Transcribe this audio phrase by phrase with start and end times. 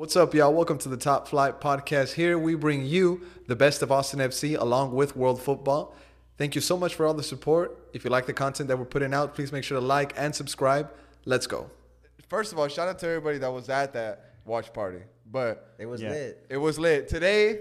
[0.00, 0.54] What's up, y'all?
[0.54, 2.14] Welcome to the Top Flight Podcast.
[2.14, 5.94] Here we bring you the best of Austin FC along with world football.
[6.38, 7.78] Thank you so much for all the support.
[7.92, 10.34] If you like the content that we're putting out, please make sure to like and
[10.34, 10.90] subscribe.
[11.26, 11.70] Let's go.
[12.30, 15.02] First of all, shout out to everybody that was at that watch party.
[15.30, 16.08] But It was Yeah.
[16.08, 16.46] lit.
[16.48, 17.06] it was lit.
[17.06, 17.60] Today,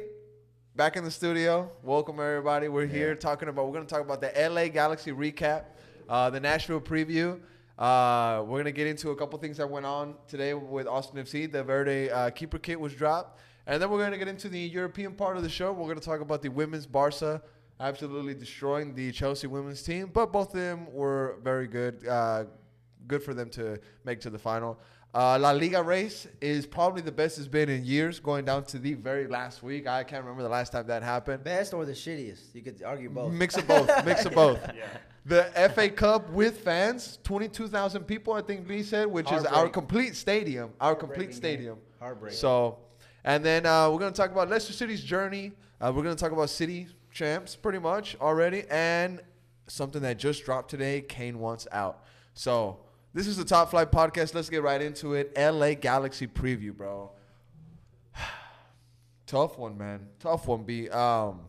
[0.78, 1.70] back in the studio.
[1.84, 2.70] Welcome everybody.
[2.70, 3.68] We're here talking about.
[3.68, 5.64] We're gonna talk about the LA Galaxy recap,
[6.08, 7.42] uh, the Nashville preview.
[7.80, 11.50] Uh, we're gonna get into a couple things that went on today with Austin FC.
[11.50, 15.14] The Verde uh, keeper kit was dropped, and then we're gonna get into the European
[15.14, 15.72] part of the show.
[15.72, 17.42] We're gonna talk about the women's Barca
[17.80, 22.06] absolutely destroying the Chelsea women's team, but both of them were very good.
[22.06, 22.44] Uh,
[23.08, 24.78] good for them to make to the final.
[25.16, 28.78] Uh, La Liga race is probably the best it's been in years, going down to
[28.78, 29.88] the very last week.
[29.88, 31.44] I can't remember the last time that happened.
[31.46, 32.54] Best or the shittiest?
[32.54, 33.32] You could argue both.
[33.32, 34.06] Mix of both.
[34.06, 34.60] Mix of both.
[35.30, 35.44] The
[35.76, 40.72] FA Cup with fans, 22,000 people, I think Lee said, which is our complete stadium.
[40.82, 41.76] Our complete stadium.
[41.76, 41.84] game.
[42.00, 42.36] Heartbreaking.
[42.36, 42.80] So,
[43.24, 45.52] and then uh, we're going to talk about Leicester City's journey.
[45.80, 48.64] Uh, we're going to talk about City champs pretty much already.
[48.72, 49.22] And
[49.68, 52.06] something that just dropped today Kane wants out.
[52.34, 52.80] So,
[53.14, 54.34] this is the Top Flight Podcast.
[54.34, 55.32] Let's get right into it.
[55.38, 57.12] LA Galaxy preview, bro.
[59.28, 60.08] Tough one, man.
[60.20, 60.90] Tough one, B.
[60.90, 61.42] Um,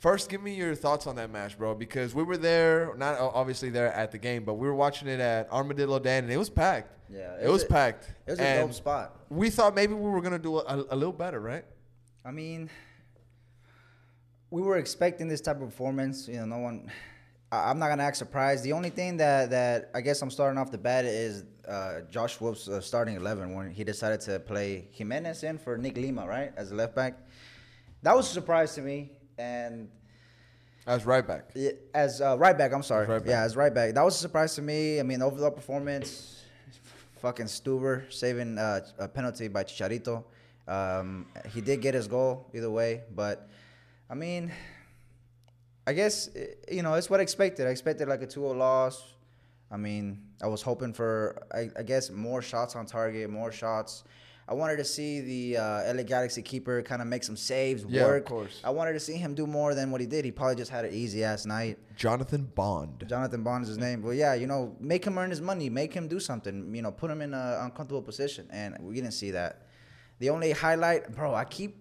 [0.00, 1.74] first, give me your thoughts on that match, bro.
[1.74, 5.20] Because we were there, not obviously there at the game, but we were watching it
[5.20, 6.96] at Armadillo Den, and it was packed.
[7.08, 8.12] Yeah, it, was a- packed.
[8.26, 9.16] It was a And dope spot.
[9.30, 11.64] We thought maybe we were gonna do a, a little better, right?
[12.24, 12.68] I mean,
[14.50, 16.28] we were expecting this type of performance.
[16.28, 16.90] You know, no one.
[17.52, 18.64] I, I'm not gonna act surprised.
[18.64, 22.40] The only thing that that I guess I'm starting off the bat is uh, Josh
[22.40, 26.52] Wolff's uh, starting eleven when he decided to play Jimenez in for Nick Lima, right,
[26.56, 27.18] as a left back.
[28.02, 29.88] That was a surprise to me, and
[30.86, 31.50] As right back.
[31.94, 32.72] As uh, right back.
[32.72, 33.04] I'm sorry.
[33.04, 33.30] As right back.
[33.30, 33.94] Yeah, as right back.
[33.94, 35.00] That was a surprise to me.
[35.00, 36.42] I mean, overall performance.
[37.20, 40.24] Fucking Stuver saving uh, a penalty by Chicharito.
[40.66, 43.48] Um, he did get his goal either way, but
[44.08, 44.52] I mean,
[45.86, 47.66] I guess eh, you know it's what I expected.
[47.66, 49.02] I expected like a 2-0 loss.
[49.70, 54.04] I mean, I was hoping for I, I guess more shots on target, more shots.
[54.50, 58.02] I wanted to see the uh, LA Galaxy keeper kind of make some saves, Yeah,
[58.02, 58.24] of work.
[58.26, 58.60] course.
[58.64, 60.24] I wanted to see him do more than what he did.
[60.24, 61.78] He probably just had an easy ass night.
[61.94, 63.04] Jonathan Bond.
[63.08, 64.02] Jonathan Bond is his name.
[64.02, 66.90] But yeah, you know, make him earn his money, make him do something, you know,
[66.90, 68.48] put him in an uncomfortable position.
[68.50, 69.68] And we didn't see that.
[70.18, 71.76] The only highlight, bro, I keep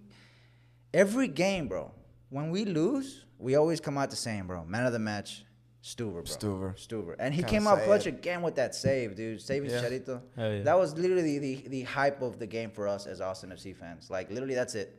[0.93, 1.91] every game, bro.
[2.29, 4.63] When we lose, we always come out the same, bro.
[4.65, 5.43] Man of the match,
[5.81, 6.23] Stuver, bro.
[6.23, 6.75] Stuver.
[6.75, 7.15] Stuver.
[7.19, 7.85] And he Kinda came out sad.
[7.85, 9.41] clutch again with that save, dude.
[9.41, 9.81] Saving Yeah.
[9.81, 10.21] Chicharito.
[10.35, 10.63] Hell yeah.
[10.63, 14.09] That was literally the, the hype of the game for us as Austin FC fans.
[14.09, 14.95] Like, literally, that's it.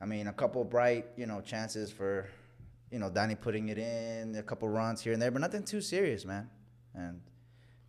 [0.00, 2.28] I mean, a couple bright, you know, chances for,
[2.90, 5.80] you know, Danny putting it in, a couple runs here and there, but nothing too
[5.80, 6.48] serious, man.
[6.94, 7.20] And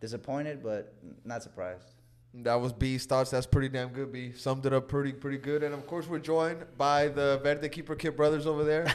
[0.00, 1.94] disappointed, but not surprised.
[2.34, 3.30] That was B's thoughts.
[3.30, 4.32] That's pretty damn good, B.
[4.32, 5.62] Summed it up pretty, pretty good.
[5.62, 8.86] And of course, we're joined by the Verde Keeper Kid brothers over there.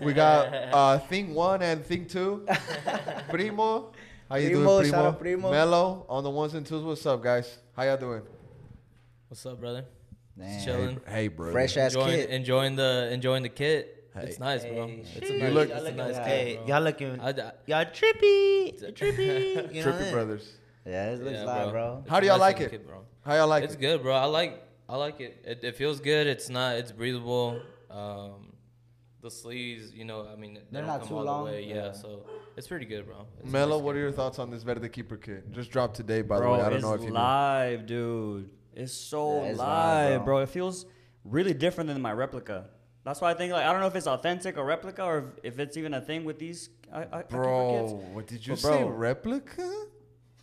[0.00, 2.46] we got uh, Thing One and Thing Two.
[3.30, 3.92] Primo,
[4.28, 5.06] how you Primo, doing, Primo?
[5.08, 5.50] out Primo.
[5.50, 6.84] Mello on the ones and twos.
[6.84, 7.58] What's up, guys?
[7.74, 8.22] How y'all doing?
[9.28, 9.86] What's up, brother?
[10.36, 10.62] Man.
[10.64, 11.00] chilling.
[11.08, 11.50] Hey, bro.
[11.52, 12.30] Fresh ass Enjoying, kid.
[12.30, 14.10] enjoying the enjoying the kit.
[14.14, 14.24] Hey.
[14.24, 14.86] It's nice, bro.
[14.86, 15.40] Hey, It's a sheesh.
[15.40, 16.66] nice, look- it's a nice kit, Hey, bro.
[16.66, 17.32] y'all looking, I, I,
[17.66, 19.74] y'all trippy, trippy.
[19.74, 20.12] You know Trippy that?
[20.12, 20.52] brothers.
[20.86, 21.98] Yeah, it looks yeah, live, bro.
[22.02, 22.70] It's How do y'all nice like it?
[22.70, 23.04] kit, bro?
[23.24, 23.76] How y'all like it's it?
[23.76, 24.14] It's good, bro.
[24.14, 25.42] I like I like it.
[25.44, 26.26] It, it feels good.
[26.26, 26.76] It's not.
[26.76, 27.60] It's breathable.
[27.90, 28.52] Um,
[29.20, 31.64] the sleeves, you know, I mean, they They're don't come too all long, the way.
[31.64, 31.74] Yeah.
[31.74, 31.92] yeah.
[31.92, 32.26] so
[32.56, 33.26] it's pretty good, bro.
[33.40, 35.52] It's Mello, nice what are your thoughts on this Verde Keeper kit?
[35.52, 36.64] Just dropped today, by bro, the way.
[36.66, 37.14] I don't know if you knew.
[37.14, 38.50] live, dude.
[38.74, 40.34] It's so Yeah, it's live, live, bro.
[40.36, 40.42] bro.
[40.42, 40.86] It feels
[41.24, 42.66] really different than my replica.
[43.04, 45.54] That's why I think like I don't know if it's authentic or replica or if,
[45.54, 46.70] if it's even a thing with these.
[46.92, 48.82] I, I, Bro, what did you But say?
[48.82, 49.70] bro- Replica?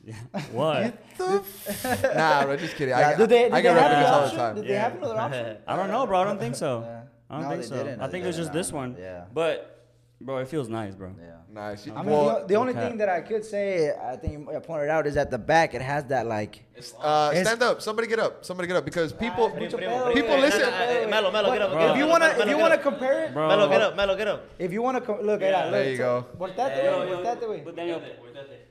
[0.10, 0.42] Yeah.
[0.52, 0.94] What?
[1.18, 2.94] The f- nah, bro, just kidding.
[2.94, 4.56] I, Yeah, I, did they, did I they get have replicas another all the time.
[4.56, 5.58] Did they have another option?
[5.68, 6.20] I don't know, bro.
[6.20, 6.82] I don't think so.
[6.86, 7.02] Yeah.
[7.30, 7.84] I don't No, think so.
[7.84, 8.02] didn't.
[8.02, 8.60] I think it was just didn't.
[8.66, 8.96] this one.
[9.00, 9.26] Yeah.
[9.34, 9.79] But,
[10.22, 11.14] bro, it feels nice, bro.
[11.20, 11.36] Yeah.
[11.52, 11.88] Nice.
[11.88, 14.90] I mean, well, the, the only thing that I could say, I think you pointed
[14.90, 16.64] out, is at the back it has that like.
[17.02, 17.82] uh, it's- stand up.
[17.82, 18.46] Somebody get up.
[18.46, 19.50] Somebody get up because people.
[19.50, 20.42] mucho Primo, pedo, people güey.
[20.42, 21.96] listen- Mello, Mello, get up, But get up.
[21.96, 23.48] If you wanna, if you wanna compare it, Bro.
[23.48, 24.46] Mello, get up, Mello, get up.
[24.60, 26.26] if you wanna co- look, at yeah, There you go.
[26.38, 26.84] Voltate, Yeah.
[26.92, 27.66] güey, voltate, güey.
[27.66, 28.02] But Daniel,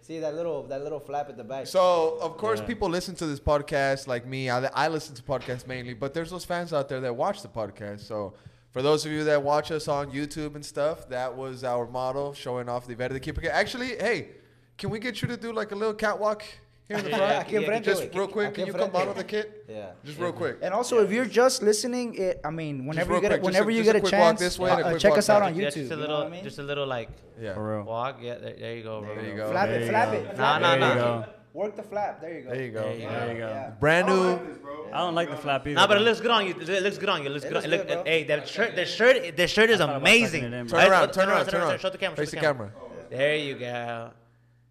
[0.00, 1.66] See that little, that little flap at the back.
[1.66, 2.66] So of course, Yeah.
[2.66, 4.48] people listen to this podcast like me.
[4.48, 7.48] I, I listen to podcasts mainly, but there's those fans out there that watch the
[7.48, 8.00] podcast.
[8.00, 8.32] So
[8.78, 12.32] for those of you that watch us on YouTube and stuff, that was our model
[12.32, 13.50] showing off the Verde Keeper kit.
[13.52, 14.28] Actually, hey,
[14.76, 16.44] can we get you to do like a little catwalk
[16.86, 17.44] here in the front?
[17.44, 18.14] Aquí enfrente, Just güey.
[18.14, 18.92] real quick, Aquí can you come enfrente.
[18.92, 19.64] model the kit?
[19.68, 19.86] Yeah.
[20.04, 20.58] Just real quick.
[20.62, 23.70] And also, if you're just listening, it, I mean, whenever you get, quick, a, whenever
[23.70, 25.48] a- you just a a chance, this way and a uh, check us out back.
[25.54, 25.74] on Yeah, YouTube.
[25.74, 26.44] just a you know little, I mean?
[26.44, 27.08] just a little like
[27.40, 27.82] Yeah.
[27.82, 28.18] walk.
[28.22, 29.14] Yeah, there, there you go, bro.
[29.16, 29.50] There you go.
[29.50, 30.24] Flap There it, flap it.
[30.38, 31.54] Nah, flap nah, it.
[31.56, 31.64] There you nah.
[31.64, 31.66] go.
[31.66, 32.20] Work the flap.
[32.20, 32.50] There you go.
[32.50, 32.82] There you go.
[32.82, 33.08] There you go.
[33.10, 33.48] There you go.
[33.48, 33.70] Yeah.
[33.80, 34.20] Brand I new.
[34.20, 34.90] like this, bro.
[34.92, 35.74] I don't like the flap either.
[35.74, 36.52] Nah, but it looks good on you.
[36.52, 37.26] It looks good on you.
[37.28, 37.54] It looks It good.
[37.54, 38.04] looks It look, good, bro.
[38.04, 40.42] hey, that shirt, the shirt, the shirt is I thought about amazing.
[40.42, 40.66] tucking it in.
[40.68, 41.80] Turn Right, around, turn around, turn around.
[41.80, 42.16] Show the camera.
[42.16, 42.70] Face the the camera.
[42.72, 43.08] camera.
[43.10, 44.10] There you go.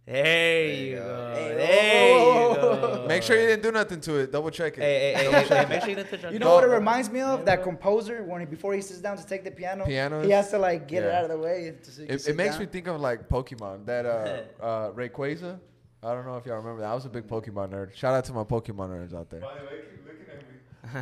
[0.06, 1.34] There you go.
[1.36, 2.50] Hey, There oh.
[2.52, 3.06] you go.
[3.10, 4.32] Make sure you didn't do nothing to it.
[4.32, 4.82] Double check it.
[4.82, 7.10] Hey, hey, hey, hey, make sure you didn't touch on You know what it reminds
[7.10, 7.44] me of?
[7.44, 10.22] That composer when he before he sits down to take the piano, Piano?
[10.24, 11.74] he has to like get it out of the way.
[11.84, 12.62] To, so It, it makes down.
[12.62, 13.86] me think of like Pokemon.
[13.86, 15.60] That uh, uh, Rayquaza.
[16.08, 16.90] I don't know if y'all remember that.
[16.90, 17.94] I was a big Pokemon nerd.
[17.94, 19.42] Shout out to my Pokemon nerds out there.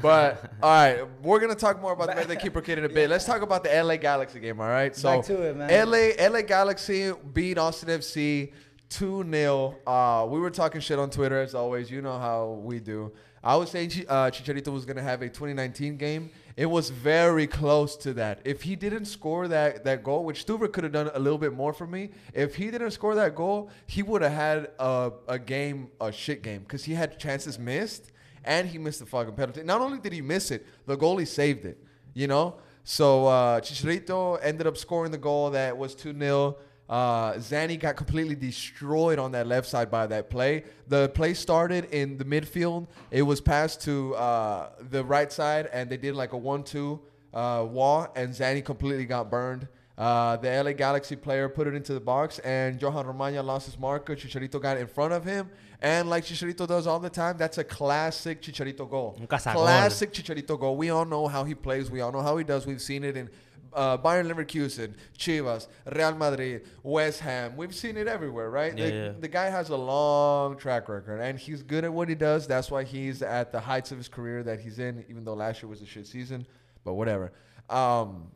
[0.02, 2.90] But all right, we're gonna talk more about the Red Dead Keeper Kid in a
[2.90, 3.08] bit.
[3.12, 4.60] Let's talk about the LA Galaxy game.
[4.60, 5.90] All right, so Back to it, man.
[5.90, 8.52] LA LA Galaxy beat Austin FC
[8.90, 11.92] two 0 Uh, we were talking shit on Twitter as always.
[11.92, 13.12] You know how we do.
[13.46, 16.32] I was saying uh, Chicharito was gonna have a 2019 game.
[16.58, 18.40] It was very close to that.
[18.44, 21.54] If he didn't score that that goal, which Stuver could have done a little bit
[21.54, 25.38] more for me, if he didn't score that goal, he would have had a, a
[25.38, 28.12] game, a shit game, because he had chances missed
[28.44, 29.62] and he missed the fucking penalty.
[29.62, 31.78] Not only did he miss it, the goalie saved it.
[32.16, 32.56] You know.
[32.84, 36.58] So uh, Chicharito ended up scoring the goal that was 2 0.
[36.88, 40.64] Uh, Zani got completely destroyed on that left side by that play.
[40.88, 42.88] The play started in the midfield.
[43.10, 47.00] It was passed to uh, the right side, and they did like a one-two
[47.34, 49.68] uh, wall, and Zani completely got burned.
[49.98, 53.80] Uh, the LA Galaxy player put it into the box, and Johan Romaña lost his
[53.80, 54.16] marker.
[54.16, 55.50] Chicharito got in front of him,
[55.82, 59.18] and like Chicharito does all the time, that's a classic Chicharito goal.
[59.56, 60.76] Classic Chicharito goal.
[60.76, 61.90] We all know how he plays.
[61.90, 62.66] We all know how he does.
[62.68, 63.30] We've seen it in
[63.76, 67.56] uh, Bayer Leverkusen, Chivas, Real Madrid, West Ham.
[67.58, 68.76] We've seen it everywhere, right?
[68.76, 69.12] Yeah, the, yeah.
[69.20, 72.48] the guy has a long track record, and he's good at what he does.
[72.48, 75.62] That's why he's at the heights of his career that he's in, even though last
[75.62, 76.48] year was a shit season.
[76.84, 77.34] But whatever.
[77.70, 78.32] Um,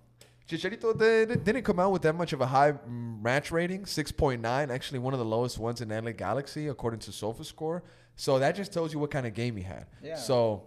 [0.50, 4.69] Chicharito did, didn't come out with that much of a high mm, match rating, 6.9,
[4.69, 7.81] actually one of the lowest ones in LA Galaxy, according to SofaScore.
[8.15, 9.85] So that just tells you what kind of game he had.
[10.03, 10.15] Yeah.
[10.15, 10.63] So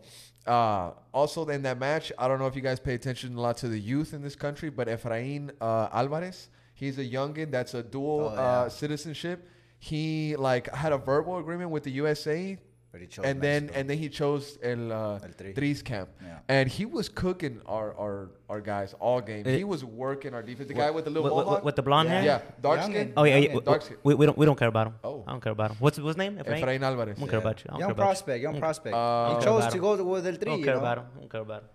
[0.47, 3.57] uh, also in that match, I don't know if you guys pay attention a lot
[3.59, 7.83] to the youth in this country, but Efrain uh, Alvarez, he's a youngin that's a
[7.83, 8.41] dual Oh, yeah.
[8.41, 9.49] uh, citizenship.
[9.79, 12.59] He like had a verbal agreement with the USA,
[12.93, 13.81] But he chose and then Mexico.
[13.81, 15.53] and then he chose El, uh, El Tri.
[15.55, 16.41] Tri's camp, Yeah.
[16.57, 19.45] and he was cooking our our, our guys all game.
[19.47, 20.69] Eh, he was working our defense.
[20.69, 22.15] The guy with the little with, with- with the blonde Yeah.
[22.21, 22.25] hair.
[22.31, 22.91] yeah, dark Youngin.
[22.93, 23.13] skin.
[23.17, 23.61] Oh yeah, yeah.
[23.65, 23.97] Dark skin.
[24.05, 24.95] We, we don't we don't care about him.
[25.03, 25.25] Oh.
[25.27, 25.79] I don't care about him.
[25.81, 26.37] What's what's his name?
[26.37, 26.61] Efrain.
[26.61, 27.17] Efrain Alvarez.
[27.17, 27.69] I don't care about you.
[27.71, 28.09] I don't Young care about you.
[28.13, 28.95] prospect, young prospect.
[28.95, 30.45] Uh, he chose Don't to go with El I Tri.
[30.51, 30.81] don't you care know?
[30.85, 31.07] about him.
[31.17, 31.69] I don't care about him.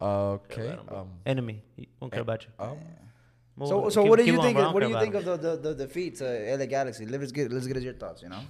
[0.00, 0.68] Okay.
[0.68, 0.98] About him.
[1.00, 1.62] Um, Enemy.
[1.80, 2.50] I don't care about you.
[2.64, 2.78] um,
[3.56, 3.90] Move So, on.
[3.90, 4.56] so Keep- what do you think?
[4.58, 6.24] Of, what do you about think of the, the, the defeat to
[6.56, 7.04] LA Galaxy?
[7.06, 8.22] Let's get let's get your thoughts.
[8.22, 8.40] You know.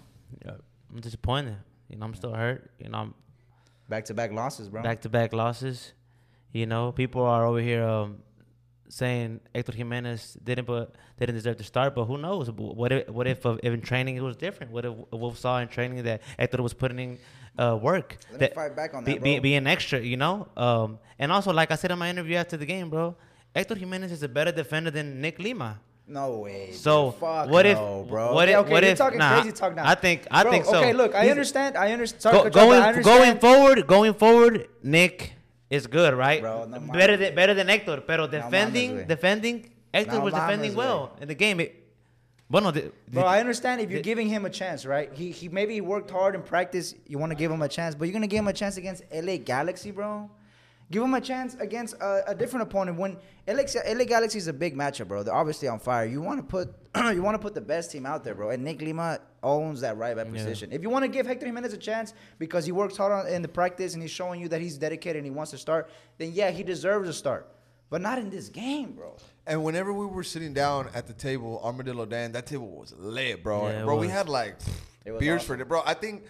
[0.44, 0.52] Yeah,
[0.92, 1.56] I'm disappointed.
[1.90, 2.70] You know, I'm still hurt.
[2.78, 3.14] You know, I'm
[3.88, 4.82] back to back losses, bro.
[4.82, 5.92] back to back losses.
[6.52, 8.18] You know, people are over here um,
[8.88, 12.50] saying Hector Jimenez didn't but didn't deserve to start, but who knows?
[12.50, 14.72] What if what if, uh, in training it was different?
[14.72, 17.18] What if Wolff saw in training that Hector was putting in
[17.58, 18.18] uh, work?
[18.30, 19.40] Let me that fight back on that, be, bro.
[19.40, 20.48] being extra, you know.
[20.56, 23.16] Um, and also, like I said in my interview after the game, bro,
[23.54, 25.80] Hector Jimenez is a better defender than Nick Lima.
[26.10, 26.72] No way.
[26.72, 27.12] So.
[27.12, 28.34] Fuck what if no, bro?
[28.34, 29.86] what if okay, what you're if talking nah, crazy talk now.
[29.88, 30.78] I think I Bro, think so.
[30.78, 31.76] Okay, look, I He's- understand.
[31.76, 32.22] I understand.
[32.22, 33.04] Sorry, cut going I understand.
[33.04, 35.34] going forward, going forward, Nick
[35.70, 36.40] is good, right?
[36.42, 39.06] Bro, no better than better than Hector, pero defending güey.
[39.06, 41.60] defending Hector No was defending well in the game.
[41.60, 41.76] It,
[42.50, 45.12] bueno, the, Bro, I understand if you're the- giving him a chance, right?
[45.14, 46.94] He he maybe he worked hard in practice.
[47.06, 49.04] You want to give him a chance, but you're gonna give him a chance against
[49.12, 50.28] LA Galaxy, bro.
[50.90, 52.98] Give him a chance against a, a different opponent.
[52.98, 55.22] When LA, LA Galaxy is a big matchup, bro.
[55.22, 56.04] They're obviously on fire.
[56.04, 56.74] You want to put
[57.14, 58.50] you want to put the best team out there, bro.
[58.50, 60.32] And Nick Lima owns that right back Yeah.
[60.32, 60.72] position.
[60.72, 63.40] If you want to give Hector Jimenez a chance because he works hard on, in
[63.40, 65.88] the practice and he's showing you that he's dedicated and he wants to start,
[66.18, 67.46] then yeah, he deserves a start.
[67.88, 69.16] But not in this game, bro.
[69.46, 73.42] And whenever we were sitting down at the table, Armadillo Den, that table was lit,
[73.44, 73.68] bro.
[73.68, 74.56] Yeah, it bro, we had like
[75.04, 75.56] It beers awesome.
[75.56, 75.82] for it, bro.
[75.86, 76.24] I think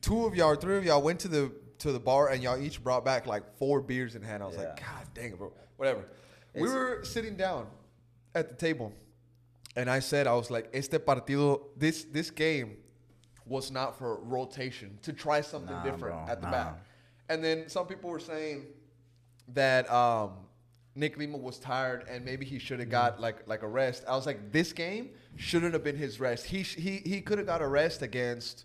[0.00, 2.60] two of y'all or three of y'all went to the to the bar and y'all
[2.60, 4.42] each brought back like four beers in hand.
[4.42, 5.52] I was like, God dang it, bro.
[5.76, 6.04] Whatever.
[6.54, 7.66] we were sitting down
[8.34, 8.92] at the table,
[9.76, 12.76] and I said, I was like, este partido, this this game
[13.46, 16.52] was not for rotation to try something Nah, different bro, at the nah.
[16.52, 16.84] back.
[17.30, 18.66] And then some people were saying
[19.54, 20.32] that um,
[20.94, 24.04] Nick Lima was tired and maybe he should have got like like a rest.
[24.08, 26.46] I was like, this game shouldn't have been his rest.
[26.46, 28.64] He sh- he he could have got a rest against.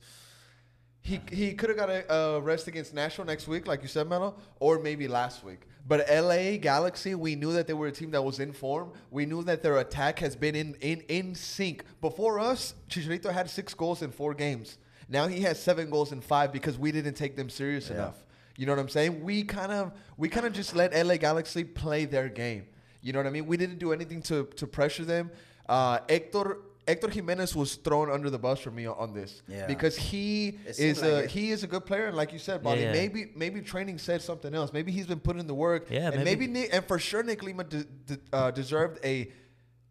[1.04, 4.36] He, he could have got a, rest against Nashville next week, like you said, Melo,
[4.62, 5.60] or maybe last week.
[5.86, 8.94] But LA Galaxy, we knew that they were a team that was in form.
[9.12, 11.84] We knew that their attack has been in in, in sync.
[12.00, 14.78] Before us, Chicharito had six goals in four games.
[15.10, 17.96] Now he has seven goals in five because we didn't take them serious Yeah.
[17.96, 18.24] enough.
[18.56, 19.22] You know what I'm saying?
[19.24, 22.66] We kind of we kind of just let LA Galaxy play their game.
[23.02, 23.46] You know what I mean?
[23.46, 25.32] We didn't do anything to to pressure them.
[25.68, 29.68] Uh, Hector Hector Jimenez was thrown under the bus for me on this Yeah.
[29.68, 31.32] because he is like a it.
[31.32, 32.92] he is a good player and like you said, Bobby, Yeah, yeah.
[32.94, 34.74] maybe maybe training said something else.
[34.74, 35.88] Maybe he's been putting in the work.
[35.90, 39.32] Yeah, and maybe- maybe, Nick, and for sure Nick Lima de- de- uh, deserved a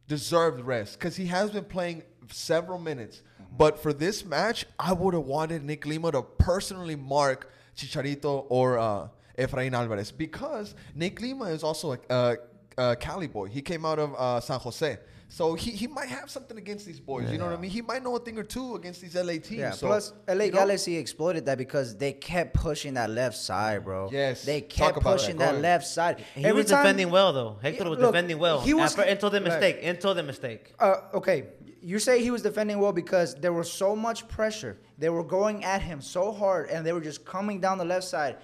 [0.08, 3.22] deserved rest because he has been playing several minutes.
[3.40, 3.56] Mm-hmm.
[3.56, 8.78] But for this match, I would have wanted Nick Lima to personally mark Chicharito or
[8.78, 9.08] uh,
[9.38, 12.36] Efrain Alvarez because Nick Lima is also a, a,
[12.76, 13.46] a Cali boy.
[13.46, 14.98] He came out of uh, San Jose.
[15.32, 17.32] So he, he might have something against these boys.
[17.32, 17.70] You know what I mean?
[17.70, 19.52] He might know a thing or two against these LA teams.
[19.52, 19.70] Yeah.
[19.70, 23.82] So, Plus, LA you know, Galaxy exploited that because they kept pushing that left side,
[23.82, 24.10] bro.
[24.12, 24.44] Yes.
[24.44, 25.52] They kept about pushing that.
[25.54, 26.22] That, left side.
[26.34, 27.56] He Every was time- defending well though.
[27.62, 28.60] Hector Yeah, was look, defending well.
[28.60, 29.48] he was- After, until the Right.
[29.48, 29.78] mistake.
[29.82, 30.74] Until the mistake.
[30.78, 31.44] Uh, okay,
[31.80, 34.76] you say he was defending well because there was so much pressure.
[34.98, 38.04] They were going at him so hard, and they were just coming down the left
[38.04, 38.36] side.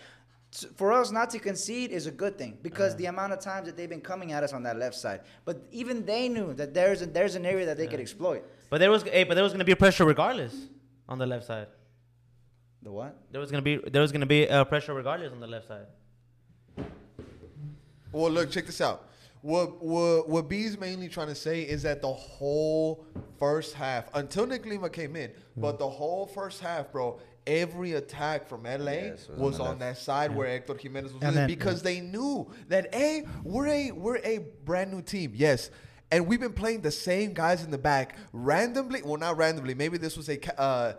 [0.58, 3.66] S- For us not to concede is a good thing because the amount of times
[3.66, 5.20] that they've been coming at us on that left side.
[5.44, 8.42] But even they knew that there's a, there's an area that they could exploit.
[8.70, 10.54] But there was, hey, but there was gonna be a pressure regardless
[11.08, 11.68] on the left side.
[12.82, 13.16] The what?
[13.30, 15.86] There was gonna be, there was gonna be uh, pressure regardless on the left side.
[18.12, 19.04] Well, look, check this out.
[19.42, 23.04] What what what B's mainly trying to say is that the whole
[23.38, 28.46] first half, until Nick Lima came in, but the whole first half, bro, every attack
[28.48, 31.46] from LA Yes, was was, on the on, that side where Hector Jimenez was then-
[31.48, 35.70] because they knew that a we're a we're a brand new team, yes.
[36.10, 39.02] And we've been playing the same guys in the back randomly.
[39.02, 39.74] Well, not randomly.
[39.74, 40.92] Maybe this was a ca- uh,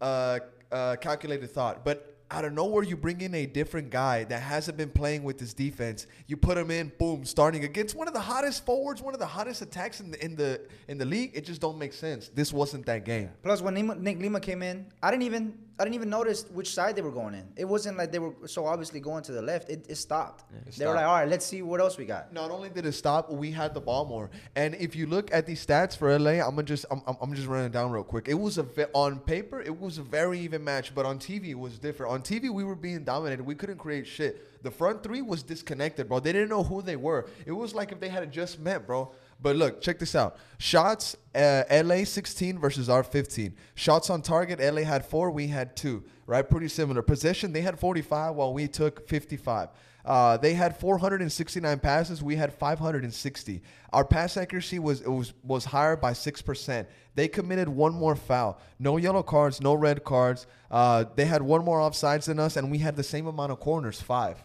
[0.00, 0.38] uh,
[0.72, 4.76] uh, calculated thought, but out of nowhere, you bring in a different guy that hasn't
[4.76, 6.08] been playing with this defense.
[6.26, 9.26] You put him in, boom, starting against one of the hottest forwards, one of the
[9.26, 11.30] hottest attacks in the in the in the league.
[11.34, 12.28] It just don't make sense.
[12.34, 13.30] This wasn't that game.
[13.44, 16.72] Plus, when Nima, Nick Lima came in, I didn't even I didn't even notice which
[16.72, 17.46] side they were going in.
[17.54, 19.68] It wasn't like they were so obviously going to the left.
[19.68, 20.44] It, it stopped.
[20.66, 22.32] It they were like, all right, let's see what else we got.
[22.32, 24.30] Not only did it stop, we had the ball more.
[24.54, 27.34] And if you look at these stats for LA, I'm gonna just I'm, I'm, I'm
[27.34, 28.26] just running down real quick.
[28.26, 31.48] It was a ve- on paper, it was a very even match, but on TV
[31.48, 32.10] it was different.
[32.12, 33.44] On TV we were being dominated.
[33.44, 34.62] We couldn't create shit.
[34.62, 36.20] The front three was disconnected, bro.
[36.20, 37.28] They didn't know who they were.
[37.44, 39.12] It was like if they had just met, bro.
[39.40, 40.36] But look, check this out.
[40.58, 43.54] Shots, uh, LA 16 versus our 15.
[43.74, 46.04] Shots on target, LA had four, we had two.
[46.26, 47.02] Right, pretty similar.
[47.02, 49.68] Possession, they had 45 while we took 55.
[50.06, 52.22] Uh, they had 469 passes.
[52.22, 53.62] We had 560.
[53.92, 56.88] Our pass accuracy was it was was higher by six percent.
[57.16, 58.60] They committed one more foul.
[58.78, 60.46] No yellow cards, no red cards.
[60.70, 63.58] Uh, they had one more offsides than us, and we had the same amount of
[63.58, 64.42] corners, five.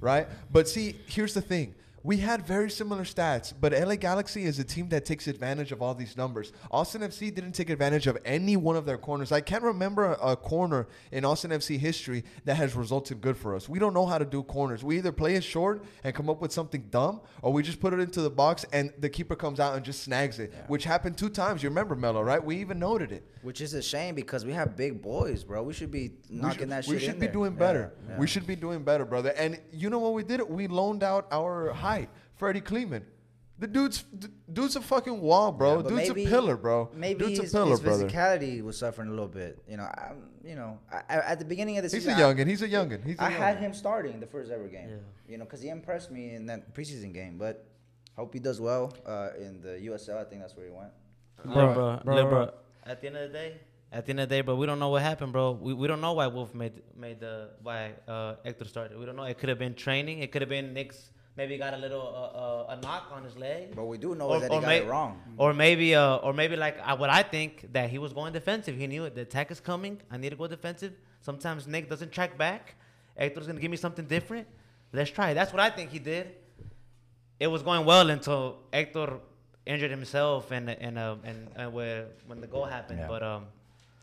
[0.00, 0.26] Right.
[0.50, 1.74] But see, here's the thing.
[2.08, 5.82] We had very similar stats, but LA Galaxy is a team that takes advantage of
[5.82, 6.54] all these numbers.
[6.70, 9.30] Austin FC didn't take advantage of any one of their corners.
[9.30, 13.54] I can't remember a, a corner in Austin FC history that has resulted good for
[13.54, 13.68] us.
[13.68, 14.82] We don't know how to do corners.
[14.82, 17.92] We either play it short and come up with something dumb, or we just put
[17.92, 21.18] it into the box and the keeper comes out and just snags it, which happened
[21.18, 21.62] two times.
[21.62, 22.42] You remember, Mello, right?
[22.42, 23.22] We even noted it.
[23.42, 25.62] Which is a shame because we have big boys, bro.
[25.62, 27.32] We should be knocking should, that shit we should be there.
[27.34, 27.92] doing better.
[28.08, 28.18] yeah.
[28.18, 29.34] We should be doing better, brother.
[29.36, 30.40] And you know what we did?
[30.48, 33.02] We loaned out our height, Freddy Kleemann.
[33.60, 35.76] The dude's d- dude's a fucking wall, bro.
[35.78, 36.90] Yeah, dude's maybe- a pillar, bro.
[36.94, 38.08] Maybe dude's his, a pillar, his brother.
[38.08, 39.58] physicality was suffering a little bit.
[39.68, 40.12] You know, I,
[40.44, 42.10] you know, I, I- at the beginning of the season.
[42.14, 42.46] He's a season, I- youngin.
[42.46, 43.04] He's a youngin.
[43.04, 44.88] He's a I had him starting the first ever game.
[44.90, 44.96] Yeah.
[45.28, 47.36] You know, because he impressed me in that preseason game.
[47.36, 47.66] But
[48.14, 50.18] hope he does well uh, in the USL.
[50.18, 50.92] I think that's where he went.
[51.44, 52.30] Look, Bro, bro, bro, bro.
[52.30, 52.50] bro.
[52.86, 53.56] At the end of the day,
[53.90, 55.50] at the end of the day, bro, we don't know what happened, bro.
[55.52, 58.96] We, we don't know why Wolff made made the why uh, Hector started.
[58.98, 59.24] We don't know.
[59.24, 60.20] It could have been training.
[60.20, 61.10] It could have been Nick's.
[61.38, 63.74] Maybe got a little uh, uh, a knock on his leg.
[63.76, 65.12] But we do know Or- that he got may- it wrong.
[65.36, 68.74] Or maybe, uh, or maybe like I, what I think that he was going defensive.
[68.76, 69.14] He knew it.
[69.14, 69.94] The attack is coming.
[70.10, 70.92] I need to go defensive.
[71.20, 72.74] Sometimes Nick doesn't track back.
[73.16, 74.48] Hector's gonna give me something different.
[74.92, 75.30] Let's try.
[75.30, 75.34] it.
[75.34, 76.26] That's what I think he did.
[77.38, 79.20] It was going well until Hector
[79.64, 82.98] injured himself and and uh, and, and where when the goal happened.
[82.98, 83.06] Yeah.
[83.14, 83.46] But um,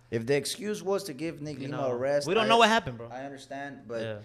[0.10, 2.48] If the excuse was to give Nick You Lima know, a rest, we don't I-
[2.54, 3.10] know what happened, bro.
[3.12, 4.18] I understand, but yeah.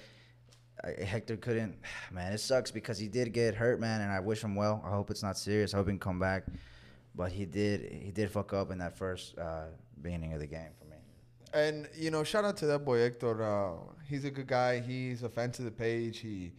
[0.85, 1.77] Hector couldn't.
[2.13, 4.83] Man, it sucks because he did get hurt, man, and I wish him well.
[4.85, 5.75] I hope it's not serious.
[5.75, 6.45] I hope he can come back.
[7.15, 7.91] But he did.
[7.91, 9.65] He did fuck up in that first uh,
[10.01, 10.97] beginning of the game for me.
[11.53, 13.43] And you know, shout out to that boy Hector.
[13.43, 13.73] Uh,
[14.09, 14.79] he's a good guy.
[14.79, 16.19] He's a fan to the page.
[16.19, 16.53] He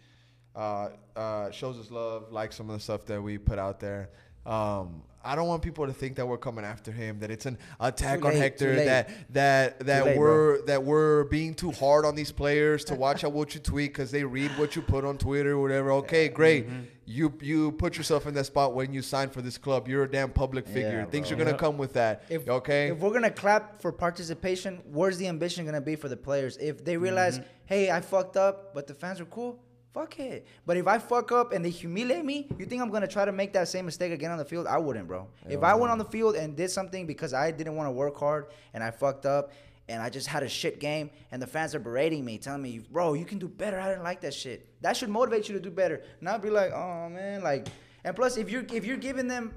[0.55, 4.09] uh, uh, shows us love, likes some of the stuff that we put out there.
[4.45, 7.19] Um, I don't want people to think that we're coming after him.
[7.19, 8.75] That it's an attack Too on Hector.
[8.75, 13.23] That that that late, we're that we're being too hard on these players to watch
[13.23, 15.91] out what you tweet because they read what you put on Twitter or whatever.
[15.93, 16.67] Okay, great.
[16.67, 16.81] Mm-hmm.
[17.05, 19.87] You you put yourself in that spot when you signed for this club.
[19.87, 20.99] You're a damn public figure.
[20.99, 21.35] Yeah, Things bro.
[21.35, 21.57] are gonna Yeah.
[21.57, 22.23] come with that.
[22.29, 22.87] If, okay.
[22.89, 26.57] If we're gonna clap for participation, where's the ambition gonna be for the players?
[26.57, 29.59] If they realize, hey, I fucked up, but the fans are cool,
[29.93, 30.47] Fuck it.
[30.65, 33.31] But if I fuck up and they humiliate me, you think I'm gonna try to
[33.31, 34.65] make that same mistake again on the field?
[34.65, 35.27] I wouldn't, bro.
[35.49, 38.17] if I went on the field and did something because I didn't want to work
[38.17, 39.51] hard and I fucked up
[39.89, 42.79] and I just had a shit game and the fans are berating me, telling me,
[42.79, 43.79] bro, you can do better.
[43.79, 44.65] I didn't like that shit.
[44.81, 46.03] That should motivate you to do better.
[46.21, 47.67] Not be like, oh man, like.
[48.03, 49.53] And plus, if you're if you're giving them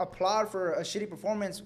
[0.00, 1.62] applaud for a shitty performance,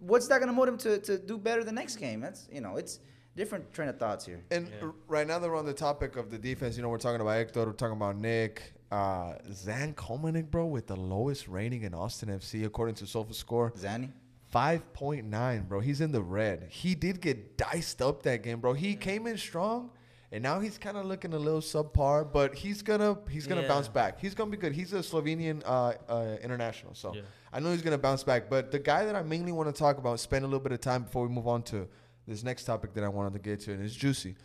[0.00, 2.20] what's that gonna motivate them to, to do better the next game?
[2.20, 3.00] That's you know, it's
[3.36, 4.42] different train of thoughts here.
[4.50, 6.98] And r- right now that we're on the topic of the defense, you know, we're
[6.98, 11.82] talking about Hector, we're talking about Nick, uh, Zan Kolmanic, bro, with the lowest rating
[11.82, 13.76] in Austin FC according to SofaScore.
[13.78, 14.10] Zanny.
[14.54, 15.80] 5.9, bro.
[15.80, 16.68] He's in the red.
[16.70, 18.72] He did get diced up that game, bro.
[18.72, 19.90] He came in strong,
[20.30, 23.68] and now he's kind of looking a little subpar, but he's gonna he's gonna Yeah.
[23.68, 24.20] bounce back.
[24.20, 24.72] He's gonna be good.
[24.72, 27.22] He's a Slovenian uh, uh, international, so Yeah.
[27.52, 28.48] I know he's gonna bounce back.
[28.48, 30.80] But the guy that I mainly want to talk about, spend a little bit of
[30.80, 31.88] time before we move on to
[32.26, 34.36] this next topic that I wanted to get to, and it's juicy.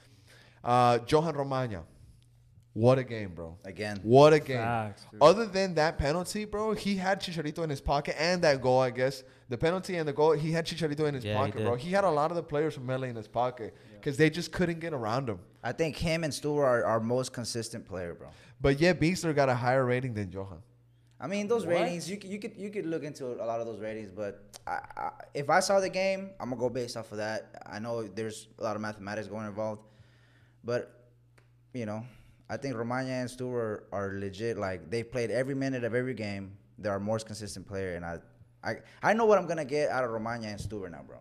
[0.63, 1.83] Uh, Johan Romaña.
[2.73, 3.57] What a game, bro.
[3.65, 3.99] Again.
[4.03, 4.57] What a game.
[4.57, 5.05] Facts.
[5.19, 8.91] Other than that penalty, bro, he had Chicharito in his pocket and that goal, I
[8.91, 9.23] guess.
[9.49, 11.75] The penalty and the goal, he had Chicharito in his Yeah, he pocket, bro.
[11.75, 14.51] He had a lot of the players from LA in his pocket because they just
[14.51, 15.39] couldn't get around him.
[15.63, 18.27] I think him and Stuver are our most consistent player, bro.
[18.61, 20.61] But yeah, Besler got a higher rating than Johan.
[21.19, 21.75] I mean, those What?
[21.75, 24.41] ratings you could, you could you could look into a lot of those ratings, but
[24.65, 27.61] I, I, if I saw the game, I'm gonna go based off of that.
[27.65, 29.81] I know there's a lot of mathematics going involved,
[30.63, 31.09] but
[31.73, 32.05] you know,
[32.49, 34.57] I think Romaña and Stuver are, legit.
[34.57, 36.53] Like they played every minute of every game.
[36.77, 38.19] They're our most consistent player, and I,
[38.63, 41.17] I, I know what I'm gonna get out of Romaña and Stuver now, bro.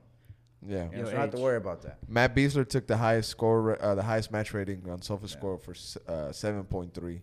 [0.67, 0.89] Yeah.
[0.91, 1.99] You know, so don't have to worry about that.
[2.09, 5.73] Matt Besler took the highest score, uh, the highest match rating on SofaScore for
[6.11, 7.21] uh, 7.3.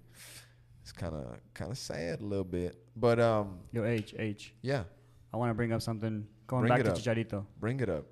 [0.85, 1.25] It's kind of
[1.55, 4.53] kind of sad a little bit, but um, Yo, H, H.
[4.61, 4.83] yeah,
[5.33, 6.27] I want to bring up something.
[6.45, 6.97] Going Bring back to up.
[6.99, 7.43] Chicharito.
[7.59, 8.05] bring it up.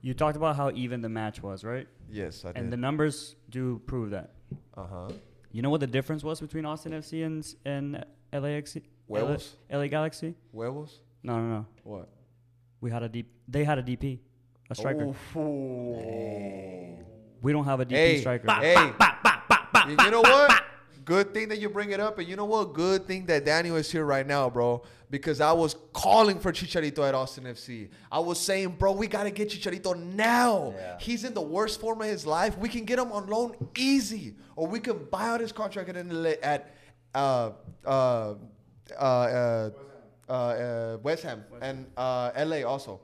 [0.00, 1.86] You talked about how even the match was, right?
[2.10, 2.56] Yes, I did.
[2.62, 4.32] And the numbers do prove that.
[4.76, 5.08] Uh huh.
[5.52, 8.76] You know what the difference was between Austin FC and s- and LAX?
[9.06, 9.54] Huevos?
[9.70, 10.34] LA, Galaxy?
[10.52, 10.98] Huevos?
[11.22, 11.66] No, no, no.
[11.84, 12.08] What?
[12.80, 13.30] We had a deep.
[13.46, 14.18] They had a DP,
[14.68, 15.14] a striker.
[15.36, 16.96] Ooh.
[17.40, 18.50] We don't have a DP Hey, striker.
[18.52, 18.74] hey.
[19.86, 20.64] You you know what?
[21.08, 22.74] Good thing that you bring it up, and you know what?
[22.74, 24.82] Good thing that Daniel is here right now, bro.
[25.08, 27.88] Because I was calling for Chicharito at Austin FC.
[28.12, 30.74] I was saying, bro, we gotta get Chicharito now.
[30.76, 30.98] Yeah.
[31.00, 32.58] He's in the worst form of his life.
[32.58, 35.96] We can get him on loan easy, or we can buy out his contract at
[36.42, 36.74] at
[37.14, 37.52] uh,
[37.86, 38.34] uh,
[38.94, 39.70] uh, uh,
[40.28, 43.00] uh, uh, West Ham and uh, LA also.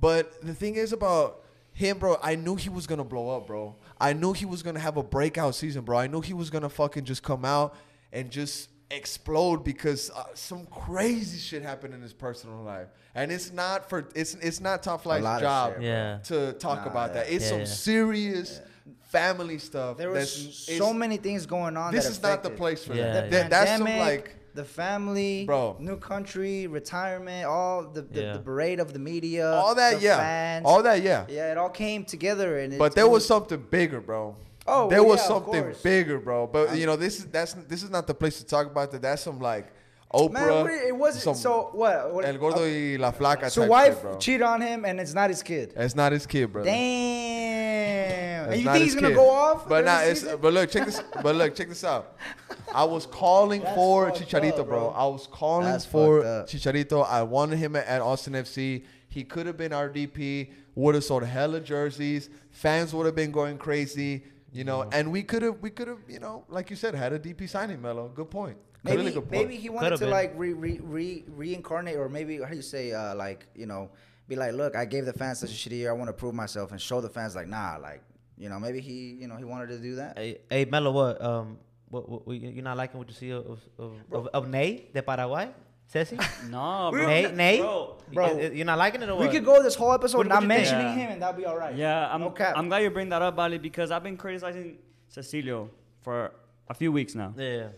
[0.00, 1.43] But the thing is about
[1.74, 3.76] him, bro, I knew he was gonna blow up, bro.
[4.00, 5.98] I knew he was gonna have a breakout season, bro.
[5.98, 7.74] I knew he was gonna fucking just come out
[8.12, 13.52] and just explode because uh, some crazy shit happened in his personal life, and it's
[13.52, 15.86] not for it's it's not top flight's job shit, bro.
[15.86, 16.18] Yeah.
[16.24, 17.28] to talk Nah, about that.
[17.28, 17.64] It's Yeah, some yeah.
[17.64, 18.60] serious
[19.02, 19.96] family stuff.
[19.96, 21.92] There was that's- so many things going on.
[21.92, 23.24] This that is not the place for Yeah, that.
[23.24, 23.30] Yeah.
[23.30, 25.76] That- That's some pandemic, like the family, Bro.
[25.80, 28.32] new country, retirement, all the the, Yeah.
[28.34, 31.26] the parade of the media, all that, the yeah, fans, all that, yeah.
[31.28, 34.36] yeah, it all came together, and it, But there it was something bigger, bro.
[34.66, 36.46] Oh, there well, was yeah, something bigger, bro.
[36.46, 39.02] But you know, this is that's this is not the place to talk about that.
[39.02, 39.66] That's some like
[40.12, 40.32] Oprah.
[40.32, 40.48] man.
[40.48, 42.14] What, it wasn't some so what?
[42.14, 43.50] what El Gordo uh, y la Flaca.
[43.50, 45.74] so type wife shit, cheat on him, and it's not his kid.
[45.76, 46.64] It's not his kid, bro.
[46.64, 48.23] Damn.
[48.44, 49.14] It's and you think he's gonna kid.
[49.16, 49.68] go off?
[49.68, 50.38] But during nah, it's season?
[50.40, 51.02] but look, check this.
[51.22, 52.16] but look, check this out.
[52.74, 54.80] I was calling for Chicharito, up, bro.
[54.80, 54.88] bro.
[54.90, 56.22] I was calling That's for.
[56.22, 57.06] Chicharito.
[57.06, 58.84] I wanted him at, at Austin FC.
[59.08, 60.50] He could have been our DP.
[60.74, 62.30] Would have sold hella jerseys.
[62.50, 64.24] Fans would have been going crazy.
[64.52, 67.12] You know, and we could have, we could have, you know, like you said, had
[67.12, 68.06] a DP signing, Melo.
[68.14, 68.56] Good point.
[68.84, 69.48] Maybe, really good point.
[69.48, 70.12] maybe he wanted Could've to been.
[70.12, 73.90] like re, re, re, reincarnate, or maybe how do you say, uh, like you know,
[74.28, 75.90] be like, look, I gave the fans such a shitty year.
[75.90, 78.02] I want to prove myself and show the fans, like, nah, like
[78.36, 80.18] you know, maybe he, you know, he wanted to do that.
[80.18, 81.20] Hey, hey Melo, what?
[81.22, 84.88] Um, what, what, what- you're not liking what you see of of, of, of Ney
[84.92, 85.50] de Paraguay?
[85.86, 86.18] Ceci?
[86.50, 87.06] No, bro.
[87.06, 87.58] Ney, Ney?
[87.60, 87.96] Bro.
[88.12, 88.38] Bro.
[88.40, 90.86] You're not liking it or We could go this whole episode What- what not mentioning
[90.86, 90.94] Yeah.
[90.94, 91.74] him, and that'd be all right.
[91.76, 92.34] Yeah, I'm, no.
[92.38, 94.78] I'm glad you bring that up, Bali, because I've been criticizing
[95.14, 95.68] Cecilio
[96.02, 96.32] for
[96.68, 97.34] a few weeks now.
[97.36, 97.68] Yeah.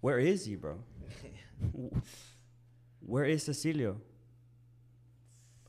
[0.00, 0.78] Where is he, bro?
[3.00, 3.96] Where is Cecilio?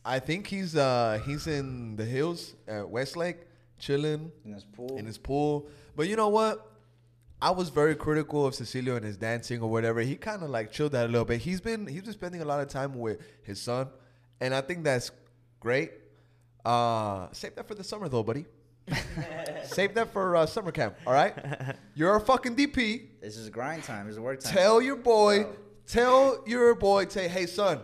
[0.09, 3.37] I think he's uh he's in the hills at Westlake,
[3.77, 4.97] chilling in his pool.
[4.97, 5.69] in his pool.
[5.95, 6.65] But you know what?
[7.41, 10.01] I was very critical of Cecilio and his dancing or whatever.
[10.01, 11.41] He kind of like chilled that a little bit.
[11.41, 13.87] He's been he's been spending a lot of time with his son,
[14.41, 15.11] and I think that's
[15.59, 15.91] great.
[16.65, 18.45] Uh, save that for the summer though, buddy.
[19.63, 20.95] save that for uh, summer camp.
[21.05, 21.35] All right.
[21.93, 23.21] You're a fucking DP.
[23.21, 24.07] this is grind time.
[24.07, 24.53] This is work time.
[24.55, 25.55] Tell your boy, Bro.
[25.85, 27.81] tell your boy, say, hey son,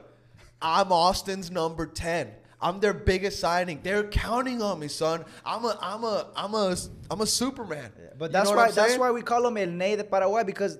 [0.62, 2.32] I'm Austin's number 10.
[2.62, 3.82] I'm their biggest signing.
[3.84, 5.26] They're counting on me, son.
[5.46, 6.76] I'm a, I'm a, I'm a,
[7.12, 7.92] I'm a Superman.
[8.18, 10.80] But You that's know why that's why we call him El Ney de Paraguay because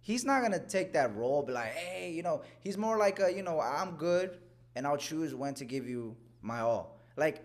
[0.00, 1.42] he's not gonna take that role.
[1.42, 4.38] Be like, hey, you know, he's more like a, you know, I'm good,
[4.74, 6.98] and I'll choose when to give you my all.
[7.16, 7.44] Like.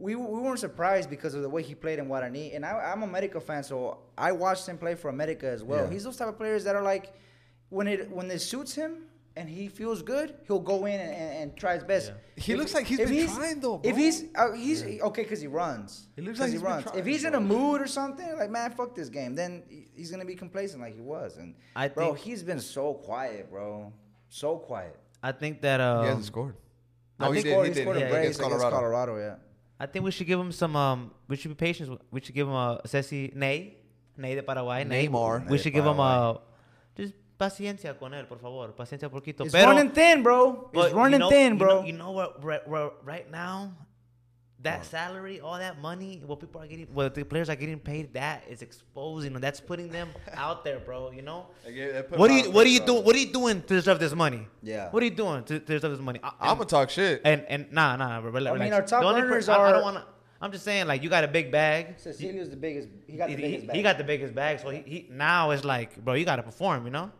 [0.00, 3.02] We, we weren't surprised because of the way he played in Guarani, and I, I'm
[3.02, 5.86] a America fan, so I watched him play for America as well.
[5.86, 5.90] Yeah.
[5.90, 7.12] He's those type of players that are like,
[7.68, 9.07] when it when it suits him
[9.38, 12.12] and he feels good, he'll go in and, and, and try his best.
[12.36, 13.90] He looks like he's if been trying, though, Bro.
[13.90, 16.08] If he's uh, he's okay because he runs.
[16.16, 16.84] He looks like he he's been runs.
[16.84, 19.62] trying, if he's in a mood or something, like man, fuck this game, then
[19.96, 21.36] he's gonna be complacent like he was.
[21.38, 23.92] And I bro, think- he's been so quiet, bro,
[24.28, 24.96] so quiet.
[25.22, 26.54] I think that um, he hasn't scored.
[27.20, 27.52] I No, he think- did.
[27.52, 28.76] Scored- He he scored He a did brace against against Colorado.
[28.76, 29.18] Colorado.
[29.18, 29.34] Yeah.
[29.80, 30.74] I think we should give him some.
[30.76, 32.00] Um, we should be patient.
[32.10, 33.76] We should give him a Ceci Ney,
[34.16, 34.82] Ney de Paraguay.
[34.84, 35.06] Ney.
[35.08, 35.48] Neymar.
[35.48, 36.40] We should de give him a Paraguay.
[36.40, 36.47] just
[37.38, 38.74] paciencia con él, por favor.
[38.74, 39.44] Paciencia poquito.
[39.44, 40.70] It's Pero- running thin, bro.
[40.72, 41.74] but It's running you know, thin, you bro.
[41.80, 42.42] know- You know, what?
[42.44, 43.72] Right, right, right now,
[44.60, 48.12] that salary, all that money, what people are getting, what the players are getting paid,
[48.14, 49.40] that is exposing them.
[49.40, 51.12] That's putting them out there, bro.
[51.12, 51.46] You know.
[52.16, 53.04] What are you What are you doing?
[53.04, 54.48] What are you doing to deserve this money?
[54.60, 54.90] Yeah.
[54.90, 56.18] What are you doing to, to deserve this money?
[56.24, 57.20] I, I'm gonna talk shit.
[57.24, 58.20] and and nah nah.
[58.20, 58.92] But relax, I mean, relax.
[58.92, 60.04] our top The only per- earners I, I are- don't wanna.
[60.40, 61.94] I'm just saying, like you got a big bag.
[61.98, 62.88] Cecilio's the biggest.
[63.06, 63.60] He got the He, biggest.
[63.62, 63.76] he, bag.
[63.76, 66.84] he got the biggest bag, so he, he now it's like, bro, you gotta perform.
[66.84, 67.10] You know,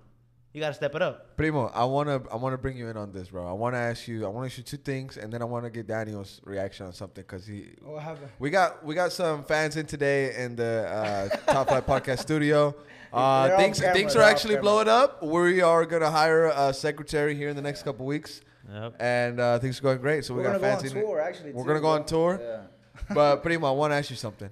[0.52, 1.36] you gotta step it up.
[1.36, 3.46] Primo, I wanna I wanna bring you in on this, bro.
[3.46, 5.86] I wanna ask you I wanna ask you two things, and then I wanna get
[5.86, 7.70] Daniel's reaction on something because he.
[7.82, 8.30] What happened?
[8.38, 12.74] We got we got some fans in today in the uh, Top Flight Podcast studio.
[13.10, 15.22] Uh, things camera, things they're actually blowing up.
[15.22, 18.96] We are gonna hire a secretary here in the next couple weeks, Yep.
[19.00, 20.26] and uh, things are going great.
[20.26, 21.04] So we We're got gonna go fans on in.
[21.04, 21.52] tour, actually.
[21.52, 22.38] We're too, gonna go on tour.
[22.38, 23.14] Yeah.
[23.14, 24.50] but Primo, I want to ask you something.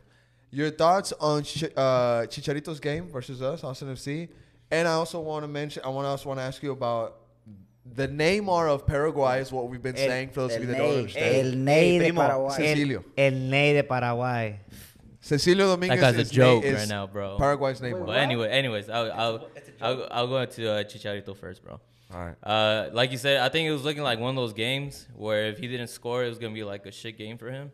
[0.51, 4.31] Your thoughts on Ch- uh, Chicharito's game versus us, Austin FC,
[4.71, 5.83] and I also want to mention.
[5.85, 7.17] I want to also want to ask you about
[7.95, 10.79] the Neymar of Paraguay is what we've been El- saying for those of you that
[10.79, 10.99] don't Ney.
[10.99, 11.47] understand.
[11.47, 12.57] El Ney de Paraguay.
[12.57, 13.05] Cecilio.
[13.17, 14.61] el Ney de Paraguay.
[15.23, 17.37] Cecilio Dominguez That guy's a joke is right now, bro.
[17.37, 18.01] Paraguay's Neymar.
[18.01, 19.49] Wait, But anyway, anyways, I'll I'll
[19.81, 21.81] I'll, I'll go into uh, Chicharito first, bro.
[22.15, 22.37] All right.
[22.43, 25.47] Uh, like you said, I think it was looking like one of those games where
[25.47, 27.73] if he didn't score, it was gonna be like a shit game for him.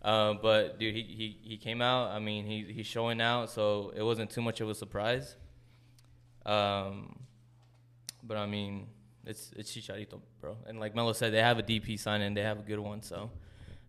[0.00, 2.10] Uh, but dude, he, he he came out.
[2.10, 5.34] I mean, he he's showing out, so it wasn't too much of a surprise.
[6.46, 7.18] Um,
[8.22, 8.86] but I mean,
[9.26, 10.56] it's it's Chicharito, bro.
[10.66, 13.02] And like Melo said, they have a DP sign and they have a good one.
[13.02, 13.30] So,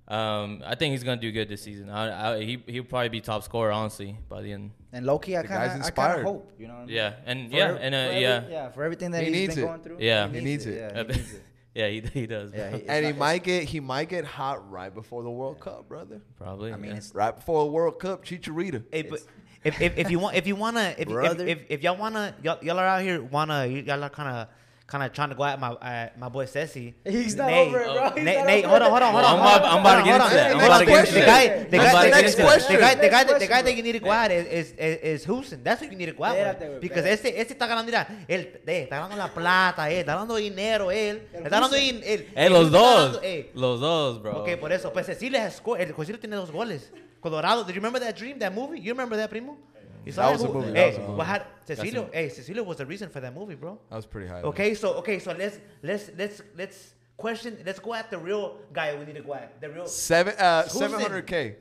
[0.08, 1.90] um, I think he's gonna do good this season.
[1.90, 4.72] I, I he he'll probably be top scorer, honestly, by the end.
[4.92, 6.74] And Loki, I kind of, I kind of hope, you know.
[6.74, 6.96] What I mean?
[6.96, 9.32] Yeah, and For yeah, ev- and uh, for every- yeah, yeah, for everything that He
[9.32, 9.68] he has needs been it.
[9.68, 9.98] going through.
[10.00, 10.28] Yeah.
[10.30, 10.76] He needs it.
[10.76, 11.42] Yeah, he needs it.
[11.76, 12.52] yeah, he he does.
[12.54, 15.60] Yeah, he- and he not- might get he might get hot right before the World
[15.60, 16.22] Cup, brother.
[16.38, 16.74] probably.
[16.74, 16.98] I mean, yeah.
[16.98, 18.84] it's Right before the World Cup, Chicharito.
[18.92, 19.20] Hey, but
[19.64, 21.46] if, if, if you want if you wanna if, if, Brother.
[21.48, 24.48] if, if y'all wanna y'all, y'all are out here wanna y'all are kind of
[24.88, 26.96] kind of trying to go at my uh, my boy Ceci.
[27.06, 28.10] He's not Nate, over it, bro.
[28.16, 29.32] He's Nate, not Nate, over hold on, hold on, hold on.
[29.34, 30.52] I'm about- I'm about to get on, into that.
[30.52, 31.70] I'm about to get The into guy- that.
[31.70, 33.92] the I'm guy- the get guy- the guy- the guy- the guy that you need
[33.92, 35.64] to go at is is is, is Hoesen.
[35.64, 36.60] That's what you need to go at.
[36.60, 36.82] With.
[36.82, 37.38] Because espérate.
[37.38, 40.90] ese ese está ganando, mira, él eh, está ganando la plata, él está dando dinero,
[40.90, 42.02] él está dando él.
[42.36, 43.20] Eh, los dos.
[43.22, 44.40] eh, Los dos, bro.
[44.42, 44.92] Ok, por eso.
[44.92, 45.82] Pues Cecilio has scored.
[45.88, 46.92] El Cecilio tiene dos goles.
[47.22, 47.64] Colorado.
[47.64, 48.80] Did you remember that dream, that movie?
[48.80, 49.58] You remember that, primo?
[50.06, 51.14] You That was a mo- movie, that was a movie.
[51.14, 52.10] what had Cecilio?
[52.10, 53.78] a- Hey, Cecilio was the reason for that movie, bro.
[53.90, 54.42] That was pretty high.
[54.42, 57.58] Okay, so okay, so let's let's let's let's question.
[57.66, 59.60] Let's go at the real guy we need to go at.
[59.60, 59.86] The real.
[59.88, 61.58] Seven uh seven hundred k.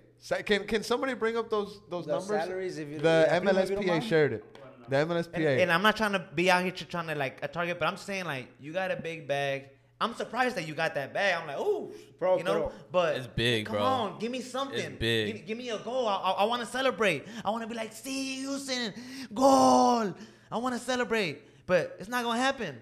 [0.46, 2.28] Can can somebody bring up those those The numbers?
[2.44, 4.44] salaries, if you- the yeah, Primo, you MLSPA shared it.
[4.88, 5.34] The MLSPA.
[5.36, 7.88] And, and I'm not trying to be out here trying to like a target, but
[7.88, 9.68] I'm saying like you got a big bag.
[10.00, 11.34] I'm surprised that you got that bag.
[11.40, 12.72] I'm like, oh, Bro, you know, bro.
[12.92, 13.82] but It's big, come bro.
[13.82, 14.78] Come on, give me something.
[14.78, 15.36] It's big.
[15.36, 16.06] Give, give me a goal.
[16.06, 17.26] I, I, I want to celebrate.
[17.44, 18.94] I want to be like, see Hoesen,
[19.34, 20.14] goal.
[20.50, 22.76] I want to celebrate, but it's not gonna happen.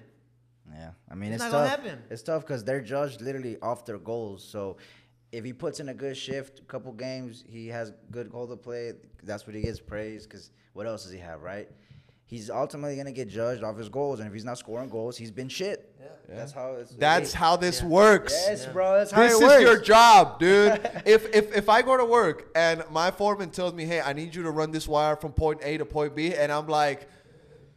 [0.72, 2.02] Yeah, I mean It's it's, not gonna happen.
[2.10, 4.44] It's tough because they're judged literally off their goals.
[4.44, 4.76] So
[5.32, 8.56] if he puts in a good shift, a couple games, he has good goal to
[8.56, 8.92] play.
[9.22, 10.28] That's what he gets praised.
[10.28, 11.68] Because what else does he have, right?
[12.26, 15.30] He's ultimately gonna get judged off his goals, and if he's not scoring goals, he's
[15.30, 15.95] been shit.
[16.28, 16.90] That's how it's.
[16.96, 18.32] That's it- how this works.
[18.32, 18.98] Yes, bro.
[18.98, 19.62] That's how This it is works.
[19.62, 20.72] your job, dude.
[21.06, 24.34] if, if if I go to work and my foreman tells me, "Hey, I need
[24.34, 27.08] you to run this wire from point A to point B," and I'm like,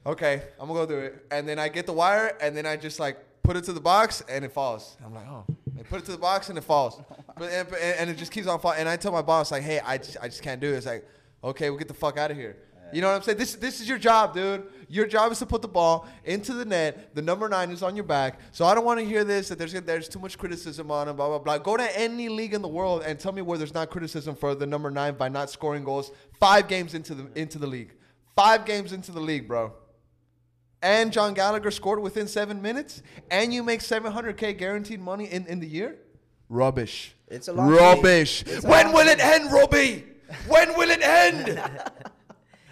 [0.06, 2.76] "Okay, I'm gonna go do it," and then I get the wire, and then I
[2.76, 4.98] just like put it to the box, and it falls.
[5.06, 5.46] I'm like, "Oh."
[5.78, 7.02] I put it to the box and it falls,
[7.38, 8.80] but and, and it just keeps on falling.
[8.80, 10.86] And I tell my boss like, "Hey, I just, I just can't do it." It's
[10.86, 11.08] like,
[11.42, 12.58] "Okay, we'll get the fuck out of here."
[12.94, 13.38] You know what I'm saying?
[13.38, 14.64] This this is your job, dude.
[14.88, 17.14] Your job is to put the ball into the net.
[17.16, 18.40] The number nine is on your back.
[18.52, 21.16] So I don't want to hear this that there's there's too much criticism on him.
[21.16, 21.58] Blah blah blah.
[21.60, 24.56] Go to any league in the world and tell me where there's not criticism for
[24.56, 26.12] the number nine by not scoring goals.
[26.40, 27.94] Five games into the into the league.
[28.36, 29.74] Five games into the league, bro.
[30.82, 33.02] And John Gallagher scored within seven minutes.
[33.30, 35.98] And you make 700k guaranteed money in, in the year.
[36.48, 37.14] rubbish.
[37.28, 38.44] It's a long rubbish.
[38.64, 40.06] When will it end, Robbie?
[40.48, 41.62] When will it end?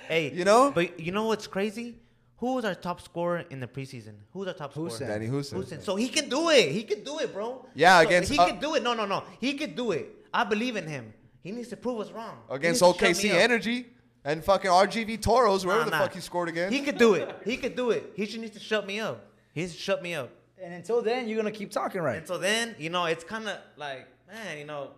[0.07, 0.71] Hey, You know?
[0.71, 1.99] But you know what's crazy?
[2.37, 4.13] Who was our top scorer in the preseason?
[4.31, 4.91] Who was our top Hoesen.
[4.91, 5.09] scorer?
[5.11, 5.53] Danny Hoesen.
[5.55, 5.81] Hoesen.
[5.81, 6.71] So he can do it.
[6.71, 7.65] He can do it, bro.
[7.73, 8.83] Yeah, So against, he uh, can do it.
[8.83, 9.23] No, no, no.
[9.41, 10.07] He could do it.
[10.33, 11.13] I believe in him.
[11.41, 12.37] He needs to prove us wrong.
[12.49, 13.29] Against needs to shut OKC.
[13.31, 13.87] Energy
[14.23, 16.01] and fucking RGV Toros, wherever Nah, the nah.
[16.03, 16.71] fuck he scored again.
[16.71, 17.33] He could do it.
[17.43, 18.11] He could do it.
[18.15, 19.25] He just needs to shut me up.
[19.53, 20.29] He needs to shut me up.
[20.61, 22.17] And until then, you're gonna keep talking right.
[22.17, 24.91] And so then, you know, it's kind of like, man, you know,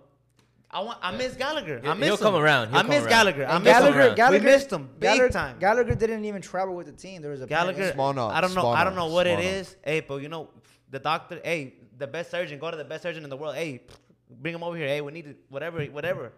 [0.72, 1.80] I want, I miss Gallagher.
[1.80, 2.22] I He'll- miss he'll him.
[2.24, 2.68] come around.
[2.70, 3.10] He'll I come miss around.
[3.10, 3.46] Gallagher.
[3.48, 4.16] I And miss Gallagher, him.
[4.16, 5.60] Gallagher, we missed him big Gallagher, time.
[5.60, 7.22] Gallagher didn't even travel with the team.
[7.24, 7.92] There was a Gallagher.
[7.94, 8.62] Small knobs, I don't know.
[8.62, 9.76] small I don't know knobs, what it small is.
[9.84, 10.50] Hey, but you know,
[10.92, 11.40] the doctor.
[11.44, 12.60] Hey, the best surgeon.
[12.60, 13.56] Go to the best surgeon in the world.
[13.56, 13.82] Hey,
[14.30, 14.88] bring him over here.
[14.88, 16.32] Hey, we need to, whatever, whatever.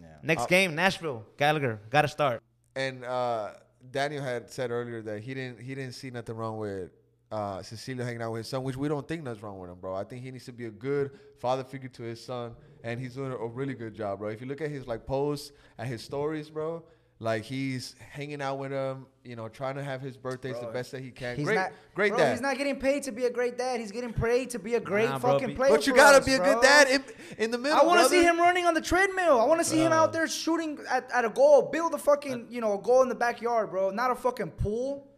[0.00, 0.06] Yeah.
[0.22, 1.24] Next Uh, game, Nashville.
[1.36, 2.42] Gallagher got to start.
[2.74, 3.50] And uh,
[3.90, 6.90] Daniel had said earlier that he didn't he didn't see nothing wrong with
[7.34, 9.76] uh, Cecilio hanging out with his son, which we don't think nothing's wrong with him,
[9.80, 9.92] bro.
[9.92, 13.14] I think he needs to be a good father figure to his son, and he's
[13.14, 14.28] doing a, a really good job, bro.
[14.28, 16.84] If you look at his like posts and his stories, bro,
[17.18, 20.92] like he's hanging out with him, you know, trying to have his birthdays the best
[20.92, 21.34] that he can.
[21.34, 22.30] He's great, not, great bro, dad.
[22.32, 23.80] He's not getting paid to be a great dad.
[23.80, 25.70] He's getting paid to be a great Nah, bro, fucking be- player.
[25.72, 26.54] but you for gotta us, be a bro.
[26.54, 27.04] good dad in,
[27.38, 27.76] in the middle.
[27.76, 29.40] I want to see him running on the treadmill.
[29.40, 31.62] I want to see him out there shooting at, at a goal.
[31.72, 33.90] Build a fucking, you know, a goal in the backyard, bro.
[33.90, 35.08] Not a fucking pool.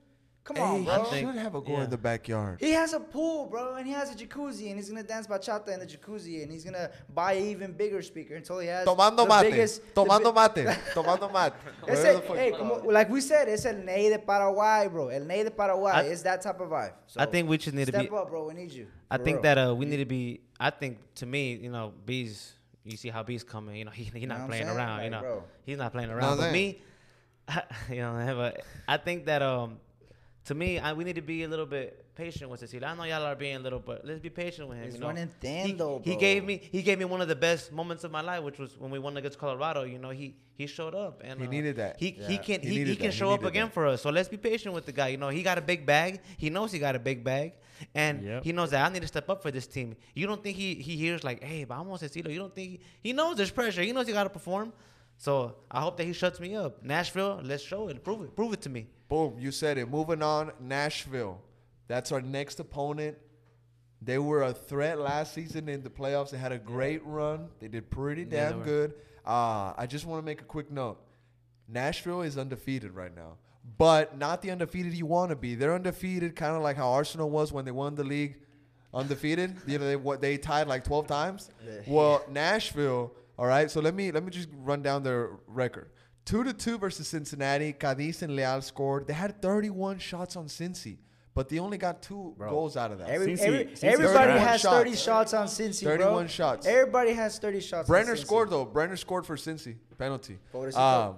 [0.47, 1.03] Come on, Hey, bro.
[1.11, 1.85] he should have a goal yeah.
[1.85, 2.59] in the backyard.
[2.61, 5.69] He has a pool, bro, and he has a jacuzzi, and he's gonna dance bachata
[5.75, 9.17] in the jacuzzi, and he's gonna buy an even bigger speaker until he has Tomando
[9.17, 9.51] the mate.
[9.51, 10.79] biggest, the Tomando bi- mate.
[10.95, 11.53] Tomando mate.
[11.89, 14.87] Ese, Whatever the fuck hey, you como, like we said, it's el Ney de Paraguay,
[14.89, 15.09] bro.
[15.09, 15.93] El Ney de Paraguay.
[15.93, 16.93] I- it's that type of vibe.
[17.09, 17.99] So I think we just need to be.
[17.99, 18.17] step be.
[18.17, 18.47] up, bro.
[18.47, 18.87] We need you.
[19.11, 19.43] I for think real.
[19.43, 20.43] that uh, we need to be.
[20.61, 22.53] I think to me, you know, B's.
[22.85, 23.75] You see how B's coming.
[23.75, 24.77] You know, he, he's know not what I'm playing saying?
[24.79, 24.97] around.
[24.99, 25.45] Like, you know, bro.
[25.65, 26.37] he's not playing No, around.
[26.37, 26.53] but saying.
[26.53, 26.81] me,
[27.91, 29.79] you know, but I think that um,
[30.47, 32.85] to me, I, we need to be a little bit patient with Cecilio.
[32.85, 34.85] I know y'all are being a little, but let's be patient with him.
[34.85, 35.09] He's you know?
[35.09, 38.05] running thin, he, though, he gave me he gave me one of the best moments
[38.05, 39.83] of my life, which was when we won against Colorado.
[39.83, 41.97] You know, he he showed up and He uh, needed that.
[41.99, 42.29] He Yeah.
[42.29, 43.13] he can He he, he, can that.
[43.13, 43.75] He show up again that.
[43.75, 44.03] for us.
[44.03, 45.09] So let's be patient with the guy.
[45.09, 46.21] You know, he got a big bag.
[46.39, 47.55] He knows he got a big bag,
[47.95, 48.45] and Yep.
[48.45, 49.97] he knows that I need to step up for this team.
[50.15, 52.31] You don't think he he hears like, hey, but I'm vamos Cecilio.
[52.33, 53.83] You don't think he, he knows there's pressure.
[53.83, 54.73] He knows he got to perform.
[55.19, 56.83] So I hope that he shuts me up.
[56.83, 58.03] Nashville, let's show it.
[58.05, 58.37] Prove it.
[58.37, 58.87] Prove it to me.
[59.09, 59.89] Boom, you said it.
[59.89, 61.41] Moving on, Nashville.
[61.89, 63.17] That's our next opponent.
[64.03, 66.31] They were a threat last season in the playoffs.
[66.31, 67.49] They had a great run.
[67.61, 68.95] They did pretty Yeah, damn good.
[69.25, 70.99] Uh, I just want to make a quick note.
[71.69, 73.39] Nashville is undefeated right now,
[73.79, 75.55] but not the undefeated you want to be.
[75.55, 78.37] They're undefeated, kind of like how Arsenal was when they won the league,
[78.95, 79.57] undefeated.
[79.67, 81.51] you know, they what they tied like twelve times.
[81.89, 83.13] Well, Nashville.
[83.39, 85.91] All right, so let me let me just run down their record.
[86.25, 87.73] Two to two versus Cincinnati.
[87.73, 89.07] Cadiz and Leal scored.
[89.07, 90.97] They had 31 shots on Cincy,
[91.35, 92.51] but they only got two Bro.
[92.51, 93.09] goals out of that.
[93.11, 95.97] Every, Cincy- every, Cincy's everybody has 31 30 shots on Cincy, bro.
[95.99, 96.67] 31 shots.
[96.67, 97.89] Everybody has 30 shots.
[97.89, 98.21] Brenner on Cincy.
[98.21, 98.65] scored though.
[98.65, 100.39] Brenner scored for Cincy penalty.
[100.55, 100.71] Um,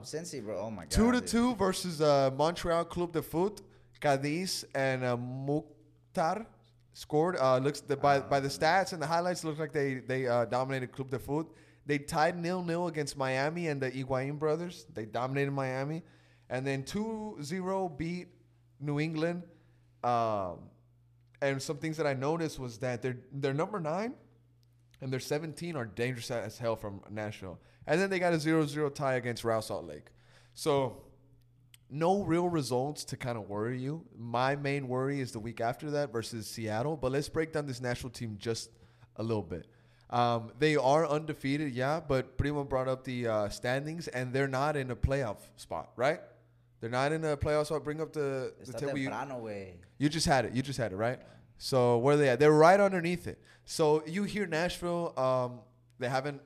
[0.02, 0.58] Cincy, bro.
[0.58, 0.90] Oh my god.
[0.90, 1.28] two to dude.
[1.28, 3.62] two versus uh, Montreal Club de Foot.
[4.00, 6.46] Cadiz and uh, Mukhtar
[6.92, 7.36] scored.
[7.36, 10.44] Uh, looks the, by by the stats and the highlights look like they they uh,
[10.44, 11.46] dominated Club de Foot.
[11.88, 14.84] They tied nil nil against Miami and the Higuain brothers.
[14.92, 16.02] They dominated Miami,
[16.50, 18.28] and then 2-0 beat
[18.78, 19.42] New England.
[20.04, 20.58] Um,
[21.40, 24.12] and some things that I noticed was that they're they're number nine
[25.00, 27.58] and their 17 are dangerous as hell from Nashville.
[27.86, 30.08] And then they got a 0-0 tie against Real Salt Lake.
[30.54, 31.04] So
[31.88, 34.04] no real results to kind of worry you.
[34.14, 36.96] My main worry is the week after that versus Seattle.
[36.96, 38.70] But let's break down this Nashville team just
[39.16, 39.66] a little bit.
[40.10, 44.76] Um, they are undefeated, yeah, but Primo brought up the uh, standings, and they're not
[44.76, 46.20] in a playoff spot, right?
[46.80, 47.84] They're not in a playoff spot.
[47.84, 48.96] Bring up the, the table.
[48.96, 49.46] You, temprano,
[49.98, 50.54] you just had it.
[50.54, 51.18] You just had it, right?
[51.58, 52.38] So where are they at?
[52.38, 53.38] They're right underneath it.
[53.64, 55.12] So you hear Nashville.
[55.18, 55.60] Um,
[55.98, 56.40] they haven't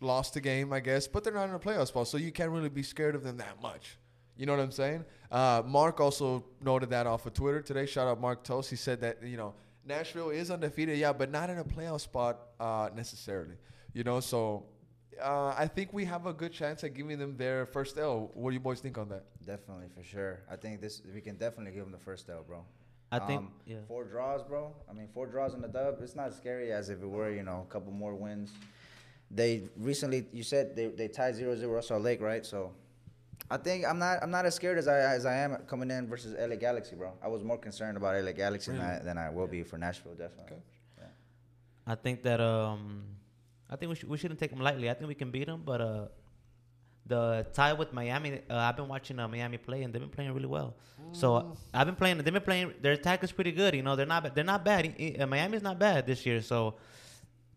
[0.00, 2.50] lost a game, I guess, but they're not in a playoff spot, so you can't
[2.50, 3.98] really be scared of them that much.
[4.36, 5.04] You know what I'm saying?
[5.30, 7.86] Uh, Mark also noted that off of Twitter today.
[7.86, 8.70] Shout out Mark Toast.
[8.70, 12.38] He said that you know Nashville is undefeated, yeah, but not in a playoff spot
[12.60, 13.54] uh, necessarily.
[13.94, 14.64] You know, so
[15.20, 18.30] uh, I think we have a good chance at giving them their first L.
[18.34, 19.24] What do you boys think on that?
[19.44, 20.40] Definitely, for sure.
[20.50, 22.64] I think this we can definitely give them the first L, bro.
[23.10, 23.76] I think- Um, yeah.
[23.88, 24.72] Four draws, bro.
[24.88, 25.96] I mean, four draws in the dub.
[26.00, 28.52] It's not as scary as if it were, you know, a couple more wins.
[29.30, 32.44] They recently, you said they, they tied 0-0 Russell Lake, right?
[32.44, 32.72] So,
[33.50, 36.06] I think I'm not I'm not as scared as I as I am coming in
[36.08, 37.12] versus LA Galaxy, bro.
[37.22, 40.14] I was more concerned about LA Galaxy than, I, than I will be for Nashville,
[40.14, 40.56] definitely.
[40.98, 41.10] Okay.
[41.86, 43.02] I think that um,
[43.68, 44.88] I think we, sh- we shouldn't take them lightly.
[44.88, 46.06] I think we can beat them, but uh,
[47.06, 50.32] the tie with Miami, uh, I've been watching uh, Miami play, and they've been playing
[50.32, 50.76] really well.
[51.10, 52.18] So uh, I've been playing.
[52.18, 52.74] They've been playing.
[52.80, 53.74] Their attack is pretty good.
[53.74, 54.22] You know, they're not.
[54.22, 54.86] ba- They're not bad.
[54.86, 56.40] I- I- uh, Miami's not bad this year.
[56.40, 56.76] So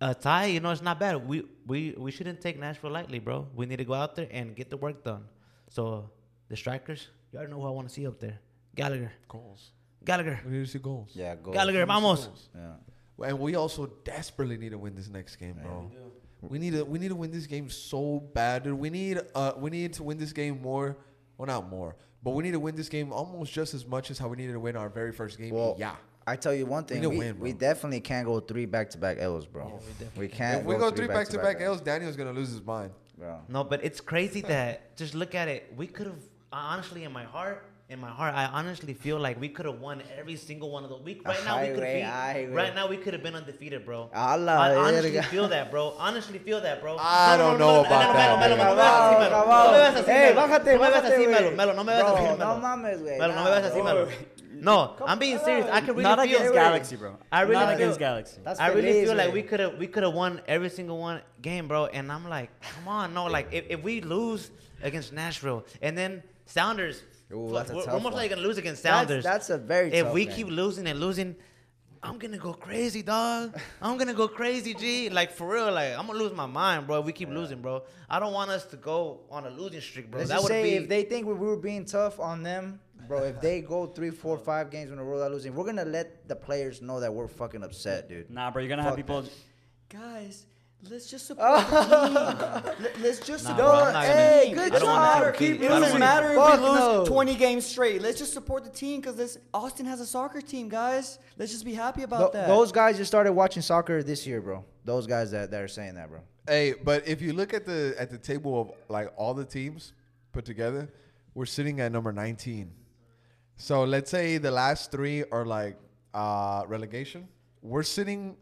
[0.01, 1.25] a tie, you know, it's not bad.
[1.27, 3.47] We we we shouldn't take Nashville lightly, bro.
[3.55, 5.25] We need to go out there and get the work done.
[5.69, 6.09] So
[6.49, 8.39] the strikers, you already know who I want to see up there.
[8.75, 9.71] Gallagher, Goals.
[10.05, 11.11] Gallagher, We need to see goals.
[11.13, 11.51] Yeah, go.
[11.51, 12.29] Gallagher, vamos.
[12.53, 13.27] Yeah.
[13.27, 15.91] And we also desperately need to win this next game, bro.
[16.41, 18.73] We need to we need to win this game so bad, dude.
[18.73, 20.97] We need uh we need to win this game more,
[21.37, 24.19] well not more, but we need to win this game almost just as much as
[24.19, 25.51] how we needed to win our very first game.
[25.51, 25.95] Well, yeah.
[26.27, 28.89] I tell you one thing, need to we, win, we definitely can't go three back
[28.91, 29.79] to back L's, bro.
[30.17, 30.61] we, can't.
[30.61, 32.91] If we go three back to back L's, Daniel's gonna lose his mind.
[33.17, 33.41] Bro.
[33.47, 35.73] No, but it's crazy that just look at it.
[35.75, 36.19] We could have
[36.51, 40.01] honestly, in my heart, in my heart, I honestly feel like we could have won
[40.17, 41.01] every single one of those.
[41.01, 44.09] We right now we could Ay, have right now we could have been undefeated, bro.
[44.11, 45.93] A la I honestly feel that, bro.
[45.99, 46.97] Honestly feel that, bro.
[46.99, 49.45] I don't know about that, Melo, Melo, no me veas así, Melo.
[49.45, 50.47] No me veas así, Ey, Melo.
[50.47, 51.27] No me veas bájate, así.
[51.27, 51.51] Melo.
[51.51, 52.59] Melo, no me veas Bro, así, no Melo.
[52.59, 53.19] mames, güey.
[53.19, 53.83] Melo, no me Nah, veas así.
[53.83, 54.07] Melo.
[54.55, 55.67] No, I'm being serious.
[55.69, 57.17] I can really Not feel against Galaxy, bro.
[57.31, 58.39] I really Not against Galaxy.
[58.43, 61.21] That's I really feel like we could have we could have won every single one
[61.41, 61.85] game, bro.
[61.85, 64.49] And I'm like, come on, no, like if, if we lose
[64.81, 68.13] against Nashville and then Sounders, Ooh, fuck, that's we're, tough we're most one.
[68.13, 69.23] likely gonna lose against That's- Sounders.
[69.23, 70.35] that's a very If tough we game.
[70.35, 71.35] keep losing and losing,
[72.03, 73.57] I'm gonna go crazy, dog.
[73.81, 75.09] I'm gonna go crazy, G.
[75.09, 76.99] Like for real, like I'm gonna lose my mind, bro.
[76.99, 77.83] If we keep losing, bro.
[78.07, 80.19] I don't want us to go on a losing streak, bro.
[80.19, 83.23] Let's that would say be if they think we were being tough on them, bro.
[83.23, 86.27] If they go three, four, five games in a row without losing, we're gonna let
[86.27, 88.29] the players know that we're fucking upset, dude.
[88.29, 89.23] Nah, bro, you're gonna have people.
[89.23, 89.31] that.
[89.89, 90.45] Guys,
[90.89, 92.13] let's just support the team.
[92.13, 94.11] Let- Let's just Nah, support bro, the I'm not team.
[94.11, 95.33] gonna- Hey, good I don't wanna job.
[95.35, 95.61] compete.
[95.61, 97.05] It I don't doesn't wanna- matter if Fuck we lose no.
[97.05, 98.01] 20 games straight.
[98.01, 101.19] Let's just support the team because this Austin has a soccer team, guys.
[101.37, 102.47] Let's just be happy about Th- that.
[102.47, 104.63] those guys just started watching soccer this year, bro.
[104.83, 106.19] Those guys that, that are saying that, bro.
[106.47, 109.93] Hey, but if you look at the at the table of like all the teams
[110.31, 110.89] put together,
[111.33, 112.71] we're sitting at number 19.
[113.57, 115.77] So let's say the last three are like
[116.13, 117.27] uh, relegation.
[117.61, 118.37] We're sitting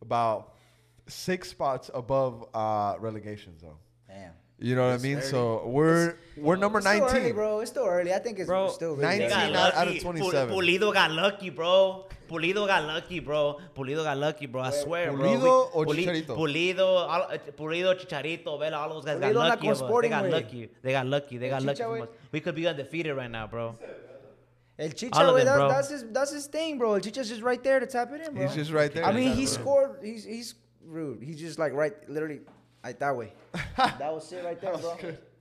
[0.00, 0.54] about
[1.10, 3.76] six spots above uh, relegation zone.
[4.08, 4.32] Damn.
[4.62, 5.16] You know what I mean?
[5.18, 5.26] early.
[5.26, 7.22] So we're we're number It's still 19.
[7.22, 7.60] early, bro.
[7.60, 8.12] It's still early.
[8.12, 10.00] I think it's Bro, still really 19 They got out- out of lucky.
[10.00, 10.54] 27.
[10.54, 12.04] Pulido got lucky, bro.
[12.28, 13.58] Pulido got lucky, bro.
[13.74, 14.60] Pulido got lucky, bro.
[14.62, 15.26] I swear, bro.
[15.26, 16.36] Pulido or Puli- Chicharito?
[16.36, 19.66] Pulido, all, uh, Pulido, Chicharito, Vela, all those guys got Pulido not lucky.
[19.66, 19.74] con bro.
[19.74, 20.70] They Sporting, got lucky.
[20.82, 21.38] They got lucky.
[21.38, 21.76] They got lucky.
[21.78, 22.02] Chicha, from güey.
[22.02, 22.08] us.
[22.30, 23.78] We could be undefeated right now, bro.
[24.78, 26.94] El Chicha, All them, that, that's his that's his thing, bro.
[26.94, 28.42] El Chicha's just right there to tap it in, bro.
[28.46, 29.04] He's just right there.
[29.04, 30.00] I mean, he scored.
[30.02, 31.22] He's he's rude.
[31.22, 32.40] He's just like right, literally,
[32.84, 33.32] I that way.
[33.76, 34.96] that was it right there, bro.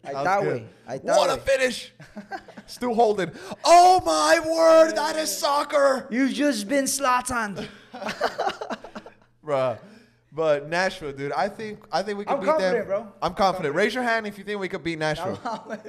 [0.06, 0.66] I That that way.
[0.88, 1.40] I that What a way.
[1.42, 1.92] finish!
[2.68, 3.32] Still holding.
[3.66, 7.68] Oh my word, that is soccer, You've just been Slatan.
[9.46, 9.78] bruh.
[10.32, 12.58] But Nashville, dude, I think I think we can I'm beat them.
[12.60, 13.08] confident, bro.
[13.22, 13.76] I'm confident.
[13.76, 15.40] Raise your hand if you think we could beat Nashville.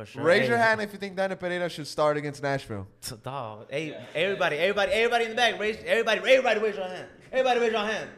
[0.00, 0.22] For sure.
[0.22, 2.86] Raise Hey, your hand if you think Daniel Pereira should start against Nashville.
[3.22, 3.66] Dog.
[3.68, 5.60] Hey, everybody, everybody, everybody in the back.
[5.60, 7.06] Raise, everybody, everybody, raise your hand.
[7.30, 8.08] Everybody, raise your hand.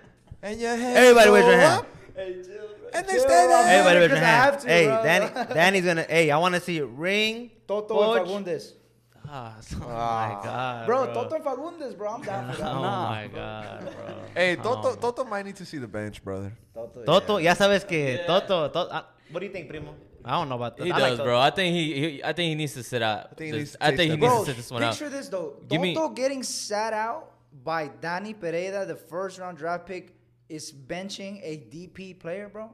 [0.42, 1.80] And your head Everybody raise your hand.
[1.80, 1.86] up,
[2.94, 3.66] and they Chill, stay there.
[3.66, 4.60] Everybody, raise your hand.
[4.60, 5.02] to, hey, bro.
[5.02, 6.02] Danny, Danny's gonna.
[6.08, 7.50] Hey, I want to see ring.
[7.66, 8.26] Toto Poch.
[8.26, 8.72] Fagundes.
[9.28, 11.14] Ah, oh my god, Bro, bro.
[11.14, 12.10] Toto Fagundes, bro.
[12.10, 12.70] I'm down for that.
[12.76, 14.14] Oh Nah, my god, bro.
[14.36, 14.94] Hey, Toto, Oh.
[14.94, 16.52] Toto might need to see the bench, brother.
[16.74, 17.50] Toto, Toto, yeah.
[17.50, 19.94] ya sabes que Toto, Toto ah, what do you think, primo?
[20.24, 20.84] I don't know about that.
[20.86, 21.24] He I does, Toto.
[21.24, 21.38] bro.
[21.40, 23.30] I think he, he I think he needs to sit out.
[23.32, 24.82] I think he This- needs to I think he needs Bro, to sit this one
[24.82, 24.90] out.
[24.92, 25.56] picture this though.
[25.68, 27.32] Give me- getting sat out
[27.64, 30.14] by Danny Pereira, the first round draft pick,
[30.48, 32.70] is benching a DP player, bro.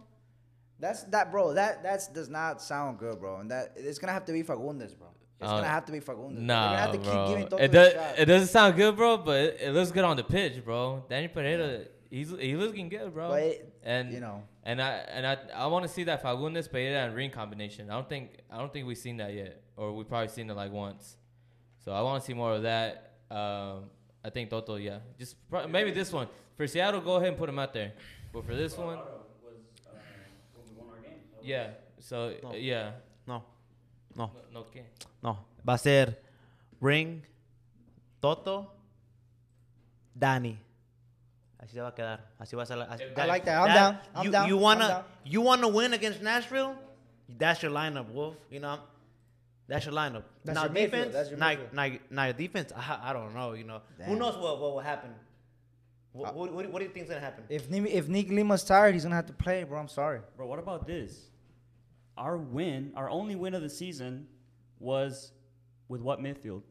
[0.81, 1.55] That's that, bro.
[1.55, 3.39] That that does not sound good, bro.
[3.41, 5.09] And that it's gonna have to be Fagundes, bro.
[5.41, 6.35] It's Uh, gonna have to be Fagundes.
[6.35, 7.27] They're Nah, gonna have to bro.
[7.27, 8.19] keep giving it, does, shot.
[8.19, 11.05] it doesn't sound good, bro, but it, it looks good on the pitch, bro.
[11.09, 13.29] Danny Pereira, he's he looking good, bro.
[13.29, 14.43] But it- and you know.
[14.65, 17.91] and I and I I want to see that Fagundes Pereira and Ring combination.
[17.91, 20.55] I don't think I don't think we've seen that yet, or we've probably seen it
[20.55, 21.17] like once.
[21.85, 23.15] So I want to see more of that.
[23.31, 23.91] Um,
[24.25, 27.01] I think Toto, yeah, just pro- maybe this one for Seattle.
[27.01, 27.93] Go ahead and put him out there,
[28.33, 28.99] but for this one,
[31.43, 31.71] yeah.
[32.01, 32.51] So No.
[32.51, 32.93] uh, yeah,
[33.27, 33.43] No,
[34.17, 34.83] no, no, no que.
[35.23, 35.39] no.
[35.65, 36.17] Va a ser
[36.81, 37.23] ring,
[38.21, 38.71] Toto,
[40.19, 40.59] Danny.
[41.69, 42.21] Así se va a quedar.
[42.41, 42.77] Así va a ser.
[42.79, 43.59] la- así- I like that.
[43.61, 43.99] I'm down.
[44.15, 44.49] I'm you, down.
[44.49, 45.05] You I'm wanna down.
[45.25, 46.75] you wanna win against Nashville?
[47.29, 48.37] That's your lineup, Wolf.
[48.51, 48.79] You know,
[49.67, 50.23] that's your lineup.
[50.45, 50.91] That's now your midfield.
[50.91, 51.73] defense, That's your now, midfield.
[51.75, 52.73] now, now your defense.
[52.75, 53.53] I, I don't know.
[53.53, 55.11] You know, who knows what what will happen?
[55.11, 55.15] Uh,
[56.13, 57.45] What, what, what, what do you think's gonna happen?
[57.51, 59.79] If if Nick Lima's tired, he's gonna have to play, bro.
[59.79, 60.21] I'm sorry.
[60.37, 61.27] Bro, what about this?
[62.17, 64.27] Our win, our only win of the season,
[64.81, 65.33] was
[65.89, 66.63] with what midfield?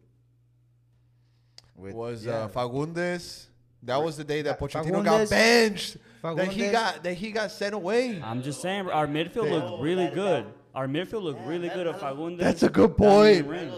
[1.76, 2.46] With- was yeah.
[2.46, 3.46] uh, Fagundes.
[3.88, 5.98] That was the day that Fa- Pochettino got Fagundes- benched.
[6.22, 8.22] That he Fagundes- got that he got sent away.
[8.24, 10.46] I'm just saying, our midfield looked really good.
[10.76, 12.40] Our midfield looked really good at Fagundes.
[12.40, 13.48] That's a good Danny, and point.
[13.48, 13.72] Ring.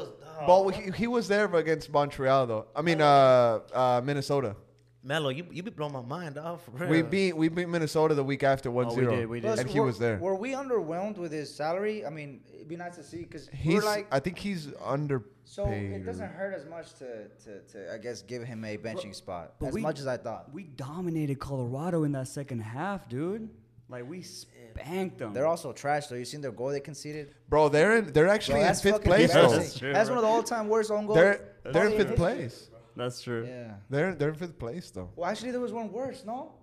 [0.48, 2.66] But he, he was there against Montreal though.
[2.76, 4.56] I mean, uh, uh, Minnesota.
[5.02, 6.66] Melo, you you be blowing my mind off.
[6.78, 6.86] For.
[6.88, 8.92] We beat we beat Minnesota the week after 1-0.
[8.92, 9.48] Oh, we did, we did.
[9.48, 10.18] Plus, and he was there.
[10.18, 12.06] Were we underwhelmed with his salary?
[12.06, 14.08] I mean, it'd be nice to see because He's we're like.
[14.12, 15.34] I think he's underpaid.
[15.46, 19.16] So it doesn't hurt as much to, to, to I guess give him a benching
[19.16, 20.54] spot but as we- much as I thought.
[20.54, 23.50] We dominated Colorado in that second half, dude.
[23.88, 25.34] Like we spanked them.
[25.34, 26.16] They're also trash though.
[26.18, 27.34] You seen their goal they conceded?
[27.48, 29.50] Bro, they're in they're Bro, actually in that's fifth place though.
[29.50, 31.18] that's That's one of the all-time worst own goals.
[31.18, 32.16] They're they're in fifth history.
[32.18, 32.70] place.
[33.00, 33.46] That's true.
[33.48, 33.76] Yeah.
[33.90, 35.10] They're they're in fifth place though.
[35.16, 36.24] Well, actually, there was one worse.
[36.26, 36.54] No.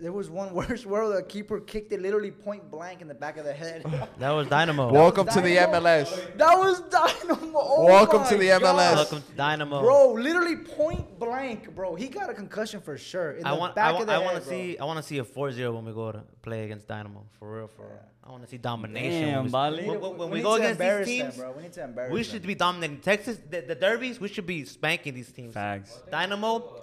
[0.00, 3.36] There was one worse where the keeper kicked it literally point blank in the back
[3.36, 3.84] of the head.
[4.18, 4.92] That was Dynamo.
[4.92, 6.36] Welcome to the MLS.
[6.36, 7.58] that was Dynamo.
[7.62, 8.62] Oh Welcome to the God.
[8.62, 8.94] MLS.
[8.94, 9.80] Welcome to Dynamo.
[9.82, 11.94] Bro, literally point blank, bro.
[11.94, 13.32] He got a concussion for sure.
[13.32, 14.50] In I the want back I of want the I head, want to bro.
[14.58, 17.24] see I want to see a 4-0 when we go to play against Dynamo.
[17.38, 18.00] For real, for real.
[18.24, 19.22] I want to see domination.
[19.28, 19.84] Damn, when we, Bali.
[19.88, 21.52] When, when- when we we go against these embarrass teams, them, bro.
[21.56, 22.30] We need to embarrass we them.
[22.32, 23.38] should be dominating Texas.
[23.50, 25.54] The, the derbies, we should be spanking these teams.
[25.54, 25.98] Facts.
[26.10, 26.82] Dynamo,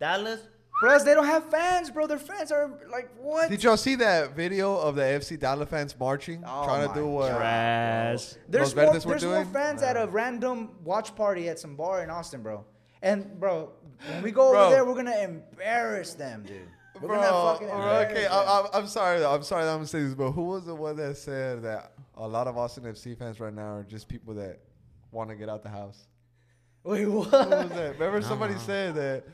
[0.00, 0.40] Dallas.
[0.80, 2.06] Plus, they don't have fans, bro.
[2.06, 3.48] Their fans are like what?
[3.48, 7.06] Did y'all see that video of the FC Dallas fans marching, Oh trying to do
[7.06, 7.30] what?
[7.36, 8.34] Trash.
[8.48, 9.52] There's Los more, Verdes were there's more doing?
[9.52, 12.64] fans at a random watch party at some bar in Austin, bro.
[13.02, 13.70] And bro,
[14.10, 14.62] when we go Bro.
[14.64, 16.62] over there, we're gonna embarrass them, dude.
[17.00, 17.70] We're Bro, gonna fucking
[18.10, 18.26] okay.
[18.26, 19.20] I, I, I'm sorry.
[19.20, 19.32] though.
[19.32, 21.92] I'm sorry that I'm gonna say this, but who was the one that said that
[22.16, 24.58] a lot of Austin FC fans right now are just people that
[25.12, 26.06] want to get out the house?
[26.82, 27.24] Wait, what?
[27.26, 27.92] Who was that?
[27.98, 29.24] Remember somebody said that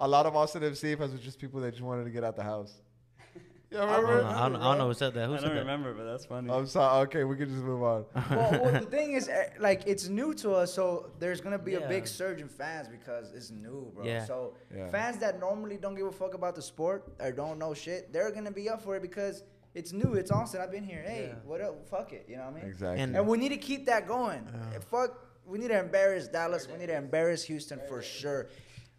[0.00, 2.34] a lot of Austin FC fans were just people that just wanted to get out
[2.36, 2.72] the house.
[3.72, 5.26] Yeah, I don't, know, I, don't, I don't know who said that.
[5.28, 5.60] Who I said don't that?
[5.60, 6.50] remember, but that's funny.
[6.50, 7.02] I'm sorry.
[7.04, 8.04] Okay, we can just move on.
[8.28, 11.74] well, well, the thing is, eh, like, it's new to us, so there's gonna be
[11.74, 14.04] a big surge in fans because it's new, bro.
[14.04, 14.24] Yeah.
[14.24, 14.88] So Yeah.
[14.88, 18.32] fans that normally don't give a fuck about the sport or don't know shit, they're
[18.32, 20.14] gonna be up for it because it's new.
[20.14, 20.60] It's Austin.
[20.60, 21.04] I've been here.
[21.06, 21.34] Hey, Yeah.
[21.44, 21.88] what up?
[21.88, 22.26] Fuck it.
[22.28, 22.64] You know what I mean?
[22.64, 23.00] Exactly.
[23.00, 24.48] And- And we need to keep that going.
[24.72, 24.80] Yeah.
[24.80, 26.66] Fuck, we need to embarrass Dallas.
[26.66, 28.48] We need to embarrass Houston for sure.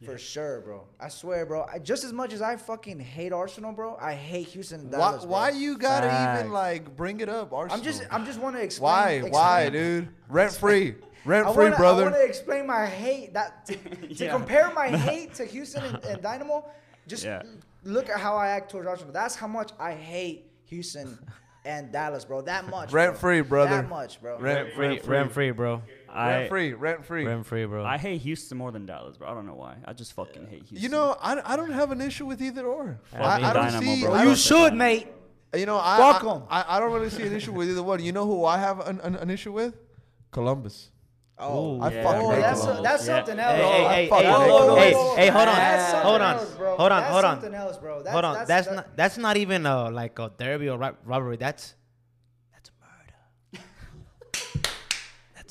[0.06, 0.84] For sure, bro.
[0.99, 1.66] I swear, bro.
[1.72, 4.97] I, just as much as I fucking hate Arsenal, bro, I hate Houston and why,
[4.97, 5.22] Dallas.
[5.24, 5.32] bro.
[5.32, 6.39] why you gotta Facts.
[6.41, 7.78] even like bring it up, Arsenal?
[7.78, 8.84] I'm just, I'm just want to explain.
[8.91, 10.08] why, explain, why, dude?
[10.28, 12.04] Rent free, rent free, wanna, I brother.
[12.04, 14.32] want to explain my hate that to, to Yeah.
[14.32, 16.66] compare my hate to Houston and, and Dynamo.
[17.08, 17.43] Just Yeah.
[17.84, 19.14] look at how I act towards Arsenal.
[19.14, 21.18] That's how much I hate Houston
[21.64, 22.41] and Dallas, bro.
[22.41, 22.91] That much.
[22.91, 23.20] Rent bro.
[23.20, 23.70] free, brother.
[23.84, 24.39] That much, bro.
[24.39, 25.84] Rent, Free, rent free, rent free, bro.
[26.14, 27.26] I, rent free, rent free.
[27.26, 27.84] Rent free, bro.
[27.86, 29.28] I hate Houston more than Dallas, bro.
[29.30, 29.76] I don't know why.
[29.86, 30.78] I just fucking hate Houston.
[30.78, 32.99] You know, I, I don't have an issue with either or.
[33.12, 34.01] Fuck I, me, I don't Dynamo, see.
[34.03, 34.14] bro.
[34.14, 35.07] I you don't- should, mate.
[35.53, 36.43] You know, I, Fuck I, 'em.
[36.49, 38.01] I, I don't really see an issue with either one.
[38.01, 39.76] You know who I have an, an, an issue with?
[40.32, 40.91] Columbus.
[41.38, 41.82] Oh, Ooh.
[41.82, 42.03] I Yeah.
[42.03, 42.84] fucking oh, hate that's Columbus.
[42.84, 43.16] that's Yeah.
[43.18, 43.91] something Hey, else.
[43.93, 44.18] hey, bro.
[44.18, 47.26] hey, hey, hate hey, hey, hold on, That's hold on, else, hold on, That's hold
[47.26, 47.34] on.
[47.41, 48.03] something else, bro.
[48.03, 50.78] That's, Hold on, That's, that's that- not that's not even uh, like a derby or
[50.78, 51.38] ri- robbery.
[51.38, 51.76] That's that's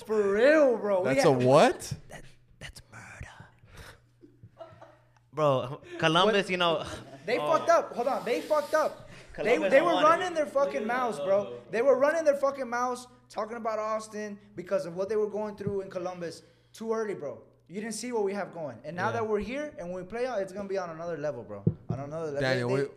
[0.00, 1.00] that's for real, bro.
[1.02, 1.92] We That's a had- what?
[2.10, 2.22] That
[2.58, 4.66] that's murder.
[5.32, 6.84] Bro, Columbus, you know,
[7.26, 7.52] They oh.
[7.52, 7.94] fucked up.
[7.94, 9.08] Hold on, they fucked up.
[9.36, 10.08] They, Columbus they were want it.
[10.08, 11.52] running their fucking mouths, bro.
[11.70, 15.54] They were running their fucking mouths talking about Austin because of what they were going
[15.56, 16.42] through in Columbus
[16.72, 17.38] too early, bro.
[17.68, 19.12] You didn't see what we have going, and now Yeah.
[19.12, 21.62] that we're here and we play out, it's gonna be on another level, bro.
[21.88, 22.40] On another level.
[22.40, 22.90] Daniel, They- what,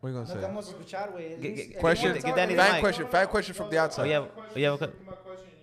[0.00, 0.72] what are you gonna te vamos say?
[0.72, 1.32] a escuchar, güey.
[1.34, 2.56] At Get- least- get- if you Question, wanna talk, Danny güey.
[2.56, 2.80] the fan mic.
[2.82, 4.06] question, fan question from the oh outside.
[4.10, 5.57] yeah, oh, yeah, okay, My question, you answer.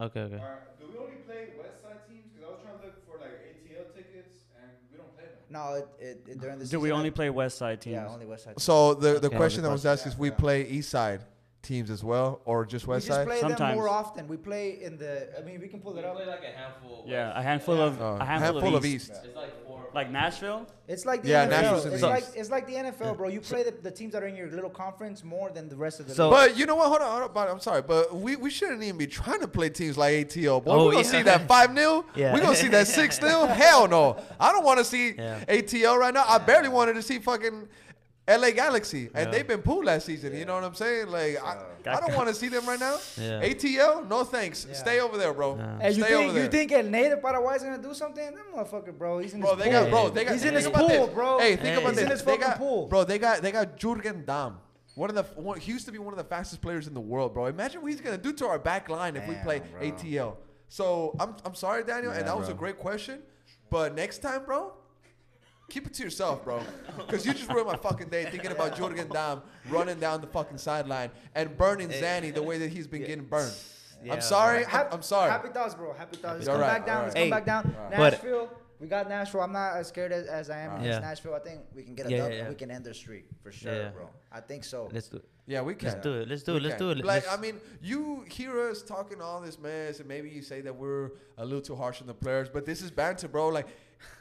[0.00, 0.34] Okay, okay.
[0.36, 2.24] Alright, do we only play West Side teams?
[2.32, 5.38] Because I was trying to look for like ATL tickets, and we don't play them.
[5.50, 7.94] No, it, it, it, during the Do we only play West Side teams?
[7.94, 8.60] Yeah, only West Side.
[8.60, 9.36] So the, the Okay.
[9.36, 11.20] question that was asked is, we play East Side
[11.68, 13.26] teams as well, or just we West just Side?
[13.26, 13.76] play them Sometimes.
[13.76, 14.26] more often.
[14.26, 15.12] We play in the.
[15.38, 16.16] I mean, we can pull it up.
[16.16, 17.04] like a handful.
[17.06, 19.10] Yeah, a handful of Oh, a handful, of, East.
[19.10, 19.20] East.
[19.24, 19.80] It's like four.
[19.94, 20.66] Like Nashville.
[20.86, 21.50] It's like the Yeah, NFL.
[21.50, 23.28] Nationals in It's the like it's like the NFL, bro.
[23.28, 26.00] You play the, the teams that are in your little conference more than the rest
[26.00, 26.14] of the.
[26.14, 26.38] So- league.
[26.50, 26.88] But you know what?
[26.88, 27.30] Hold on, hold on.
[27.34, 30.64] But I'm sorry, but we, we shouldn't even be trying to play teams like ATL.
[30.64, 31.10] Boy, Oh, we're gonna yeah.
[31.10, 32.32] see that five 0 Yeah.
[32.32, 34.16] We're gonna see that six 0 Hell no.
[34.40, 35.44] I don't want to see Yeah.
[35.48, 36.24] ATL right now.
[36.26, 37.68] I barely wanted to see fucking
[38.28, 39.30] LA Galaxy, and Yeah.
[39.32, 40.36] they've been poor last season.
[40.36, 41.08] You know what I'm saying?
[41.08, 41.56] Like I,
[41.86, 42.98] I don't want to see them right now.
[43.16, 43.40] Yeah.
[43.42, 44.66] ATL, no thanks.
[44.68, 44.74] Yeah.
[44.74, 45.56] Stay over there, bro.
[45.56, 45.78] Yeah.
[45.80, 46.44] Hey, you Stay over think there.
[46.44, 48.34] you think El Ney de Paraguay is gonna do something?
[48.34, 49.18] That motherfucker, bro.
[49.20, 49.80] He's in Bro, his they pool.
[49.82, 50.08] got bro.
[50.10, 50.32] They got.
[50.34, 51.08] He's in his pool, this.
[51.10, 51.38] bro.
[51.38, 51.74] Hey, think Hey.
[51.76, 52.04] about He's this.
[52.04, 52.86] in his they fucking got, pool.
[52.86, 54.58] Bro, they got they got Jurgen Damm.
[54.94, 57.00] One of the one, he used to be one of the fastest players in the
[57.00, 57.46] world, bro.
[57.46, 59.80] Imagine what he's gonna do to our back line if we play bro.
[59.80, 60.36] ATL.
[60.68, 63.20] So I'm I'm sorry, Daniel, and Yeah, that was a great question.
[63.70, 64.72] But next time, bro,
[65.68, 66.60] keep it to yourself, bro.
[66.96, 70.58] Because you just ruined my fucking day thinking about Jurgen Damm running down the fucking
[70.58, 73.52] sideline and burning Zanny the way that he's been getting burned.
[74.04, 74.64] Yeah, I'm sorry.
[74.66, 75.30] I'm, I'm sorry.
[75.30, 75.92] Happy thoughts, bro.
[75.92, 76.36] Happy thoughts.
[76.38, 76.96] Let's come right, back down.
[76.98, 77.20] all Let's right.
[77.22, 77.76] come back down.
[77.90, 78.50] But- Nashville.
[78.80, 79.40] We got Nashville.
[79.40, 80.82] I'm not as scared as, as I am Alright.
[80.86, 81.08] against Yeah.
[81.08, 81.34] Nashville.
[81.34, 82.30] I think we can get a Yeah, dub.
[82.30, 82.48] yeah, yeah.
[82.48, 83.88] We can end their streak for sure, Yeah.
[83.88, 84.08] bro.
[84.30, 84.88] I think so.
[84.92, 85.24] Let's do, it.
[85.48, 85.88] Yeah, we can.
[85.88, 86.28] let's do it.
[86.28, 86.62] Let's do it.
[86.62, 86.98] Let's do it.
[86.98, 90.60] Like, Let's- I mean, you hear us talking all this mess, and maybe you say
[90.60, 93.48] that we're a little too harsh on the players, but this is banter, bro.
[93.48, 93.66] Like,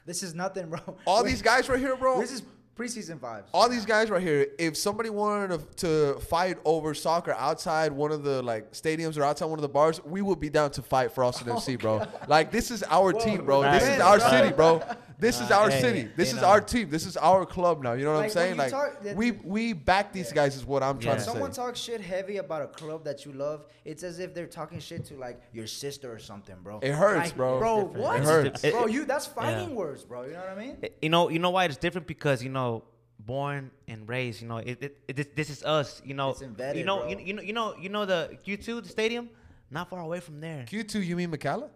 [0.05, 0.80] This is nothing, bro.
[1.05, 2.19] All Wait, these guys right here, bro.
[2.19, 2.43] This is
[2.78, 3.45] preseason vibes.
[3.53, 8.11] all these guys right here, if somebody wanted to, to fight over soccer outside one
[8.11, 10.82] of the like stadiums or outside one of the bars, we would be down to
[10.82, 12.05] fight for Austin oh FC, bro.
[12.28, 13.63] Like this is our team, bro.
[13.63, 14.82] This is our city, bro.
[15.20, 16.09] This is our Hey, city.
[16.15, 16.47] This is know.
[16.47, 16.89] our team.
[16.91, 17.93] This is our club now.
[17.93, 18.57] You know what I'm saying?
[18.57, 21.55] Like talk- that- we we back these guys is what I'm trying to Someone say.
[21.55, 23.65] Someone talks shit heavy about a club that you love.
[23.84, 26.80] It's as if they're talking shit to like your sister or something, bro.
[26.84, 27.57] It hurts, Like, bro.
[27.57, 28.20] Bro, what?
[28.20, 28.61] It hurts.
[28.61, 28.86] bro.
[28.86, 29.76] You that's fighting yeah.
[29.76, 30.24] words, bro.
[30.26, 30.78] You know what I mean?
[30.84, 32.84] Eh, You know, you know why it's different because you know,
[33.20, 34.41] born and raised.
[34.43, 35.99] You know, it, it, it this, this is us.
[36.05, 37.09] You know, It's embedded, you know, bro.
[37.09, 39.30] you, you know, you know, you know the Q two, the stadium,
[39.72, 40.63] not far away from there.
[40.70, 41.70] Q2, you mean McKalla?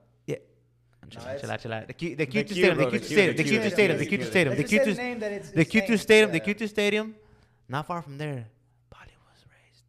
[1.03, 1.09] Yeah.
[1.09, 1.87] Chill out, chill out, chill out.
[1.87, 3.97] The Q, the Q2 stadium, the bro, the Q2 stadium, the the Q, Q2 stadium,
[3.97, 5.89] Q, the Q2 the stadium, the Let's Q2 the name that it's- the it's Q2
[5.89, 5.99] named.
[6.01, 6.43] stadium, the Yeah.
[6.53, 7.15] Q2 stadium,
[7.67, 8.45] not far from there.
[8.89, 9.83] Polly was raised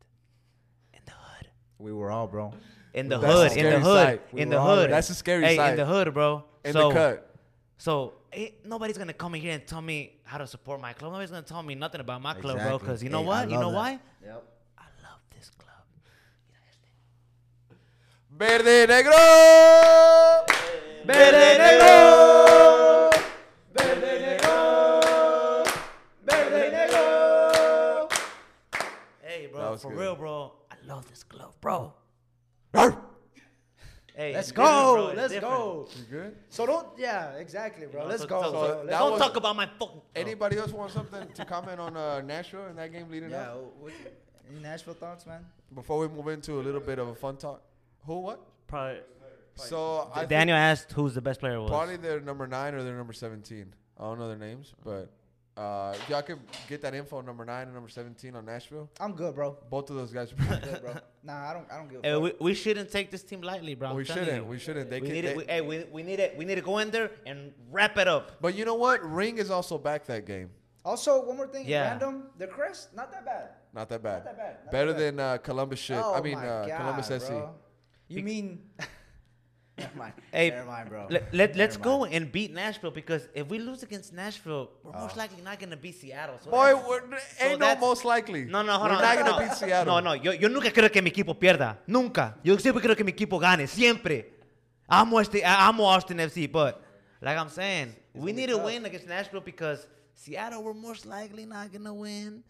[0.94, 1.46] in the hood.
[1.78, 2.54] We were all, bro.
[2.94, 4.90] In the hood, in the hood, in the hood.
[4.90, 5.70] That's a scary hey, sight.
[5.70, 6.44] in the hood, bro.
[6.64, 7.36] In so, the cut.
[7.78, 11.12] So ain't, nobody's gonna come in here and tell me how to support my club.
[11.12, 12.78] Nobody's gonna tell me nothing about my club, bro.
[12.78, 13.50] Because you know Hey, what?
[13.50, 13.76] You know that.
[13.76, 13.90] why?
[14.24, 14.44] Yep.
[14.78, 15.84] I love this club.
[18.30, 20.48] Verde negro.
[21.04, 23.10] Verde negro.
[23.74, 25.64] Verde negro.
[26.24, 28.08] Verde negro.
[29.22, 29.98] Hey, bro, for good.
[30.00, 30.52] real, bro.
[30.70, 31.92] I love this club, bro.
[34.14, 34.62] Hey, Let's go.
[34.62, 35.12] bro.
[35.16, 35.54] Let's different.
[35.54, 35.88] go.
[35.96, 36.36] You good?
[36.50, 36.86] So don't.
[36.98, 38.02] Yeah, exactly, bro.
[38.02, 38.42] You know, Let's so- go.
[38.42, 39.86] so- so Let's don't was- talk about my fucking.
[39.88, 40.02] bro.
[40.14, 43.52] Anybody else want something to comment on uh, Nashville in that game leading Yeah.
[43.52, 43.62] up?
[43.80, 43.92] what-
[44.50, 45.46] Any Nashville thoughts, man?
[45.74, 47.62] Before we move into a little bit of a fun talk.
[48.06, 48.40] Who what?
[48.66, 49.00] Probably.
[49.56, 51.70] So I Daniel asked who's the best player was.
[51.70, 53.74] probably they're number nine or they're number seventeen.
[53.98, 55.10] I don't know their names, but
[55.56, 56.38] uh, y'all could
[56.68, 58.90] get that info, number nine and number seventeen on Nashville.
[58.98, 59.56] I'm good, bro.
[59.70, 60.32] Both of those guys.
[60.32, 60.94] are pretty good, bro.
[61.24, 61.70] Nah, I don't.
[61.70, 62.22] I don't give a Hey, fuck.
[62.40, 63.90] we, we shouldn't take this team lightly, bro.
[63.90, 64.44] I'm we telling shouldn't.
[64.44, 64.50] you.
[64.50, 64.90] We shouldn't.
[64.90, 65.14] They we can.
[65.14, 65.36] need they- it.
[65.36, 66.36] We, hey, we, we need it.
[66.36, 68.40] We need to go in there and wrap it up.
[68.40, 69.08] but you know what?
[69.08, 70.50] Ring is also back that game.
[70.84, 71.64] Also, one more thing.
[71.68, 71.90] Yeah.
[71.90, 72.24] Random.
[72.38, 73.50] The crest, not that bad.
[73.72, 74.14] Not that bad.
[74.14, 74.56] Not that bad.
[74.64, 75.16] Not Better that bad.
[75.16, 75.96] than uh, Columbus shit.
[76.02, 77.28] Oh I mean, my uh, God, Columbus SC.
[77.28, 77.50] bro.
[78.08, 78.62] You mean?
[79.78, 80.12] Never mind.
[80.32, 81.06] Hey, Never mind, bro.
[81.10, 84.92] Let, let, let's Never go and beat Nashville because if we lose against Nashville, we're
[84.94, 85.00] Oh.
[85.00, 86.36] most likely not going to beat Seattle.
[86.42, 87.02] So Boy, we're,
[87.40, 88.44] ain't no most likely.
[88.44, 89.02] No, no, hold we're on.
[89.02, 89.94] not gonna no, beat Seattle.
[89.94, 91.78] No, no, yo, yo nunca creo que mi equipo pierda.
[91.86, 92.36] Nunca.
[92.42, 93.66] Yo siempre creo que mi equipo gane.
[93.66, 94.30] Siempre.
[94.88, 96.82] Amo, este, amo Austin FC, but
[97.22, 101.72] like I'm saying, we need to win against Nashville because Seattle we're most likely not
[101.72, 102.42] gonna win.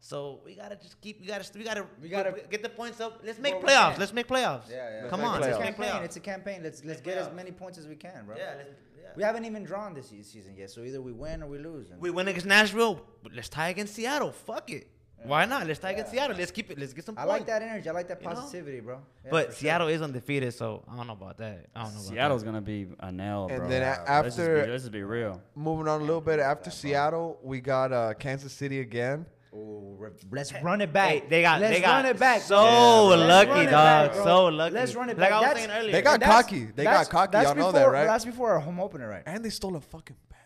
[0.00, 1.20] So we gotta just keep.
[1.20, 1.44] We gotta.
[1.54, 1.86] We gotta.
[2.00, 3.20] We gotta- get the points up.
[3.24, 3.98] Let's make playoffs.
[3.98, 4.70] Let's make playoffs.
[4.70, 5.08] Yeah, yeah.
[5.08, 5.40] Come on.
[5.40, 5.90] make Let's It's a make campaign.
[6.00, 6.04] playoffs.
[6.04, 6.60] It's a campaign.
[6.62, 8.36] Let's let's get as many points as we can, bro.
[8.36, 8.70] yeah, let's,
[9.00, 9.08] yeah.
[9.16, 11.88] We haven't even drawn this season yet, so either we win or we lose.
[11.98, 13.00] We win against Nashville.
[13.24, 14.30] but Let's tie against Seattle.
[14.32, 14.86] Fuck it.
[15.24, 15.66] Why not?
[15.66, 16.36] Let's tie against Seattle.
[16.36, 16.78] Let's keep it.
[16.78, 17.32] Let's get some I points.
[17.40, 17.88] like that energy.
[17.88, 18.34] I like that You know?
[18.36, 19.00] positivity, bro.
[19.24, 19.58] Yeah, but for sure.
[19.62, 21.66] Seattle is undefeated, so I don't know about that.
[21.74, 22.46] I don't know about Seattle's that.
[22.46, 23.68] gonna be a nail, And bro.
[23.68, 23.98] then a- Let's
[24.36, 25.42] just after- be, let's just be real.
[25.56, 29.26] Moving on a little bit after Seattle, we got uh, Kansas City again.
[29.54, 29.96] Ooh,
[30.30, 31.08] let's run it back.
[31.10, 32.42] Hey, they got let's they got run it back.
[32.42, 33.16] so bro.
[33.16, 33.72] Let's lucky, dog.
[33.72, 34.74] back, so lucky.
[34.74, 35.30] Let's run it back.
[35.30, 35.32] Like.
[35.32, 35.92] I was That's- saying earlier.
[35.92, 36.64] They got that's- cocky.
[36.66, 37.32] They that's- got cocky.
[37.32, 38.04] That's Y'all know that, right?
[38.04, 39.22] That's before our home opener, right?
[39.26, 40.42] And they stole a fucking banner.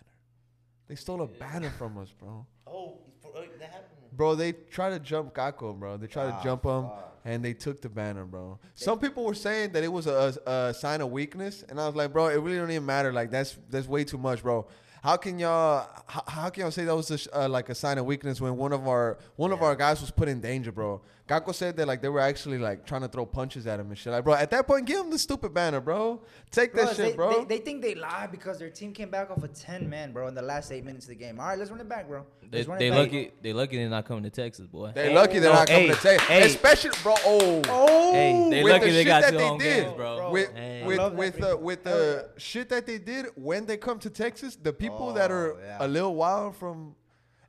[0.88, 2.46] They stole a banner from us, bro.
[2.66, 3.88] Oh, uh, that happened.
[4.14, 5.96] Bro, they tried to jump Kako, bro.
[5.96, 7.18] They tried Ah, to jump him, fuck.
[7.24, 8.58] and they took the banner, bro.
[8.74, 11.96] Some people were saying that it was a, a sign of weakness, and I was
[11.96, 13.12] like, bro, it really don't even matter.
[13.12, 14.66] Like that's that's way too much, bro.
[15.02, 17.74] How can y'all how, how can y'all say that was a, sh- uh, like a
[17.74, 20.70] sign of weakness when one of our one of our guys was put in danger,
[20.70, 21.00] bro?
[21.28, 23.96] Kako said that like they were actually like trying to throw punches at him and
[23.98, 24.12] shit.
[24.12, 26.20] Like, bro, at that point, give him the stupid banner, bro.
[26.50, 27.44] Take that Plus, shit, they, bro.
[27.44, 30.26] They, they think they lied because their team came back off a 10 man, bro,
[30.28, 31.38] in the last eight minutes of the game.
[31.40, 32.26] All right, let's run it back, bro.
[32.50, 32.98] They, Let's run they it back.
[32.98, 33.30] lucky.
[33.40, 34.92] They lucky they're not coming to Texas, boy.
[34.94, 36.42] They Hey, lucky they're no, not coming hey, to Texas, hey.
[36.42, 37.14] especially, bro.
[37.24, 39.84] Oh, Oh, Hey, They with lucky the they shit got that two they home did,
[39.84, 40.30] games, bro.
[40.30, 40.84] with Hey.
[40.84, 41.56] with I with for the you.
[41.58, 45.52] with the shit that they did when they come to Texas, the people that are
[45.54, 45.76] Oh, yeah.
[45.80, 46.94] a little wild from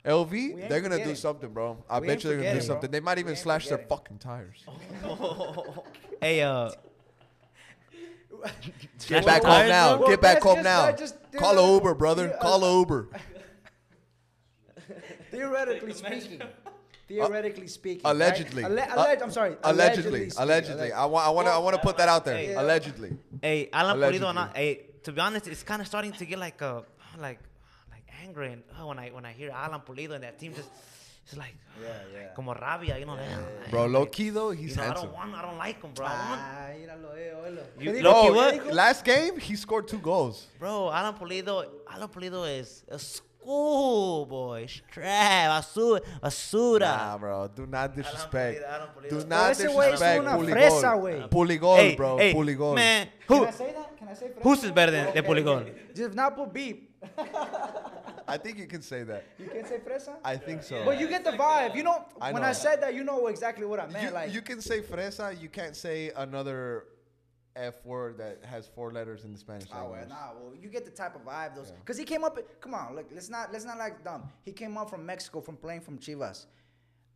[0.04, 1.14] LV, ain't they're gonna do forgetting.
[1.16, 1.82] something, bro.
[1.88, 2.74] I We bet you they're gonna do forgetting, bro.
[2.74, 2.90] something.
[2.90, 3.96] They might even ain't slash their forgetting.
[3.96, 4.64] fucking tires.
[6.20, 6.70] Hey, uh,
[9.08, 9.96] Get back home tires, now.
[9.98, 10.06] bro?
[10.08, 10.92] Get back home that's now.
[10.96, 12.26] just- Call a Uber, brother.
[12.28, 13.08] Yeah, Call a Uber.
[15.30, 16.42] theoretically speaking.
[17.08, 18.02] Theoretically speaking.
[18.04, 18.10] right?
[18.10, 18.64] Uh, Allegedly.
[18.64, 19.56] Alle- Uh, alleg- I'm sorry.
[19.62, 20.42] Allegedly, speaking.
[20.42, 20.88] allegedly.
[20.90, 22.36] Alleg- I want, I want to, I want to put that out there.
[22.36, 22.54] Hey.
[22.54, 23.16] Allegedly.
[23.42, 24.26] hey, Alan Allegedly.
[24.26, 24.34] Pulido.
[24.34, 26.84] Not, hey, to be honest, it's kind of starting to get like a
[27.20, 27.40] like
[27.90, 30.68] like angry and oh, when I when I hear Alan Pulido and that team just.
[31.26, 32.28] It's like, Yeah, yeah.
[32.36, 35.10] como rabia, you know, like, Bro, like, low key though, you he's know, I don't
[35.10, 36.04] want, I don't like him, bro.
[36.04, 37.62] I Ah, míralo, eh, oílo.
[37.80, 38.02] You- ¿Qué dijo?
[38.02, 38.34] Loki, Bro,
[38.66, 38.74] what?
[38.74, 40.48] Last game he scored two goals.
[40.58, 46.80] Bro, Alan Pulido, Alan Pulido is a schoolboy, strap, basura, basura.
[46.80, 48.58] Nah, bro, do not disrespect.
[48.60, 49.08] Pulido, Alan Pulido.
[49.20, 51.28] Do not ese disrespect Puligol.
[51.30, 52.18] Puligol, hey, bro.
[52.18, 52.74] hey, Puligol.
[52.74, 53.96] man, Can who, I say that?
[53.96, 54.64] Can I say who's fresa?
[54.64, 55.94] is better than, than Okay, Puligol?
[55.94, 56.93] Just not put beep.
[58.28, 59.24] I think you can say that.
[59.38, 60.14] You can't say fresa.
[60.24, 60.82] I think so.
[60.84, 61.74] But you get the vibe.
[61.74, 62.48] You know, I when know.
[62.48, 64.04] I said that, you know exactly what I meant.
[64.04, 65.40] you, like, you can say fresa.
[65.40, 66.84] You can't say another
[67.56, 70.08] F word that has four letters in the Spanish Oh, language.
[70.08, 71.68] nah, well, you get the type of vibe those.
[71.70, 71.76] Yeah.
[71.84, 72.36] Cause he came up.
[72.60, 74.28] Come on, look, let's not let's not like dumb.
[74.42, 76.46] He came up from Mexico from playing from Chivas.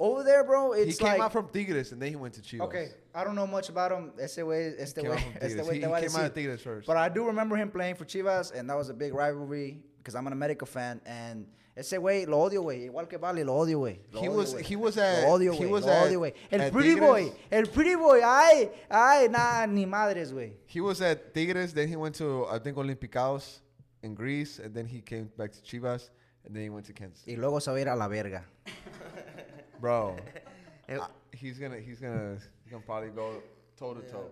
[0.01, 2.61] Over there, bro, He came like out from Tigres and then he went to Chivas.
[2.67, 2.89] okay.
[3.15, 4.13] I don't know much about him.
[4.21, 6.25] Ese way, este Came way, from este way He, te he voy a came out
[6.27, 6.35] of.
[6.35, 6.87] Tigres first.
[6.87, 10.15] But I do remember him playing for Chivas, and that was a big rivalry because
[10.15, 11.01] I'm an America fan.
[11.05, 11.47] And
[11.77, 12.89] ese güey lo odio, güey.
[12.89, 13.99] Igual que Vale, lo odio, güey.
[14.13, 16.33] Lo He was- he was at- Lo odio, he was Lo at- odio, güey.
[16.53, 17.09] El at pretty Tigres.
[17.09, 17.33] boy.
[17.51, 18.21] El pretty boy.
[18.25, 20.53] Ay, ay, nah, ni madres, güey.
[20.67, 23.59] He was at Tigres, then he went to I think Olympiacos
[24.05, 26.11] in Greece, and then he came back to Chivas,
[26.47, 27.19] and then he went to Kansas.
[27.25, 27.33] City.
[27.37, 28.45] Y luego se va a ir a la verga.
[29.81, 30.17] Bro,
[30.89, 30.99] I-
[31.33, 33.43] he's gonna he's gonna he's gonna probably go
[33.77, 34.31] toe to toe.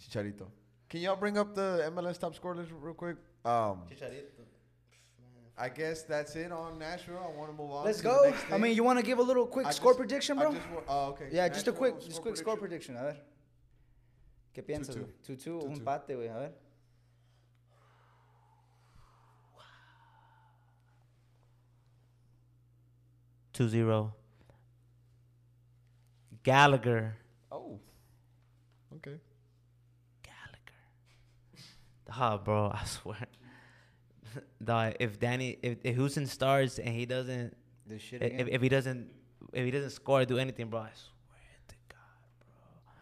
[0.00, 0.46] Chicharito.
[0.88, 3.16] Can y'all bring up the MLS top score list real quick?
[3.44, 3.82] Um,
[5.56, 7.18] I guess that's it on Nashville.
[7.18, 7.84] I want to move on.
[7.84, 8.22] Let's to the go.
[8.30, 10.42] next I mean, you want to give a little quick I score just- prediction, I
[10.42, 10.52] bro?
[10.54, 11.28] just wa- oh, okay.
[11.32, 12.94] yeah, just a quick, just score quick score prediction.
[12.94, 12.96] prediction.
[12.96, 13.24] A ver.
[14.54, 14.98] ¿Qué piensas, 2-2.
[14.98, 15.36] güey?
[15.36, 15.78] 2-2, un 2-2.
[15.78, 16.28] empate, güey.
[16.28, 16.52] A ver.
[23.52, 24.14] Two zero.
[26.52, 27.14] Gallagher.
[27.52, 27.78] Oh,
[28.96, 29.18] okay.
[30.22, 30.82] Gallagher.
[32.10, 33.26] Ah, bro, I swear.
[34.64, 37.54] Dog, if Danny, if, if Houston starts and he doesn't,
[37.86, 38.48] This shit if, again.
[38.50, 39.10] if he doesn't,
[39.52, 42.92] if he doesn't score or do anything, bro, I swear to God, bro.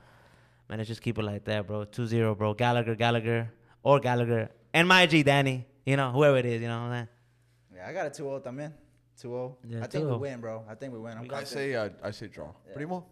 [0.68, 1.84] Man, let's just keep it like that, bro.
[1.86, 2.54] 2-0, bro.
[2.54, 3.52] Gallagher, Gallagher,
[3.84, 5.66] or Gallagher, and my G, Danny.
[5.84, 7.08] You know, whoever it is, you know what I'm saying?
[7.76, 8.72] yeah, I got a 2-0 también.
[9.22, 9.54] 2-0.
[9.68, 10.20] Yeah, I think we 2-0.
[10.20, 10.64] win, bro.
[10.68, 11.12] I think we win.
[11.16, 11.48] I'm I confident.
[11.48, 12.50] say uh, I say draw.
[12.66, 12.74] Yeah.
[12.74, 13.06] Primo,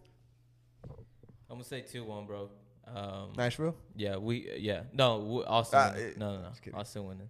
[1.54, 2.50] I'm gonna say two one, bro.
[2.92, 3.76] Um, Nashville.
[3.94, 5.78] Yeah, we yeah no we, Austin.
[5.80, 6.18] Ah, winning.
[6.18, 6.78] no, no, no.
[6.78, 7.28] Austin winning.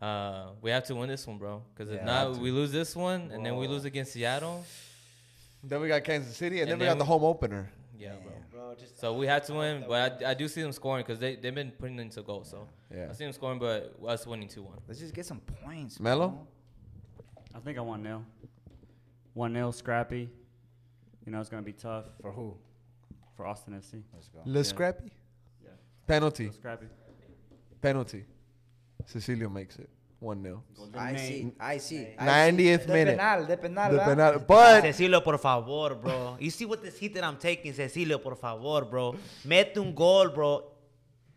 [0.00, 1.64] Uh, we have to win this one, bro.
[1.74, 4.64] Because if Yeah, not, we lose this one, and then we lose against Seattle.
[5.64, 7.68] Then we got Kansas City, and, And then we then got the home opener.
[7.98, 8.32] Yeah, bro.
[8.52, 11.18] Bro, just So we had to win, but I, I do see them scoring because
[11.18, 12.48] they they've been putting into goals.
[12.50, 13.08] So Yeah.
[13.10, 14.78] I see them scoring, but us winning two one.
[14.86, 15.98] Let's just get some points.
[15.98, 16.46] Melo?
[17.52, 18.24] I think I one 0
[19.34, 20.30] One 0 scrappy.
[21.26, 22.56] You know it's gonna be tough For who?
[23.38, 24.02] For Austin FC.
[24.12, 24.40] Let's go.
[24.44, 24.62] Le Yeah.
[24.64, 25.12] Scrappy.
[25.62, 25.70] Yeah.
[26.06, 26.46] Penalty.
[26.48, 26.86] So scrappy.
[27.80, 28.24] Penalty.
[29.06, 29.88] Cecilio makes it.
[30.20, 30.64] 1 0.
[30.96, 31.52] I see.
[31.60, 32.16] I see.
[32.18, 33.16] 90th de minute.
[33.16, 34.34] Penal, de penal, The ¿verdad?
[34.34, 36.36] penal- But Cecilio, por favor, bro.
[36.40, 39.14] You see what this heat that I'm taking, Cecilio, por favor, bro.
[39.44, 40.72] Mete un gol, bro.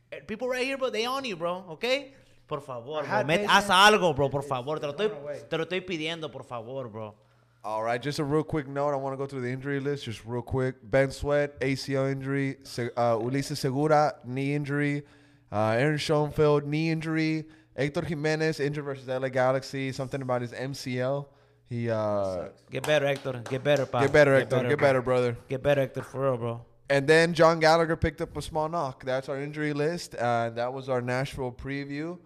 [0.10, 2.16] Eh, People right here, bro, they on you, bro, okay?
[2.48, 3.24] Por favor, bro.
[3.24, 4.80] Met, haz algo, bro, por favor.
[4.80, 5.12] Te lo, estoy,
[5.48, 7.16] te lo estoy pidiendo, por favor, bro.
[7.64, 8.92] All right, just a real quick note.
[8.92, 10.76] I want to go through the injury list just real quick.
[10.82, 12.58] Ben Sweat, ACL injury.
[12.98, 15.04] Uh, Ulises Segura, knee injury.
[15.52, 17.46] Uh, Aaron Schoenfeld, knee injury.
[17.78, 19.92] Hector Jimenez, injured versus LA Galaxy.
[19.92, 21.28] Something about his MCL.
[21.70, 23.44] He uh, Get better, Hector.
[23.48, 24.02] Get better, pa.
[24.02, 24.68] get better, Hector.
[24.68, 25.38] Get better, brother.
[25.48, 26.66] Get better, Hector, for real, bro.
[26.90, 29.06] And then Jon Gallagher picked up a small knock.
[29.06, 32.18] That's our injury list, and that was our Nashville preview.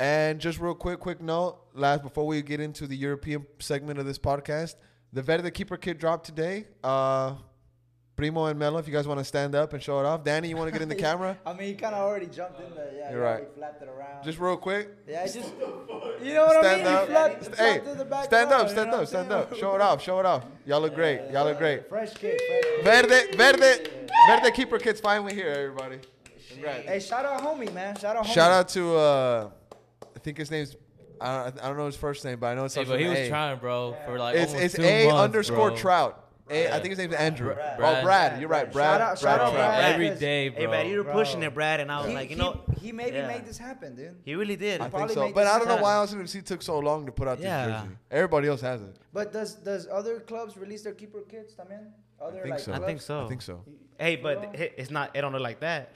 [0.00, 4.06] And just real quick, quick note, last before we get into the European segment of
[4.06, 4.76] this podcast,
[5.12, 6.64] the Verde Keeper kit dropped today.
[6.82, 7.34] Uh,
[8.16, 10.24] Primo and Melo, if you guys want to stand up and show it off.
[10.24, 11.38] Danny, you want to get in the camera?
[11.44, 12.90] I mean, he kind of already jumped in there.
[12.94, 13.30] Yeah, You're he right.
[13.40, 14.24] already flapped it around.
[14.24, 14.88] Just real quick.
[15.06, 15.52] yeah, it's just.
[16.22, 16.86] You know what Stand I mean?
[16.86, 17.00] up.
[17.06, 19.54] He flapped, St- hey, in the stand up, you stand know up, stand up.
[19.56, 20.44] Show it off, show it off.
[20.66, 21.30] Y'all look great.
[21.30, 21.88] Y'all look great.
[21.88, 22.40] Fresh kid,
[22.82, 22.84] fresh.
[22.84, 23.90] Verde, Verde,
[24.28, 25.98] Verde Keeper kit's finally here, everybody.
[26.50, 26.86] Congrats.
[26.88, 27.96] Hey, shout out homie, man.
[27.96, 28.34] Shout out homie.
[28.34, 29.59] Shout out to uh, I
[30.22, 30.76] think his name's
[31.20, 32.94] I don't, I don't know his first name, but I know it's Hey, something.
[32.94, 33.28] but he was A.
[33.28, 35.76] trying, bro, for like It's almost it's two A months, underscore bro.
[35.76, 36.26] Trout.
[36.48, 36.74] A, I Yeah.
[36.78, 37.52] think his name's Andrew.
[37.54, 37.74] Brad.
[37.74, 38.04] Oh, Brad.
[38.04, 38.40] Brad.
[38.40, 38.98] You're right, Brad.
[38.98, 39.54] Shout out- shout out Trout.
[39.54, 39.92] Brad.
[39.94, 40.18] Every Yes.
[40.18, 40.60] day, bro.
[40.62, 41.12] Hey, man, you were Bro.
[41.12, 43.26] pushing it, Brad, and I was He, like, you he- know, he maybe made yeah.
[43.28, 44.16] make this happen, dude.
[44.24, 44.80] he really did.
[44.80, 47.28] I think so, but I don't know why Austin FC took so long to put
[47.28, 47.66] out Yeah.
[47.66, 47.96] this jersey.
[48.10, 48.96] Everybody else has it.
[49.12, 51.92] But does does other clubs release their keeper kits también?
[52.20, 52.72] Other think like so.
[52.72, 53.24] I think so.
[53.24, 53.62] I think so.
[53.98, 55.14] Hey, but it's not.
[55.14, 55.90] It don't look like that.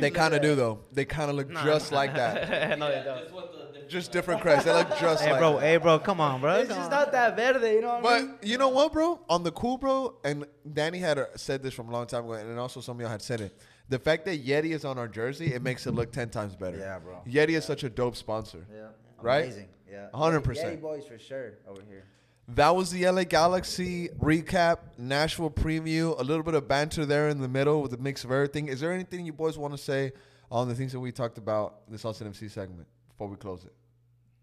[0.00, 0.80] They kind of do though.
[0.92, 1.96] They kind of look Nah, just nah.
[1.98, 2.78] like that.
[2.78, 3.88] no, they don't.
[3.88, 4.64] Just different crests.
[4.64, 5.40] They look just Hey, like.
[5.40, 5.54] bro.
[5.54, 5.62] that.
[5.62, 5.98] Hey, bro.
[6.00, 6.56] Come on, bro.
[6.56, 6.98] It's Come just on.
[6.98, 8.34] not that verde, you know what I mean?
[8.40, 9.20] But you know what, bro?
[9.28, 12.32] On the cool, bro, and Danny had uh, said this from a long time ago,
[12.32, 13.56] and also some of y'all had said it.
[13.88, 16.78] The fact that Yeti is on our jersey, it makes it look ten times better.
[16.78, 17.20] Yeah, bro.
[17.28, 18.66] Yeti is such a dope sponsor.
[18.74, 18.86] Yeah.
[19.22, 19.44] Right?
[19.44, 19.68] Amazing.
[19.88, 20.08] Yeah.
[20.12, 20.42] 100%.
[20.42, 22.04] Yeti boys for sure over here.
[22.48, 27.40] That was the LA Galaxy recap, Nashville preview, a little bit of banter there in
[27.40, 28.68] the middle with a mix of everything.
[28.68, 30.12] Is there anything you boys want to say
[30.50, 33.72] on the things that we talked about this Austin MC segment before we close it?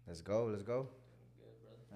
[0.06, 0.44] Let's go.
[0.44, 0.86] Let's go.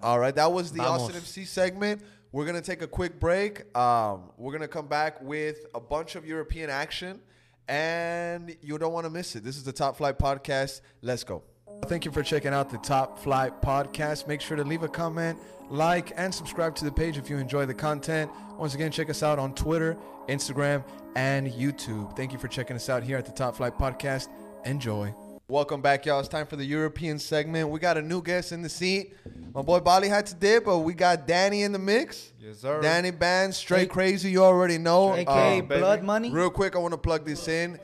[0.02, 1.02] All right, that was the Vamos.
[1.02, 2.02] Austin FC segment.
[2.32, 3.76] We're gonna take a quick break.
[3.76, 7.20] Um, we're gonna come back with a bunch of European action,
[7.68, 9.44] and you don't want to miss it.
[9.44, 10.80] This is the Top Flight Podcast.
[11.02, 11.42] Let's go.
[11.86, 14.26] Thank you for checking out the Top Flight podcast.
[14.26, 15.38] Make sure to leave a comment,
[15.70, 18.30] like, and subscribe to the page if you enjoy the content.
[18.56, 19.96] Once again, check us out on Twitter,
[20.28, 22.16] Instagram, and YouTube.
[22.16, 24.28] Thank you for checking us out here at the Top Flight podcast.
[24.64, 25.14] Enjoy.
[25.50, 26.20] Welcome back, y'all.
[26.20, 27.70] It's time for the European segment.
[27.70, 29.14] We got a new guest in the seat.
[29.54, 32.32] My boy Bali had to dip, but we got Danny in the mix.
[32.38, 32.82] Yes, sir.
[32.82, 34.30] Danny Band, straight crazy.
[34.30, 35.14] You already know.
[35.14, 35.80] AKA Um, baby.
[35.80, 36.30] Blood Money.
[36.30, 37.80] Real quick, I want to plug this in.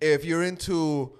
[0.00, 1.12] If you're into,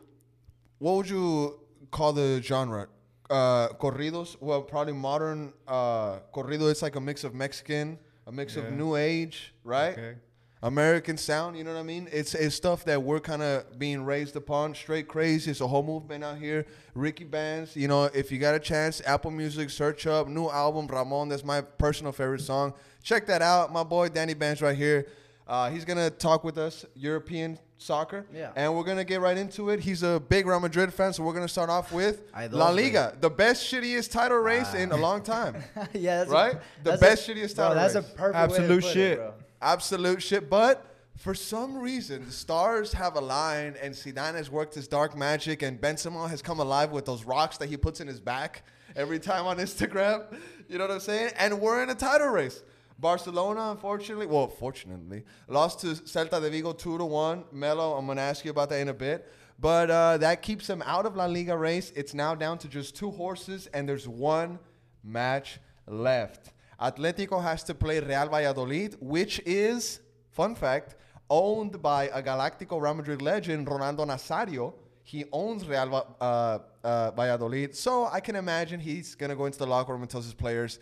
[0.79, 1.59] what would you
[1.91, 2.87] call the genre?
[3.31, 4.37] Uh, corridos.
[4.41, 6.71] Well, probably modern uh, corrido.
[6.71, 9.93] It's like a mix of Mexican, a mix of new age, right?
[9.93, 10.15] Okay.
[10.63, 11.57] American sound.
[11.57, 12.09] You know what I mean?
[12.11, 14.75] It's it's stuff that we're kind of being raised upon.
[14.75, 15.51] Straight crazy.
[15.51, 16.67] It's a whole movement out here.
[16.95, 17.77] Ricky bands.
[17.77, 21.29] You know, if you got a chance, Apple Music, search up new album Ramon.
[21.29, 22.75] That's my personal favorite song.
[23.03, 23.73] Check that out.
[23.73, 25.07] My boy Danny Bands right here.
[25.49, 28.27] Uh, he's gonna talk with us European soccer.
[28.35, 28.51] Yeah.
[28.55, 29.81] And we're gonna get right into it.
[29.81, 33.17] He's a big Real Madrid fan, so we're gonna start off with La dos, Liga,
[33.21, 34.79] the best shittiest title race Ah.
[34.79, 35.57] in a long time.
[35.95, 36.55] yeah, that's Right?
[36.55, 38.11] A, The that's best a, shittiest bro, title That's a race.
[38.15, 39.13] perfect way Absolute to put shit.
[39.13, 39.35] It, bro.
[39.63, 40.51] absolute shit.
[40.51, 40.85] But
[41.17, 45.81] for some reason, the stars have aligned, and Zidane has worked his dark magic, and
[45.81, 48.63] Benzema has come alive with those rocks that he puts in his back
[48.95, 50.25] every time on Instagram.
[50.71, 51.31] You know what I'm saying?
[51.39, 52.63] And we're in a title race.
[52.99, 57.45] Barcelona, unfortunately, well, fortunately, lost to Celta de Vigo two to one.
[57.53, 59.31] Melo, I'm gonna ask you about that in a bit.
[59.61, 61.93] But uh, that keeps them out of La Liga race.
[61.97, 64.59] It's now down to just two horses, and there's one
[65.03, 66.53] match left.
[66.81, 70.95] Atletico has to play Real Valladolid, which is, fun fact,
[71.29, 74.75] owned by a Galactico Real Madrid legend, Ronaldo Nazario.
[75.03, 77.75] He owns Real uh, uh, Valladolid.
[77.75, 80.35] So I can imagine he's going to go into the locker room and tell his
[80.35, 80.79] players,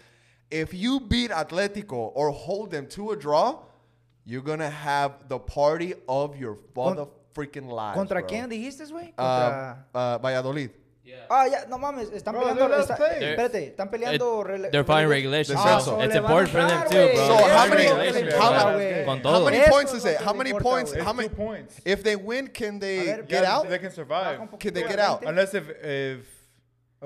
[0.51, 3.61] if you beat Atletico or hold them to a draw,
[4.24, 7.97] you're going to have the party of your mother freaking lives.
[7.97, 9.12] ¿Contra bro." quién dijiste, güey?
[9.16, 9.86] Uh, Contra...
[9.94, 10.70] uh, Valladolid.
[11.30, 12.68] ah, ya, no mames, están Bro, peleando.
[12.68, 14.44] they're last está- espérate, están peleando.
[14.66, 15.59] It- they're fighting regulations.
[15.61, 17.26] Ah, so so it's le van a important for them too, bro.
[17.26, 18.78] So They're how many- how bro.
[18.78, 20.16] many- How many points is it?
[20.20, 20.92] How many points?
[20.94, 21.28] How many?
[21.28, 21.80] points.
[21.84, 23.68] If they win, can they ver, get ya, out?
[23.68, 24.40] They can survive.
[24.59, 25.24] Can they get out?
[25.24, 26.36] Unless if if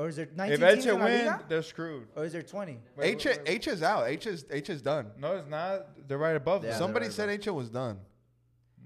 [0.01, 1.45] Or is there 19 if teams Elche in La win, Liga?
[1.49, 2.09] they're screwed.
[2.17, 2.79] Or is there 20?
[3.03, 4.09] H H is out.
[4.09, 5.11] H is H is done.
[5.19, 6.09] No, it's not.
[6.09, 6.79] They're right above Yeah, them.
[6.79, 7.99] Somebody right, said H was done.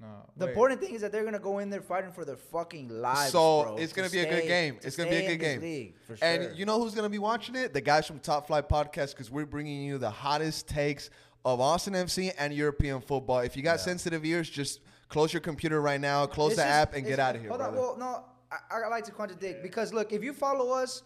[0.00, 0.08] No.
[0.36, 0.50] The wait.
[0.50, 3.30] important thing is that they're gonna go in there fighting for their fucking lives.
[3.30, 4.78] So, bro, it's gonna be a good stay- game.
[4.78, 5.60] to It's gonna be a good game.
[5.60, 6.26] league, for sure.
[6.28, 7.72] And you know who's gonna be watching it?
[7.72, 11.10] The guys from Top Flight Podcast because we're bringing you the hottest takes
[11.44, 13.38] of Austin FC and European football.
[13.38, 16.74] If you got sensitive ears, just close your computer right now, close It's the just-
[16.74, 17.78] app, and get out of here, Hold brother.
[17.78, 17.82] on.
[17.82, 18.24] Well, no,
[18.70, 21.02] I, I like to contradict because look, if you follow us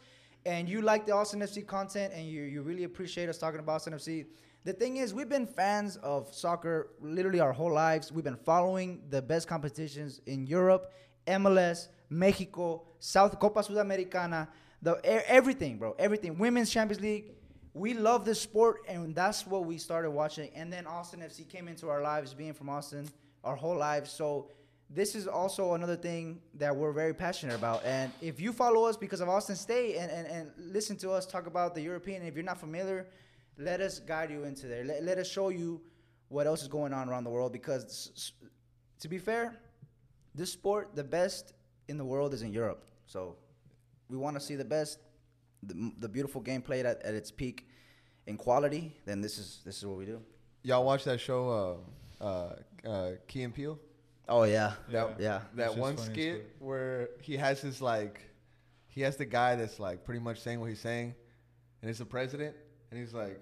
[0.47, 3.77] and you like the Austin FC content and you, you really appreciate us talking about
[3.77, 4.27] Austin FC,
[4.65, 8.13] the thing is, we've been fans of soccer literally our whole lives.
[8.13, 10.93] We've been following the best competitions in Europe,
[11.27, 14.49] MLS, Mexico, South Copa Sudamericana,
[14.83, 16.39] the everything, bro, everything.
[16.39, 17.33] Women's Champions League.
[17.75, 20.51] We love this sport, and that's what we started watching.
[20.55, 23.09] And then Austin FC came into our lives, being from Austin,
[23.45, 24.11] our whole lives.
[24.11, 24.51] So
[24.91, 27.85] this is also another thing that we're very passionate about.
[27.85, 31.27] And if you follow us because of Austin State and, and, and listen to us
[31.27, 33.07] talk about the European, if you're not familiar,
[33.59, 34.85] let us guide you into there.
[34.85, 35.83] Let, let us show you
[36.29, 37.53] what else is going on around the world.
[37.53, 38.33] Because
[39.01, 39.61] to be fair,
[40.35, 41.53] this sport, the best
[41.89, 42.85] in the world is in Europe.
[43.07, 43.37] So
[44.09, 45.01] we want to see the best,
[45.63, 47.67] the, the beautiful game played at, at its peak
[48.27, 48.97] in quality.
[49.05, 50.21] Then this is this is what we do.
[50.63, 51.83] Y'all watch that show,
[52.23, 53.79] uh, uh, uh, Key and Peele?
[54.29, 55.41] Oh yeah, That, yeah.
[55.55, 56.69] that one funny as skit fuck.
[56.69, 58.21] where he has his like,
[58.87, 61.15] he has the guy that's like pretty much saying what he's saying,
[61.81, 62.55] and it's the president,
[62.91, 63.41] and he's like,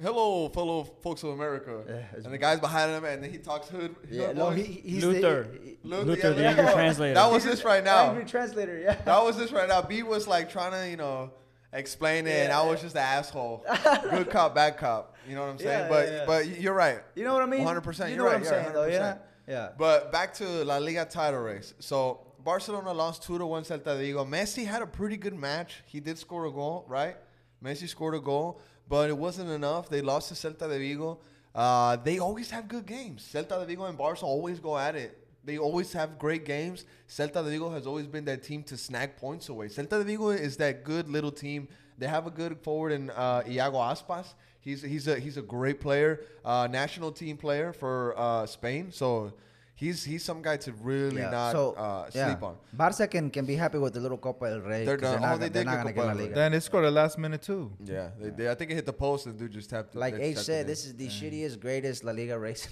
[0.00, 3.68] "Hello, fellow folks of America," Yeah, and the guy's behind him, and then he talks
[3.68, 3.94] hood.
[4.10, 5.48] Yeah, no, he, he's Luther.
[5.52, 6.50] The, Luther, Luther, yeah, the yeah.
[6.50, 7.14] English translator.
[7.14, 8.10] That was this right now.
[8.10, 8.94] Angry translator, yeah.
[9.04, 9.82] That was this right now.
[9.82, 11.30] B was like trying to, you know,
[11.74, 13.66] explain it, and I was just an asshole.
[14.10, 15.16] Good cop, bad cop.
[15.28, 15.68] You know what I'm saying?
[15.80, 16.24] Yeah, but yeah, yeah.
[16.26, 17.00] but you're right.
[17.14, 17.66] You know what I mean?
[17.66, 18.08] 100%.
[18.08, 18.32] You You're know right.
[18.32, 18.92] what I'm yeah, saying, though, 100%.
[18.92, 19.16] yeah?
[19.46, 19.70] Yeah.
[19.76, 21.74] But back to La Liga title race.
[21.80, 24.24] So Barcelona lost two to one Celta de Vigo.
[24.24, 25.82] Messi had a pretty good match.
[25.86, 27.16] He did score a goal, right?
[27.62, 29.88] Messi scored a goal, but it wasn't enough.
[29.88, 31.18] They lost to Celta de Vigo.
[31.54, 33.28] Uh, they always have good games.
[33.32, 35.18] Celta de Vigo and Barca always go at it.
[35.44, 36.84] They always have great games.
[37.08, 39.66] Celta de Vigo has always been that team to snag points away.
[39.68, 41.68] Celta de Vigo is that good little team.
[41.98, 44.34] They have a good forward in uh, Iago Aspas.
[44.62, 48.92] He's he's a he's a great player, uh, national team player for uh, Spain.
[48.92, 49.32] So
[49.74, 51.30] he's he's some guy to really yeah.
[51.30, 52.26] not so, uh, yeah.
[52.28, 52.56] sleep on.
[52.72, 54.84] Barca can, can be happy with the little Copa del Rey.
[54.84, 55.22] They're 'cause done.
[55.22, 56.22] not Oh, they they're not get gonna Copa get La.
[56.22, 56.34] Liga.
[56.34, 57.72] Then they scored the last minute too.
[57.84, 59.96] Yeah, they, they, I think it hit the post and dude just tapped.
[59.96, 62.68] Like they H said, this is the shittiest, greatest La Liga race.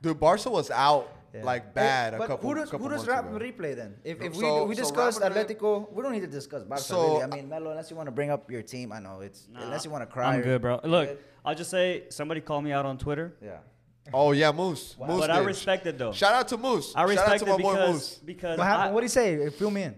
[0.00, 0.18] dude.
[0.18, 1.08] Barca was out
[1.38, 1.44] Yeah.
[1.44, 2.48] like bad Hey, a but couple.
[2.50, 3.32] who does couple who does rap Real ago.
[3.34, 3.96] Madrid play then?
[4.04, 7.14] If, if So- we we so discuss Atletico, we don't need to discuss Barca So-
[7.18, 7.22] really.
[7.22, 9.62] I mean, Melo, unless you want to bring up your team, I know it's Nah,
[9.64, 10.34] unless you want to cry.
[10.34, 10.80] I'm good, bro.
[10.84, 11.18] Look, Good.
[11.44, 13.58] I'll just say somebody called me out on Twitter, Yeah.
[14.14, 14.94] Oh yeah, Moose.
[15.00, 16.12] Moose but I respect it though.
[16.12, 16.92] Shout out to Moose.
[16.94, 18.14] I Shout out respect to my it boy because Moose.
[18.24, 18.88] because What happened?
[18.90, 19.50] I, What did he say?
[19.50, 19.94] Fill me in.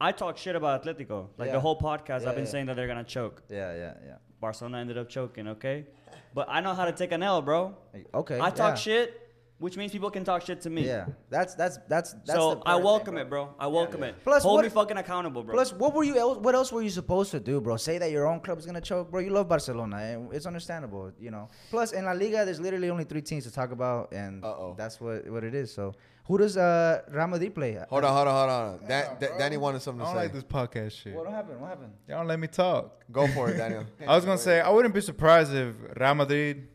[0.00, 1.28] I talk shit about Atletico.
[1.38, 1.52] Like Yeah.
[1.54, 2.50] the whole podcast, Yeah, I've been yeah.
[2.50, 3.42] saying that they're gonna choke.
[3.48, 4.14] Yeah, yeah, yeah.
[4.40, 5.86] Barcelona ended up choking, okay?
[6.34, 7.74] But I know how to take an L, bro.
[8.14, 8.38] Okay.
[8.38, 8.74] I talk yeah.
[8.74, 9.27] shit,
[9.58, 10.86] which means people can talk shit to me.
[10.86, 12.26] Yeah, that's that's that's that's.
[12.26, 13.54] the so I welcome thing, it, bro.
[13.58, 14.14] I welcome it.
[14.24, 15.54] Plus, hold what- me fucking accountable, bro.
[15.54, 16.16] Plus, what were you?
[16.18, 17.76] el- What else were you supposed to do, bro?
[17.76, 19.20] Say that your own club is gonna choke, bro.
[19.20, 21.48] You love Barcelona, and it's understandable, you know.
[21.70, 24.74] Plus, in La Liga, there's literally only three teams to talk about, and Uh-oh.
[24.78, 25.72] that's what what it is.
[25.72, 25.92] So,
[26.24, 27.78] who does uh Real Madrid play?
[27.90, 28.78] Hold on, hold on, hold on.
[28.82, 30.24] Yeah, Dan, Dan- Danny wanted something I to don't say.
[30.24, 31.14] like this podcast shit.
[31.14, 31.60] What happened?
[31.60, 31.92] What happened?
[32.08, 33.02] Y'all don't let me talk.
[33.10, 33.84] Go for it, Daniel.
[34.06, 36.68] I was gonna say I wouldn't be surprised if Real Madrid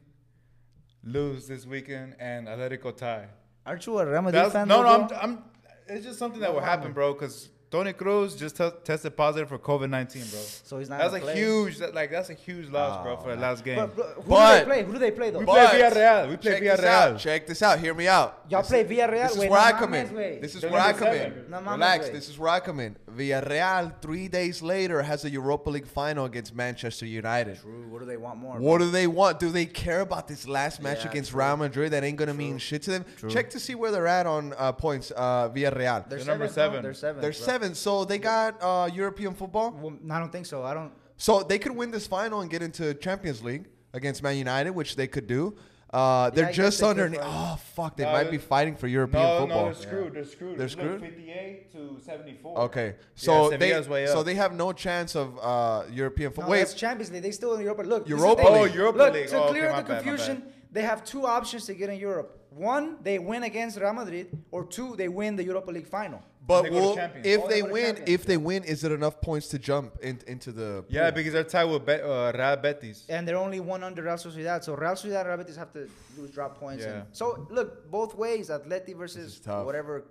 [1.04, 3.28] lose this weekend and Atletico tie.
[3.66, 4.68] Aren't you a Real Madrid fan?
[4.68, 5.10] no, no, I'm.
[5.22, 5.44] I'm.
[5.88, 7.14] It's just something that will happen, bro.
[7.14, 10.40] Because Toni Kroos just te- tested positive for COVID nineteen, bro.
[10.64, 11.00] So he's not.
[11.00, 11.36] That's a play?
[11.36, 13.78] huge, that, like that's a huge loss, bro, Oh, for the last game.
[13.78, 14.84] But, but who But- do they play?
[14.84, 15.40] Who do they play though?
[15.40, 16.30] we play Villarreal.
[16.30, 17.16] We play Check this out.
[17.16, 17.20] Villarreal.
[17.20, 17.80] Check this out.
[17.80, 18.46] Hear me out.
[18.48, 19.24] Y'all This play is- Villarreal?
[19.24, 20.08] This is Wait, where no I mames, come in.
[20.10, 20.42] güey.
[20.42, 21.34] This is They're where I come seven.
[21.46, 21.50] in.
[21.50, 22.06] No mames, Relax.
[22.10, 22.12] güey.
[22.14, 22.96] This is where I come in.
[23.18, 27.60] Villarreal, three days later, has a Europa League final against Manchester United.
[27.60, 27.88] True.
[27.90, 28.60] What do they want more?
[28.60, 29.40] What do they want?
[29.40, 31.42] Do they care about this last match Yeah, against true.
[31.44, 33.06] Real Madrid that ain't gonna mean shit to them?
[33.30, 35.12] Check to see where they're at on uh, points.
[35.16, 36.08] Uh, Villarreal.
[36.08, 36.94] They're, They're number seven, bro.
[36.94, 37.20] seven.
[37.20, 37.63] They're seven.
[37.64, 37.74] They're bro.
[37.74, 39.72] seven, so they got uh, European football.
[39.72, 40.64] Well, I don't think so.
[40.64, 40.92] I don't.
[41.18, 44.96] So they could win this final and get into Champions League against Man United, which
[44.96, 45.56] they could do.
[45.92, 47.14] Uh, they're I guess just they under.
[47.22, 47.96] Oh fuck!
[47.96, 49.58] They No, might be fighting for European No, football.
[49.60, 50.14] no, they're screwed.
[50.16, 50.58] They're screwed.
[50.58, 51.02] They're Look, screwed?
[51.02, 52.60] 58 to 74.
[52.62, 56.52] Okay, so they so they have no chance of uh, European football.
[56.52, 57.22] that's Wait, Champions League.
[57.22, 57.84] They still in Europa.
[57.84, 58.42] Look, this is Europa.
[58.42, 58.72] League.
[58.72, 59.28] Oh, Europa Look, League.
[59.28, 60.54] to Oh, clear my the bad, confusion, bad.
[60.72, 62.40] they have two options to get in Europe.
[62.56, 66.22] One, they win against Real Madrid, or two, they win the Europa League final.
[66.46, 68.92] but They go to will, if Oh, they they win, if they win, is it
[68.92, 70.84] enough points to jump in, into the?
[70.90, 71.16] Yeah, pool?
[71.16, 73.06] because they're tied with Be- uh, Real Betis.
[73.10, 74.64] And they're only one under Real Sociedad.
[74.64, 76.84] So Real Sociedad and Real Betis have to lose drop points.
[76.84, 76.92] Yeah.
[76.94, 80.04] And so look, both ways, Atleti versus whatever.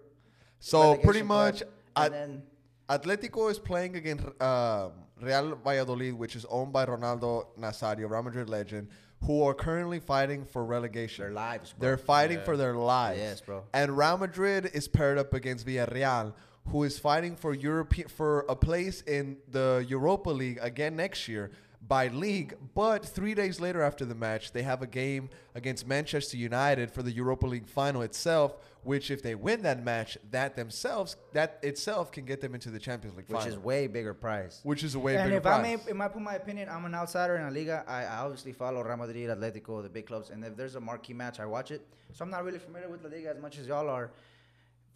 [0.59, 1.28] so relegation pretty club.
[1.55, 1.62] much,
[1.97, 2.43] And At- then
[2.88, 4.88] Atletico is playing against uh,
[5.20, 8.88] Real Valladolid, which is owned by Ronaldo Nazario, Real Madrid legend,
[9.25, 11.25] who are currently fighting for relegation.
[11.25, 11.89] their lives, bro.
[11.89, 12.45] They're fighting Yeah.
[12.45, 13.18] for their lives.
[13.20, 13.64] Yes, bro.
[13.73, 16.33] And Real Madrid is paired up against Villarreal,
[16.68, 21.51] who is fighting for European for a place in the Europa League again next year
[21.87, 22.55] by league.
[22.75, 27.03] But three days later after the match, they have a game against Manchester United for
[27.03, 28.57] the Europa League final itself.
[28.85, 32.80] Which, if they win that match, that themselves, that itself can get them into the
[32.80, 34.61] Champions League which final, is way bigger prize.
[34.64, 35.89] which is a way and bigger if I may, prize.
[35.89, 37.85] if I put my opinion, I'm an outsider in La Liga.
[37.87, 41.14] I, I obviously follow Real Madrid, Atletico, the big clubs, and if there's a marquee
[41.14, 41.87] match, I watch it.
[42.12, 44.11] So I'm not really familiar with La Liga as much as y'all are.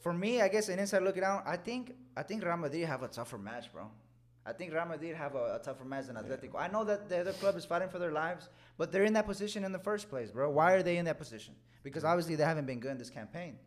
[0.00, 3.02] For me, I guess an inside looking out, I think I think Real Madrid have
[3.02, 3.88] a tougher match, bro.
[4.46, 6.54] I think Real Madrid have a, a tougher match than Atletico.
[6.56, 9.26] I know that the other club is fighting for their lives, but they're in that
[9.26, 10.48] position in the first place, bro.
[10.50, 11.54] Why are they in that position?
[11.82, 12.12] Because mm-hmm.
[12.12, 13.58] obviously they haven't been good in this campaign.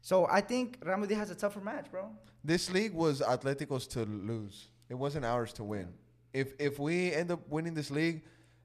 [0.00, 2.08] So I think Real Madrid has a tougher match, bro.
[2.44, 4.68] This league was Atletico's to lose.
[4.88, 5.88] It wasn't ours to win.
[6.32, 8.22] If if we end up winning this league,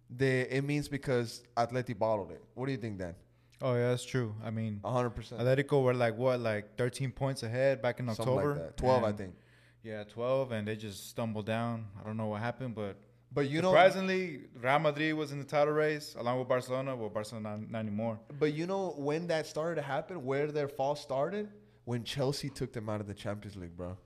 [0.10, 2.44] the it means because Atleti bottled it.
[2.54, 3.16] What do you think, Dan?
[3.62, 4.36] Oh yeah, that's true.
[4.44, 5.42] I mean, hundred percent.
[5.42, 8.50] Atletico were like what, like 13 points ahead back in Something October.
[8.54, 8.78] like that.
[8.78, 9.36] Twelve, I think.
[9.84, 11.88] Yeah, 12, and they just stumbled down.
[12.00, 12.98] I don't know what happened, but
[13.34, 16.96] But you know, surprisingly, Real Madrid was in the title race along with Barcelona.
[16.96, 18.20] Well, Barcelona not, not anymore.
[18.40, 21.48] but you know when that started to happen, where their fall started,
[21.86, 23.98] when Chelsea took them out of the Champions League, bro.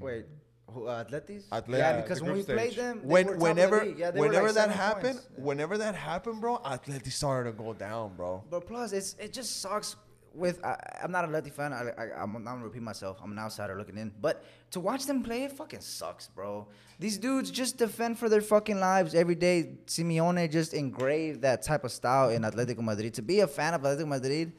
[0.00, 0.24] Wait,
[0.70, 1.48] who, uh, Atletis?
[1.50, 3.44] Atleti- Yeah, Yeah, because when we group played them, they When were top of the
[3.44, 3.84] whenever.
[3.84, 5.28] Yeah, they were whenever like that happened, points.
[5.36, 5.44] Yeah.
[5.44, 8.42] whenever that happened, bro, Atleti started to go down, bro.
[8.48, 9.96] But plus, it's it just sucks.
[10.34, 11.72] With I, I'm not a Lefty fan.
[11.72, 13.18] I, I, I'm, I'm gonna repeat myself.
[13.22, 14.12] I'm an outsider looking in.
[14.20, 16.66] But to watch them play, it fucking sucks, bro.
[16.98, 19.76] These dudes just defend for their fucking lives every day.
[19.86, 23.14] Simeone just engraved that type of style in Atletico Madrid.
[23.14, 24.52] To be a fan of Atletico Madrid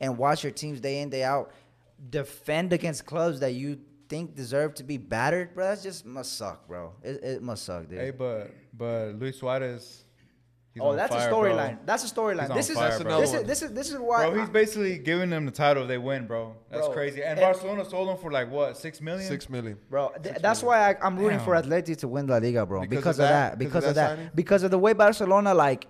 [0.00, 1.52] and watch your teams day in day out
[2.08, 3.78] defend against clubs that you
[4.08, 6.92] think deserve to be battered, bro, that just must suck, bro.
[7.02, 8.00] It, it must suck, dude.
[8.00, 10.04] Hey, but but Luis Suarez.
[10.80, 11.38] He's oh, that's fire, a bro.
[11.42, 11.78] storyline.
[11.86, 12.54] That's a storyline.
[12.54, 13.10] This is fire, That's bro.
[13.18, 15.82] another this is this is this is why Bro, he's basically giving them the title
[15.84, 16.54] if they win, bro.
[16.70, 17.20] That's Bro, crazy.
[17.22, 19.26] And and- Barcelona sold him for like what, six million?
[19.28, 19.78] Six million.
[19.88, 21.70] Bro, th- that's why I, I'm rooting for Damn.
[21.70, 22.80] Atleti to win La Liga, bro.
[22.80, 23.50] Because Because, of of that?
[23.50, 23.58] that.
[23.58, 24.36] Because Because of of that that.
[24.36, 25.86] Because of the way Barcelona, like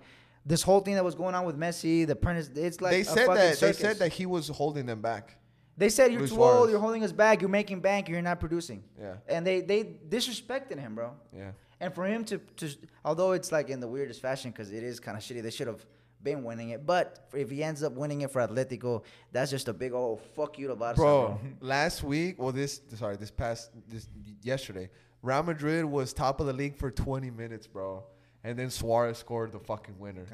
[0.46, 2.50] this whole thing that was going on with Messi, the apprentice.
[2.54, 3.76] It's like they a said fucking that circus.
[3.78, 5.36] they said that he was holding them back.
[5.76, 6.58] They said you're Luis too Suarez.
[6.60, 6.70] old.
[6.70, 7.40] You're holding us back.
[7.40, 8.08] You're making bank.
[8.08, 8.84] You're not producing.
[9.00, 9.14] Yeah.
[9.28, 11.12] And they they disrespected him, bro.
[11.34, 11.52] Yeah.
[11.80, 15.00] And for him to to, although it's like in the weirdest fashion, because it is
[15.00, 15.42] kind of shitty.
[15.42, 15.84] They should have
[16.22, 16.86] been winning it.
[16.86, 19.02] But if he ends up winning it for Atletico,
[19.32, 21.40] that's just a big old fuck you to Barca, bro.
[21.60, 24.06] Last week, well, this sorry, this past this
[24.42, 24.90] yesterday,
[25.22, 28.04] Real Madrid was top of the league for 20 minutes, bro,
[28.44, 30.26] and then Suarez scored the fucking winner.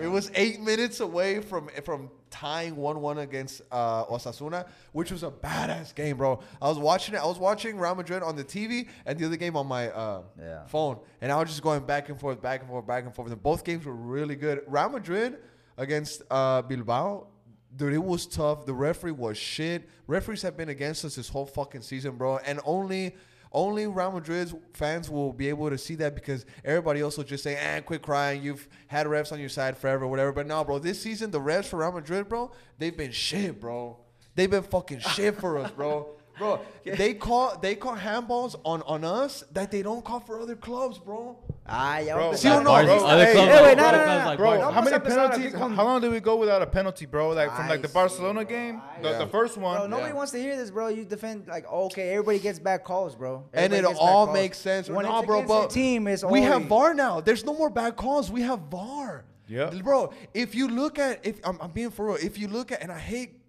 [0.00, 5.22] It was eight minutes away from from tying one one against uh, Osasuna, which was
[5.22, 6.40] a badass game, bro.
[6.60, 7.18] I was watching it.
[7.18, 10.22] I was watching Real Madrid on the TV and the other game on my uh,
[10.38, 10.66] Yeah.
[10.66, 13.30] phone, and I was just going back and forth, back and forth, back and forth.
[13.30, 14.62] And both games were really good.
[14.66, 15.38] Real Madrid
[15.78, 17.28] against uh, Bilbao,
[17.76, 18.66] dude, it was tough.
[18.66, 19.88] The referee was shit.
[20.08, 23.14] Referees have been against us this whole fucking season, bro, and only.
[23.54, 27.44] Only Real Madrid's fans will be able to see that because everybody else will just
[27.44, 28.42] say, "Eh, quit crying.
[28.42, 30.80] You've had refs on your side forever, whatever." But no, bro.
[30.80, 33.96] This season, the refs for Real Madrid, bro, they've been shit, bro.
[34.34, 36.16] They've been fucking shit for us, bro.
[36.38, 40.56] Bro, they call they call handballs on on us that they don't call for other
[40.56, 41.36] clubs, bro.
[41.66, 42.64] Ah, ya Bro, va a Sí o empezar.
[42.64, 43.06] no, Bro, bro?
[43.06, 44.72] Other Hey, clubs hey, like- wait, no, other no, no, like Bro, Barca.
[44.74, 45.54] how many a empezar aquí penalties?
[45.54, 47.30] con- How long did we go without a penalty, bro?
[47.30, 49.18] Like from like the Ay, Barcelona game, the, Yeah.
[49.18, 49.78] the first one.
[49.78, 50.14] Bro, nobody Yeah.
[50.16, 50.88] wants to hear this, bro.
[50.88, 53.44] You defend like okay, everybody gets bad calls, bro.
[53.54, 54.90] and it all makes sense.
[54.90, 57.20] When no, it's bro, but team, it's we have VAR now.
[57.20, 58.30] There's no more bad calls.
[58.30, 59.24] We have VAR.
[59.46, 59.70] Yeah.
[59.82, 60.10] bro.
[60.32, 62.90] If you look at, if I'm, I'm being for real, if you look at, and
[62.90, 63.40] I hate,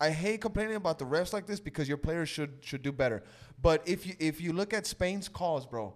[0.00, 3.22] I hate complaining about the refs like this because your players should should do better.
[3.60, 5.94] But if you if you look at Spain's calls, bro,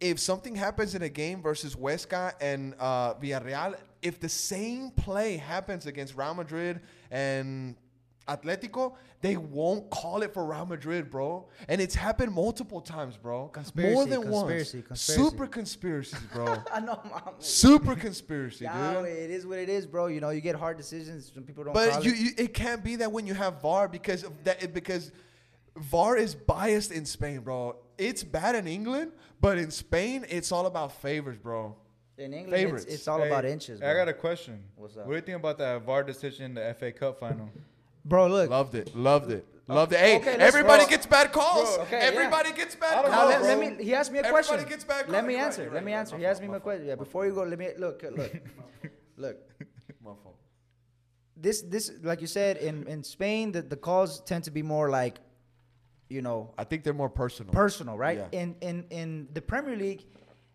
[0.00, 5.36] if something happens in a game versus Huesca and uh, Villarreal, if the same play
[5.36, 6.80] happens against Real Madrid
[7.10, 7.76] and
[8.28, 11.48] Atletico, they won't call it for Real Madrid, bro.
[11.68, 13.48] And it's happened multiple times, bro.
[13.48, 14.88] Conspiracy, More than conspiracy, once.
[14.88, 15.22] conspiracy.
[15.30, 16.56] Super conspiracies, bro.
[16.72, 17.34] I know, mom.
[17.38, 19.06] Super conspiracy, Yeah, dude.
[19.06, 20.06] it is what it is, bro.
[20.06, 21.32] You know, you get hard decisions.
[21.34, 21.74] Some people don't.
[21.74, 22.18] But call you, it.
[22.18, 25.10] you, it can't be that when you have VAR because of that because
[25.76, 27.76] VAR is biased in Spain, bro.
[27.96, 31.74] It's bad in England, but in Spain, it's all about favors, bro.
[32.16, 32.84] in England, favorites.
[32.84, 33.80] it's, it's all Hey, about inches.
[33.80, 33.90] Bro.
[33.90, 34.62] I got a question.
[34.76, 35.06] What's up?
[35.06, 37.48] What do you think about that VAR decision in the FA Cup final?
[38.04, 38.50] Bro, look.
[38.50, 39.98] Loved it, loved it, loved it.
[39.98, 40.90] Hey, okay, everybody bro.
[40.90, 41.76] gets bad calls.
[41.76, 42.56] Bro, okay, everybody yeah.
[42.56, 43.30] gets bad Now, calls.
[43.30, 43.84] let, let me.
[43.84, 44.68] He asked me a Everybody question.
[44.68, 45.12] gets bad calls.
[45.12, 45.62] let me You're right, answer.
[45.64, 46.14] you're let me right, answer.
[46.16, 46.86] you're He asked me a question.
[46.86, 48.02] Yeah, before you go, let me look.
[48.02, 48.32] Look.
[49.16, 49.36] look.
[50.04, 50.36] My fault.
[51.36, 54.90] This this like you said in in Spain, the the calls tend to be more
[54.90, 55.18] like,
[56.08, 57.52] you know, I think they're more personal.
[57.52, 58.18] personal, right?
[58.32, 58.40] Yeah.
[58.40, 60.04] In in in the Premier League,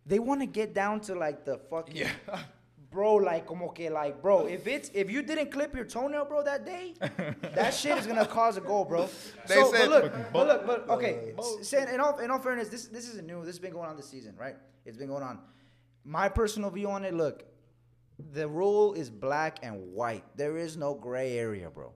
[0.05, 1.95] they want to get down to like the fucking
[2.93, 6.43] bro, like como que like bro, if it's if you didn't clip your toenail, bro,
[6.43, 6.93] that day,
[7.55, 9.09] that shit is gonna cause a goal, bro.
[9.47, 11.33] They so, said- but look, but look, but okay.
[11.37, 13.39] s- Saying in all in all fairness, this this isn't new.
[13.39, 14.55] This has been going on this season, right?
[14.85, 15.39] It's been going on.
[16.05, 17.45] My personal view on it, look,
[18.33, 20.23] the rule is black and white.
[20.37, 21.93] There is no gray area, bro.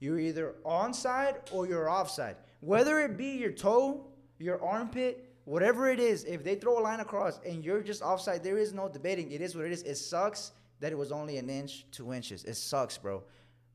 [0.00, 2.36] You're either onside or you're offside.
[2.60, 4.06] Whether it be your toe,
[4.38, 8.44] your armpit, whatever it is, if they throw a line across and you're just offside,
[8.44, 9.32] there is no debating.
[9.32, 9.82] It is what it is.
[9.82, 12.44] It sucks that it was only an inch, two inches.
[12.44, 13.24] It sucks, bro.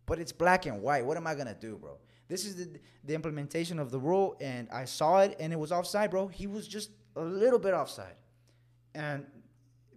[0.06, 1.04] But it's black and white.
[1.06, 1.98] What am I gonna do, bro?
[2.28, 5.72] This is the the implementation of the rule, and I saw it, and it was
[5.72, 6.28] offside, bro.
[6.28, 8.16] He was just a little bit offside,
[8.94, 9.26] and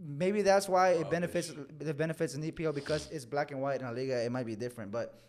[0.00, 3.80] maybe that's why it oh, benefits the benefits in EPL because it's black and white
[3.80, 4.24] in La Liga.
[4.24, 5.20] It might be different, but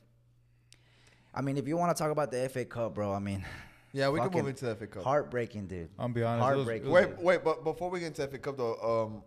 [1.33, 3.45] I mean, if you want to talk about the FA Cup, bro, I mean,
[3.93, 5.03] Yeah, we can fucking move into the FA Cup.
[5.03, 5.89] Heartbreaking, dude.
[5.97, 6.43] I'm be honest.
[6.43, 6.87] it was- Heartbreaking.
[6.87, 9.23] it was- Wait, wait, but before we get into FA Cup though, um,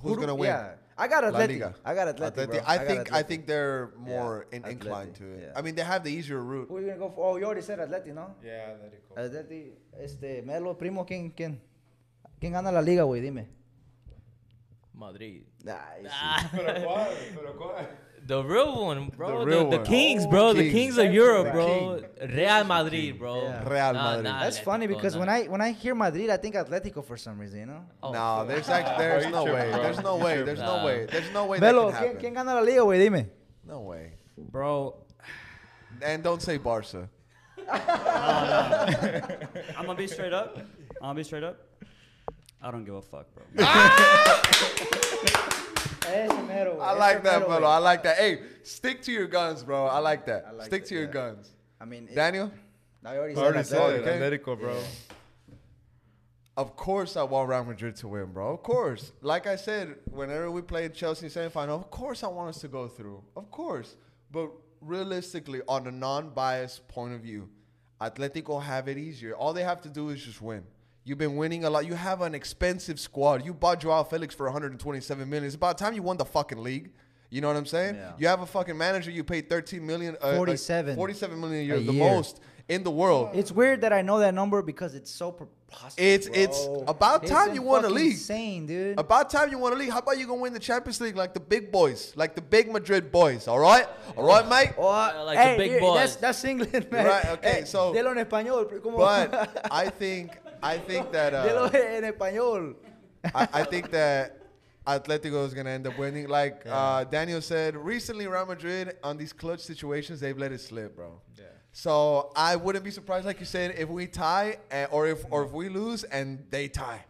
[0.00, 0.48] who's Who do- gonna win?
[0.50, 1.48] Yeah, I got La Atleti.
[1.48, 1.74] Liga.
[1.84, 2.30] I got Atleti.
[2.34, 2.46] Atleti.
[2.50, 2.60] bro.
[2.66, 3.26] I got think I Atleti.
[3.26, 5.42] think they're more Yeah, in, Atleti, inclined to it.
[5.42, 5.52] yeah.
[5.58, 6.68] I mean, they have the easier route.
[6.68, 7.24] Who are you gonna go for?
[7.32, 8.34] Oh, you already said Atleti, no?
[8.44, 9.14] Yeah, let it go.
[9.20, 11.58] Atleti, este, Melo, primo, ¿quién, quién,
[12.40, 13.20] quién gana la liga, güey?
[13.22, 13.48] Dime.
[14.92, 15.42] Madrid.
[15.66, 16.08] Ay, sí.
[16.12, 16.50] Ah.
[16.52, 17.88] Pero cuál, pero cuál.
[18.26, 19.40] The real one, bro.
[19.40, 19.86] The The, real the one.
[19.86, 20.52] Kings, Oh, bro.
[20.54, 20.72] The Kings.
[20.72, 21.52] Kings of The Europe, king.
[21.52, 22.00] bro.
[22.34, 23.42] Real Madrid, bro.
[23.42, 23.68] Yeah.
[23.68, 24.24] Real Madrid.
[24.24, 25.20] nah, That's funny because nah.
[25.20, 27.84] when I when I hear Madrid, I think Atletico for some reason, you know.
[28.02, 29.70] Oh, no, there's actually there's no way.
[29.70, 29.82] bro.
[29.82, 30.42] There's no You way.
[30.42, 31.06] There's no way.
[31.10, 32.46] There's no way Melo, that ¿quién, can ¿quién happen.
[32.46, 32.98] gana la liga, güey?
[32.98, 33.30] Dime.
[33.66, 34.12] No way.
[34.38, 34.96] Bro,
[36.02, 37.08] And don't say Barca.
[39.76, 40.56] I'm gonna be straight up.
[41.00, 41.56] I'm gonna be straight up.
[42.62, 43.44] I don't give a fuck, bro.
[46.06, 47.66] Ese mero, güey, I like that, mero, Melo.
[47.66, 47.70] güey.
[47.70, 48.16] I like that.
[48.18, 49.86] Hey, stick to your guns, bro.
[49.86, 50.44] I like that.
[50.48, 51.10] I like stick that, to your yeah.
[51.12, 51.50] guns.
[51.80, 52.50] I mean, it- Daniel,
[53.04, 53.66] I already I said already Atleti.
[53.66, 54.40] said it.
[54.42, 54.54] Okay.
[54.54, 54.76] Atletico, bro.
[56.56, 58.52] of course I want Real Madrid to win, bro.
[58.54, 59.12] Of course.
[59.22, 62.86] Like I said, whenever we played Chelsea semifinal, of course I want us to go
[62.88, 63.22] through.
[63.36, 63.96] Of course.
[64.30, 64.50] But
[64.80, 67.48] realistically, on a non-biased point of view,
[68.00, 69.34] Atletico have it easier.
[69.34, 70.64] All they have to do is just win.
[71.04, 71.86] You've been winning a lot.
[71.86, 73.44] You have an expensive squad.
[73.44, 75.44] You bought Joao Felix for 127 million.
[75.46, 76.92] It's about time you won the fucking league.
[77.30, 77.96] You know what I'm saying?
[77.96, 78.12] Yeah.
[78.16, 80.94] You have a fucking manager you paid 13 million, uh, uh, 47.
[80.96, 82.10] 47 million a year, A the year.
[82.14, 83.30] most in the world.
[83.34, 85.94] It's weird that I know that number because it's so preposterous.
[85.98, 86.84] It's- it's bro.
[86.86, 88.12] about It's time you won a fucking league.
[88.12, 88.98] Insane, dude.
[88.98, 89.90] About time you want to league.
[89.90, 92.70] How about you gonna win the Champions League like the big boys, like the big
[92.72, 93.48] Madrid boys?
[93.48, 93.86] All right,
[94.16, 94.72] all right, mate.
[94.78, 95.98] Oh, Uh, like the big boys.
[95.98, 97.04] That's, that's England, man.
[97.06, 98.70] Right, okay, Hey, so- Dilo en español.
[98.96, 102.74] But I think, I think that, Dilo uh, en español.
[103.34, 104.38] I, I think that
[104.86, 106.28] Atletico is gonna end up winning.
[106.28, 110.96] Like uh, Daniel said, recently Real Madrid on these clutch situations they've let it slip,
[110.96, 111.20] bro.
[111.38, 111.44] Yeah.
[111.72, 115.44] So I wouldn't be surprised, like you said, if we tie uh, or if or
[115.44, 117.04] if we lose and they tie.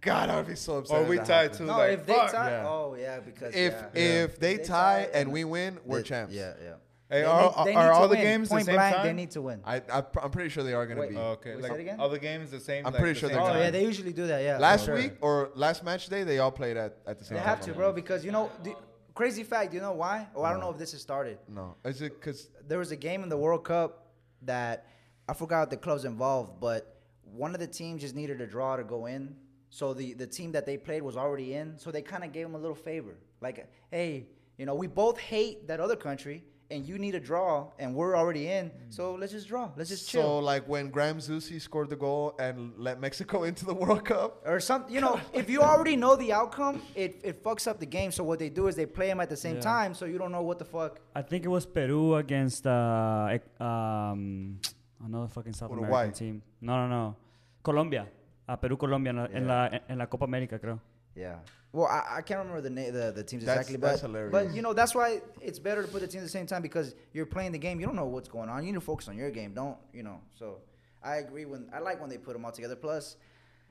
[0.00, 0.98] God, I would be so upset.
[1.00, 1.54] Or we tie happened.
[1.60, 1.64] too.
[1.64, 2.30] No, like, if they fuck.
[2.30, 2.68] tie, Yeah.
[2.68, 3.86] oh yeah, because If yeah.
[3.86, 6.34] if they, If they tie, tie and we win, we're they- champs.
[6.34, 6.74] Yeah, yeah.
[7.14, 8.24] Hey, They are, need- they are need to all the win.
[8.24, 9.06] games Point the same blank, time?
[9.06, 9.60] They need to win.
[9.64, 11.16] I, I I'm pretty sure they are gonna be.
[11.16, 11.54] Oh, okay.
[11.54, 12.00] Wait, like say it again?
[12.00, 12.84] all the games the same.
[12.84, 13.66] I'm like, pretty sure same they're oh gonna- time?
[13.66, 14.42] yeah, they usually do that.
[14.42, 14.58] Yeah.
[14.58, 14.96] Last sure.
[14.96, 17.44] week or last match day, they all played at, at the same They time.
[17.44, 18.74] They have to, bro, because you know, the,
[19.14, 19.72] crazy fact.
[19.72, 20.26] You know why?
[20.34, 21.38] Oh, I don't know if this has started.
[21.48, 24.08] No, is it because there was a game in the World Cup
[24.42, 24.86] that
[25.28, 28.82] I forgot the clubs involved, but one of the teams just needed a draw to
[28.84, 29.36] go in.
[29.70, 31.78] So the, the team that they played was already in.
[31.78, 33.16] So they kind of gave them a little favor.
[33.40, 36.44] Like, hey, you know, we both hate that other country
[36.74, 38.70] and you need a draw and we're already in.
[38.90, 39.70] So let's just draw.
[39.76, 43.72] Let's just so like when Graham Zusi scored the goal and let Mexico into the
[43.74, 44.42] World Cup?
[44.44, 47.86] or some, you know, if you already know the outcome, it, it fucks up the
[47.86, 48.10] game.
[48.10, 49.60] So what they do is they play them at the same Yeah.
[49.74, 50.98] time, so you don't know what the fuck.
[51.14, 54.58] I think it was Peru against uh, um,
[55.04, 55.88] another fucking South Uruguay.
[55.88, 56.42] American team.
[56.60, 57.16] No, no, no.
[57.62, 58.06] Colombia.
[58.48, 60.78] Uh, Perú, Colombia en la, en, la, en la Copa América, creo.
[61.14, 61.38] Yeah.
[61.74, 64.32] Well, I, I can't remember the na- the, the teams That's- exactly, that's but hilarious.
[64.32, 66.62] but you know that's why it's better to put the teams at the same time
[66.62, 67.80] because you're playing the game.
[67.80, 68.64] You don't know what's going on.
[68.64, 69.54] You need to focus on your game.
[69.54, 70.20] Don't you know?
[70.38, 70.58] So
[71.02, 72.76] I agree when I like when they put them all together.
[72.76, 73.16] Plus,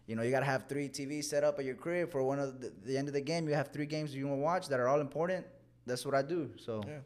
[0.05, 2.59] you know you gotta have three TVs set up at your crib for one of
[2.59, 3.47] the, the end of the game.
[3.47, 5.45] You have three games you want to watch that are all important.
[5.85, 6.51] That's what I do.
[6.57, 6.99] So Yeah.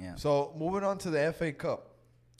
[0.00, 0.14] yeah.
[0.16, 1.92] So moving on to the FA Cup.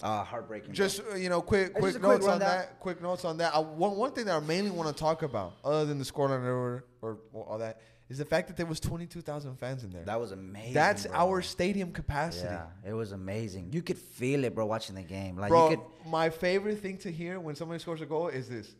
[0.02, 0.74] Ah, heartbreaking.
[0.74, 2.78] Just uh, you know, quick Uh, quick a quick notes on that.
[2.80, 3.54] Quick notes on that.
[3.54, 6.44] I, one one thing that I mainly want to talk about, other than the scoreline
[6.44, 9.84] or, or or all that, is the fact that there was twenty two thousand fans
[9.84, 10.04] in there.
[10.04, 10.74] that was amazing.
[10.74, 11.16] That's bro.
[11.16, 12.48] our stadium capacity.
[12.48, 13.70] Yeah, it was amazing.
[13.72, 15.36] You could feel it, bro, watching the game.
[15.36, 16.10] Like Bro, you could.
[16.10, 18.74] my favorite thing to hear when somebody scores a goal is this.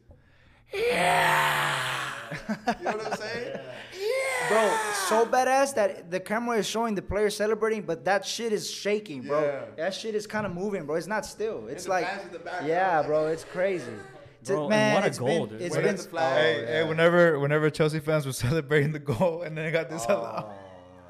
[0.75, 2.11] Yeah.
[2.79, 3.59] you know what I'm saying?
[4.49, 4.77] Bro,
[5.09, 9.23] so badass that the camera is showing the player celebrating, but that shit is shaking,
[9.23, 9.43] bro.
[9.43, 9.61] Yeah.
[9.77, 10.97] That shit is kind of moving, bro.
[10.97, 11.67] It's not still.
[11.69, 13.27] It's like, fans in the background, yeah, bro.
[13.27, 13.93] It's crazy.
[14.51, 15.63] It's- Bro, man, what a goal, been, dude.
[15.63, 16.33] It's Waving been, the flag.
[16.33, 16.67] oh, Hey, yeah.
[16.83, 20.53] hey, whenever whenever Chelsea fans were celebrating the goal and then they got this Oh.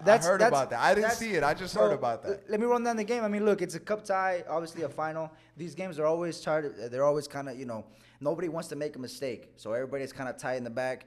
[0.05, 0.80] That's- I heard that's- about that.
[0.80, 1.43] I didn't see it.
[1.43, 2.49] I just So, heard about that.
[2.49, 3.24] Let me run down the game.
[3.24, 5.30] I mean, look, it's a cup tie, obviously a final.
[5.57, 6.64] These games are always tried.
[6.91, 7.84] They're always kind of, you know,
[8.20, 11.07] nobody wants to make a mistake, so everybody's kind of tight in the back.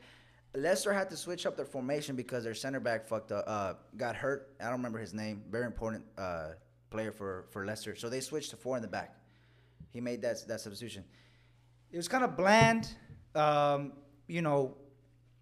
[0.56, 4.16] Leicester had to switch up their formation because their center back fucked up, uh, got
[4.16, 4.54] hurt.
[4.60, 5.44] I don't remember his name.
[5.50, 6.50] Very important uh,
[6.90, 7.96] player for for Leicester.
[7.96, 9.16] So they switched to four in the back.
[9.94, 11.04] He made that that substitution.
[11.92, 12.94] It was kind of bland.
[13.36, 13.94] Um,
[14.28, 14.76] you know,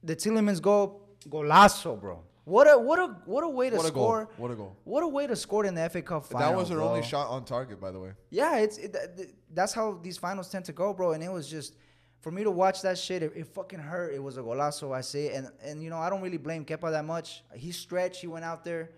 [0.04, 2.24] the Tielemans goal, golazo, bro.
[2.46, 4.04] What a what a what a way to What a goal.
[4.06, 4.30] score.
[4.38, 4.78] What a goal.
[4.86, 6.50] What a way to score in the FA Cup final.
[6.50, 6.88] that was their bro.
[6.90, 8.12] only shot on target, by the way.
[8.30, 11.12] Yeah, it's it, th- th- that's how these finals tend to go, bro.
[11.12, 11.76] And it was just
[12.22, 13.22] for me to watch that shit.
[13.22, 14.14] It, it fucking hurt.
[14.14, 15.34] It was a golazo, I say.
[15.34, 17.44] And and you know I don't really blame Kepa that much.
[17.54, 18.22] He stretched.
[18.22, 18.92] He went out there.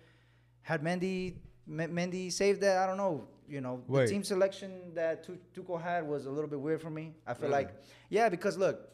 [0.62, 1.38] Had Mendy
[1.68, 2.78] M- Mendy saved that.
[2.78, 3.28] I don't know.
[3.50, 4.06] You know Wait.
[4.06, 7.14] the team selection that Tu- Tuchel had was a little bit weird for me.
[7.26, 7.64] I feel Really?
[7.64, 7.70] like
[8.10, 8.90] yeah, because look,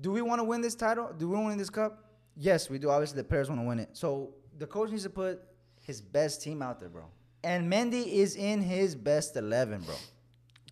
[0.00, 1.10] do we want to win this title?
[1.16, 2.04] Do we want to win this cup?
[2.36, 2.90] Yes, we do.
[2.90, 3.90] Obviously, the players want to win it.
[3.92, 5.42] So the coach needs to put
[5.82, 7.04] his best team out there, bro.
[7.44, 9.94] And Mendy is in his best eleven, bro.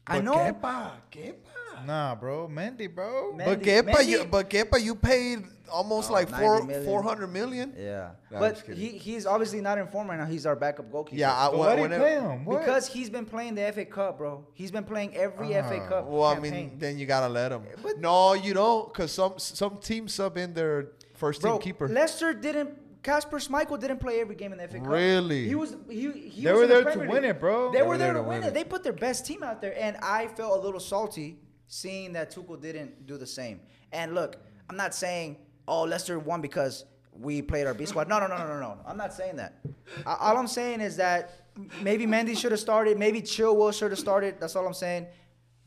[0.07, 0.35] I know.
[0.35, 1.87] Kepa, Kepa.
[1.87, 3.33] Nah, bro, Mendy, bro.
[3.33, 6.85] Man- But Mendy- you, Mendy- but Kepa, you paid almost Oh, like 90 four million.
[6.85, 7.75] four hundred million.
[7.77, 10.27] Yeah, Nah, I'm but he he's obviously not in form right now.
[10.27, 11.19] He's our backup goalkeeper.
[11.19, 12.45] Yeah, I, But when- why do you whenever- play him?
[12.45, 12.61] What?
[12.61, 14.47] because he's been playing the FA Cup, bro.
[14.55, 15.89] He's been playing every FA Ah.
[15.89, 16.07] Cup.
[16.07, 17.63] Well, I mean, then you gotta let him.
[17.83, 21.89] But- no, you don't, cause some some teams sub in their first bro, team keeper.
[21.89, 22.79] Leicester didn't.
[23.03, 24.87] Kasper Schmeichel didn't play every game in the FA Cup.
[24.87, 25.49] Really?
[25.49, 25.75] He was.
[25.91, 27.73] He, he They was were in the there to Premier win it, bro.
[27.73, 28.55] They were there to win it.
[28.55, 32.33] They put their best team out there, and I felt a little salty seeing that
[32.33, 33.61] Tuchel didn't do the same.
[33.93, 34.37] And look,
[34.71, 35.37] I'm not saying
[35.69, 38.09] oh Leicester won because we played our B squad.
[38.09, 38.79] No, no, no, no, no, no.
[38.87, 39.59] I'm not saying that.
[40.07, 41.47] I- all I'm saying is that
[41.83, 42.99] maybe Mendy should have started.
[42.99, 44.37] Maybe Chilwell should have started.
[44.41, 45.07] That's all I'm saying.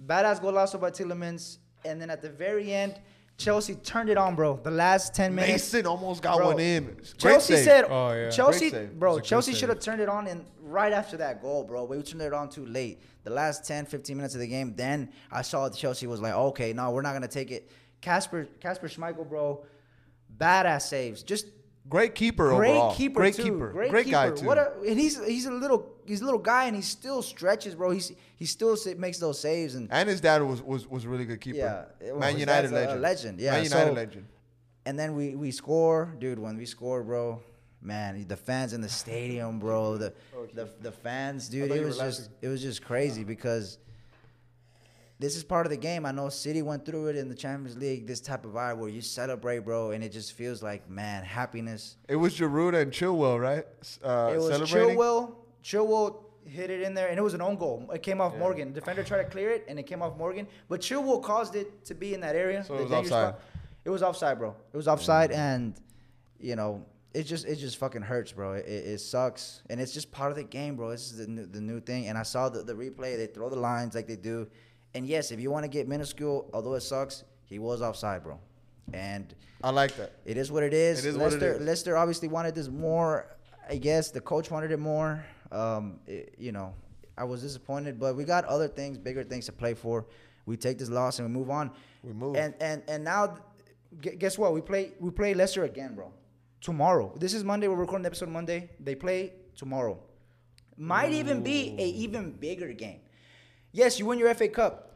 [0.06, 3.00] Badass golazo by Tielemans, and then at the very end.
[3.38, 4.58] Chelsea turned it on, bro.
[4.64, 5.52] The last 10 minutes.
[5.74, 6.96] Mason almost got Bro, one in.
[7.18, 7.66] Chelsea save.
[7.66, 8.30] said, Oh, yeah.
[8.30, 11.42] Chelsea, bro, It's a good Chelsea should have turned it on and right after that
[11.42, 11.84] goal, bro.
[11.84, 13.02] We turned it on too late.
[13.26, 16.34] The last 10, 15 minutes of the game, then I saw that Chelsea was like,
[16.34, 17.70] okay, no, we're not gonna take it.
[18.00, 19.66] Kasper, Kasper Schmeichel, bro,
[20.38, 21.24] badass saves.
[21.24, 21.48] Just
[21.88, 22.96] Great keeper Great overall.
[22.96, 23.44] keeper Great too.
[23.44, 23.70] keeper.
[23.70, 24.44] Great, Great guy too.
[24.48, 27.76] What a, and he's he's a little he's a little guy and he still stretches,
[27.76, 27.92] bro.
[27.92, 31.26] He's he still makes those saves and and his dad was was was a really
[31.26, 31.58] good keeper.
[31.58, 33.02] Yeah, well, Man United dad's a- a legend.
[33.02, 34.26] legend, yeah, Man United so- legend.
[34.88, 36.40] and then we we score, dude.
[36.40, 37.44] When we score, bro,
[37.84, 40.12] man, the fans in the stadium, bro, the
[40.56, 41.70] the, the fans, dude.
[41.70, 43.78] It was just it was just crazy because
[45.20, 46.06] this is part of the game.
[46.06, 48.06] I know City went through it in the Champions League.
[48.06, 51.98] This type of vibe where you celebrate, bro, and it just feels like man, happiness.
[52.10, 53.66] It was Giroud and Chilwell, right?
[54.04, 54.98] Uh, it was celebrating.
[54.98, 55.36] Chilwell.
[55.64, 57.90] Chilwell hit it in there, and it was an own goal.
[57.94, 58.74] It came off Morgan.
[58.74, 60.48] Defender tried to clear it, and it came off Morgan.
[60.68, 62.64] But Chilwell caused it to be in that area.
[62.64, 63.08] So it was offside.
[63.08, 63.40] spot.
[63.86, 64.56] It was offside, bro.
[64.74, 65.76] It was offside, and
[66.40, 68.54] you know, it just it just fucking hurts, bro.
[68.54, 70.92] It, it, it sucks, and it's just part of the game, bro.
[70.92, 72.08] This is the new, the new thing.
[72.08, 73.16] And I saw the, the replay.
[73.18, 74.48] They throw the lines like they do,
[74.96, 78.40] and yes, if you want to get minuscule, although it sucks, he was offside, bro.
[78.94, 80.14] And I like that.
[80.26, 81.06] it is what it is.
[81.06, 81.62] It is what it is.
[81.62, 83.28] Leicester obviously wanted this more.
[83.70, 85.24] I guess the coach wanted it more.
[85.52, 86.74] Um, it- you know,
[87.18, 90.06] I was disappointed, but we got other things, bigger things to play for.
[90.46, 91.72] We take this loss and we move on.
[92.04, 92.36] We move.
[92.36, 93.38] And and and now,
[94.02, 94.54] guess what?
[94.54, 96.12] We play we play Leicester again, bro.
[96.62, 97.14] Tomorrow.
[97.18, 97.68] This is Monday.
[97.68, 98.70] We're recording the episode Monday.
[98.80, 99.98] They play tomorrow.
[100.78, 103.00] Might even be a even bigger game.
[103.76, 104.94] Yes, you win your FA Cup.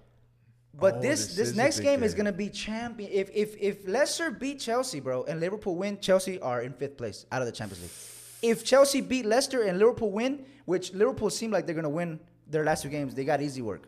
[0.73, 3.11] But Oh, this this this, next big game is gonna be champion.
[3.11, 7.25] If if if Leicester beat Chelsea, bro, and Liverpool win, Chelsea are in fifth place
[7.29, 8.51] out of the Champions League.
[8.53, 12.63] If Chelsea beat Leicester and Liverpool win, which Liverpool seem like they're gonna win their
[12.63, 13.83] last two games, they got easy work.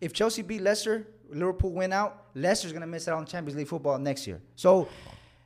[0.00, 3.98] If Chelsea beat Leicester, Liverpool win out, Leicester's gonna miss out on Champions League football
[3.98, 4.40] next year.
[4.56, 4.88] So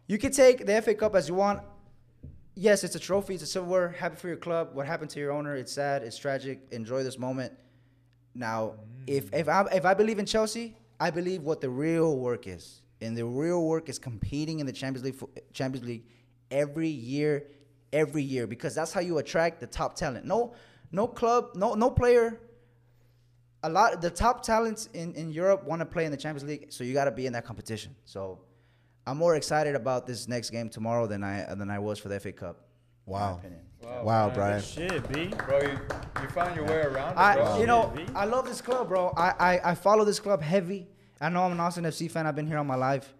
[0.06, 1.60] you can take the FA Cup as you want.
[2.54, 3.90] Yes, it's a trophy, it's a silverware.
[3.90, 4.70] Happy for your club.
[4.72, 5.56] What happened to your owner?
[5.56, 6.60] It's sad, it's tragic.
[6.70, 7.52] Enjoy this moment.
[8.34, 8.74] Now,
[9.06, 9.38] if mm.
[9.38, 13.16] if I if I believe in Chelsea, I believe what the real work is, and
[13.16, 16.04] the real work is competing in the Champions League fo- Champions League
[16.50, 17.44] every year,
[17.92, 20.24] every year, because that's how you attract the top talent.
[20.24, 20.54] No,
[20.92, 22.40] no club, no no player.
[23.64, 26.72] A lot the top talents in, in Europe want to play in the Champions League,
[26.72, 27.94] so you got to be in that competition.
[28.04, 28.38] So,
[29.04, 32.20] I'm more excited about this next game tomorrow than I than I was for the
[32.20, 32.60] FA Cup.
[33.44, 33.88] in my Wow.
[33.90, 34.04] opinion.
[34.06, 34.62] Wow, Brian.
[34.62, 35.26] Shit, B.
[35.46, 35.78] Bro, you,
[36.22, 39.12] you found your way around it, I, you know, I love this club, bro.
[39.16, 40.86] I, I, I follow this club heavy.
[41.20, 42.26] I know I'm an Austin FC fan.
[42.26, 43.14] I've been here all my life,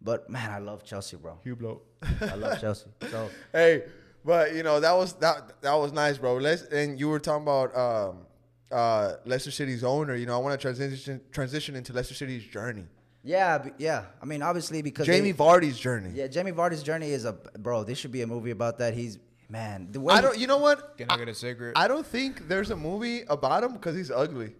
[0.00, 1.38] but man, I love Chelsea, bro.
[1.44, 1.80] Hublot.
[2.20, 2.86] I love Chelsea.
[3.10, 3.84] So Hey,
[4.24, 6.36] but you know that was that that was nice, bro.
[6.36, 8.18] Let's and you were talking about um,
[8.70, 10.14] uh, Leicester City's owner.
[10.14, 12.84] You know, I want to transition transition into Leicester City's journey.
[13.22, 14.04] yeah, yeah.
[14.22, 16.10] I mean, obviously because Jamie they- Vardy's journey.
[16.14, 17.84] yeah, Jamie Vardy's journey is a bro.
[17.84, 18.94] This should be a movie about that.
[18.94, 19.18] He's
[19.58, 19.88] man.
[19.90, 20.36] The way I don't.
[20.42, 20.78] You know what?
[20.98, 21.74] Can I get a cigarette?
[21.76, 24.50] I don't think there's a movie about him because he's ugly.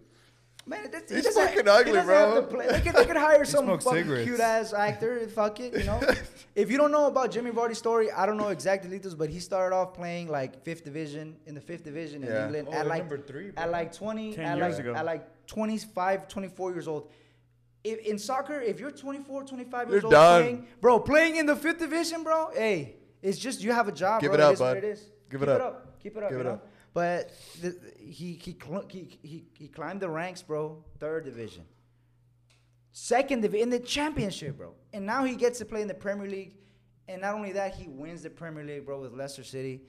[0.67, 2.35] Man, that's, He's doesn't- fucking ugly, he doesn't bro.
[2.35, 2.65] have to play.
[2.67, 4.23] They could, they could hire some fucking cigarettes.
[4.27, 5.11] cute ass actor.
[5.27, 6.01] Fuck it, you know.
[6.55, 9.39] if you don't know about Jimmy Vardy's story, I don't know exactly details, but he
[9.39, 12.45] started off playing like fifth division in the fifth division in Yeah.
[12.45, 14.95] England Oh, at like number three, at like 20 Ten at years like, ago.
[14.95, 17.11] at like 25, 24 years old.
[17.83, 20.41] If, in soccer, if you're 24, 25 You're years old done.
[20.41, 24.21] playing, bro, playing in the fifth division, bro, hey, it's just you have a job.
[24.21, 24.39] Give bro.
[24.39, 24.77] it up, is what bud.
[24.77, 24.99] It is.
[25.29, 25.99] Give Keep it up.
[26.01, 26.29] Keep it up.
[26.29, 26.51] Give it know?
[26.51, 26.67] up.
[26.93, 27.31] But
[27.61, 30.83] the, he, he, cl- he, he, he climbed the ranks, bro.
[30.99, 31.65] Third division.
[32.91, 34.73] Second division in the championship, bro.
[34.93, 36.53] And now he gets to play in the Premier League.
[37.07, 39.81] And not only that, he wins the Premier League, bro, with Leicester City.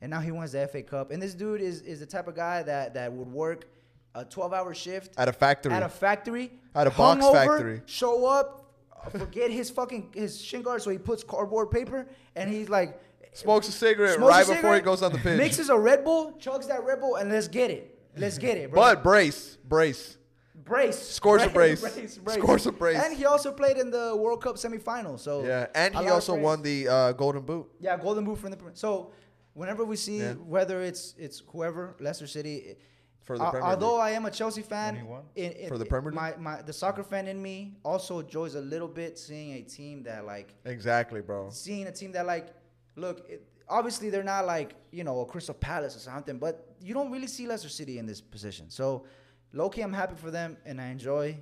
[0.00, 1.10] And now he wins the FA Cup.
[1.10, 3.66] And this dude is, is the type of guy that, that would work
[4.14, 5.72] a 12 hour shift At a factory.
[5.72, 6.52] at a factory.
[6.74, 7.82] At a box hungover, factory.
[7.86, 8.65] Show up,
[9.10, 13.00] forget his fucking his shin guard, so he puts cardboard paper and he's like
[13.32, 15.36] Smokes a cigarette smokes a right before he goes on the pitch.
[15.36, 17.98] Mixes a Red Bull, chugs that Red Bull, and let's get it.
[18.16, 18.80] Let's get it, bro.
[18.80, 20.16] but brace, brace.
[20.54, 21.82] brace, Scores a brace.
[22.28, 22.98] Scores a brace.
[22.98, 25.20] And he also played in the World Cup semifinals.
[25.20, 27.66] So Yeah, and he also won the uh, Golden Boot.
[27.78, 28.58] Yeah, Golden Boot from the.
[28.72, 29.12] So
[29.52, 30.32] whenever we see Yeah.
[30.32, 32.76] whether it's it's whoever Leicester City.
[33.26, 34.02] For the al- Premier although League.
[34.02, 35.22] I am a Chelsea fan, When he won?
[35.34, 36.16] in, in, For the Premier League?
[36.16, 40.02] my, my the soccer fan in me also enjoys a little bit seeing a team
[40.04, 41.50] that like Exactly, bro.
[41.50, 42.48] seeing a team that like
[42.94, 46.94] look it, obviously they're not like you know a crystal palace or something but you
[46.94, 49.04] don't really see leicester city in this position so
[49.52, 51.36] low-key i'm happy for them and i enjoy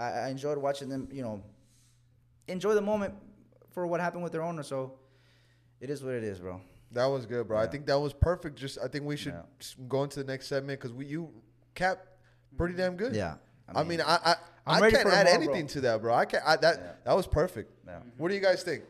[0.00, 1.40] I, I enjoyed watching them you know
[2.48, 3.14] enjoy the moment
[3.70, 4.98] for what happened with their owner so
[5.80, 6.60] it is what it is bro
[6.92, 7.58] That was good, bro.
[7.58, 8.56] I think that was perfect.
[8.56, 9.66] Just I think we should Yeah.
[9.88, 11.30] go into the next segment because we you
[11.74, 11.98] cap
[12.56, 13.14] pretty damn good.
[13.14, 13.34] yeah
[13.74, 14.34] I mean, I I,
[14.66, 15.72] I'm I can't for add tomorrow, anything bro.
[15.74, 16.14] to that, bro.
[16.14, 16.42] I can't.
[16.46, 16.92] I, that Yeah.
[17.04, 17.70] that was perfect.
[17.86, 17.98] Yeah.
[18.16, 18.84] What do you guys think?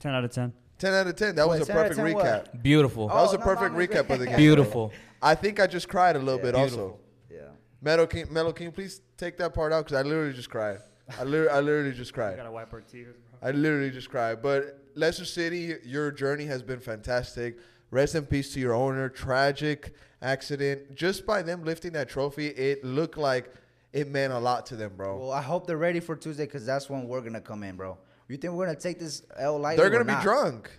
[0.00, 0.52] 10 out of 10.
[0.76, 1.36] Ten out of ten.
[1.36, 2.52] That Wait, was a 10 out of perfect 10 what?
[2.54, 2.62] recap.
[2.62, 3.06] Beautiful.
[3.08, 4.36] That was Oh, a no, perfect no, no, recap of the game.
[4.36, 4.92] Beautiful.
[5.22, 6.42] I think I just cried a little Yeah.
[6.50, 6.98] bit also.
[7.30, 7.38] Yeah
[7.80, 9.84] Metal, can, Metal, can you please take that part out?
[9.84, 10.78] Because I literally just cried.
[11.18, 12.36] I literally, I literally just We cried.
[12.36, 13.48] gotta wipe our tears, bro.
[13.48, 14.42] I literally just cried.
[14.42, 17.58] But Leicester City, your journey has been fantastic.
[17.90, 19.08] Rest in peace to your owner.
[19.08, 20.94] Tragic accident.
[20.94, 23.52] Just by them lifting that trophy, it looked like
[23.92, 25.18] it meant a lot to them, bro.
[25.18, 27.96] Well, I hope they're ready for Tuesday because that's when we're gonna come in, bro.
[28.28, 29.82] You think we're gonna take this L lightly?
[29.82, 30.22] They're gonna be not?
[30.22, 30.70] drunk,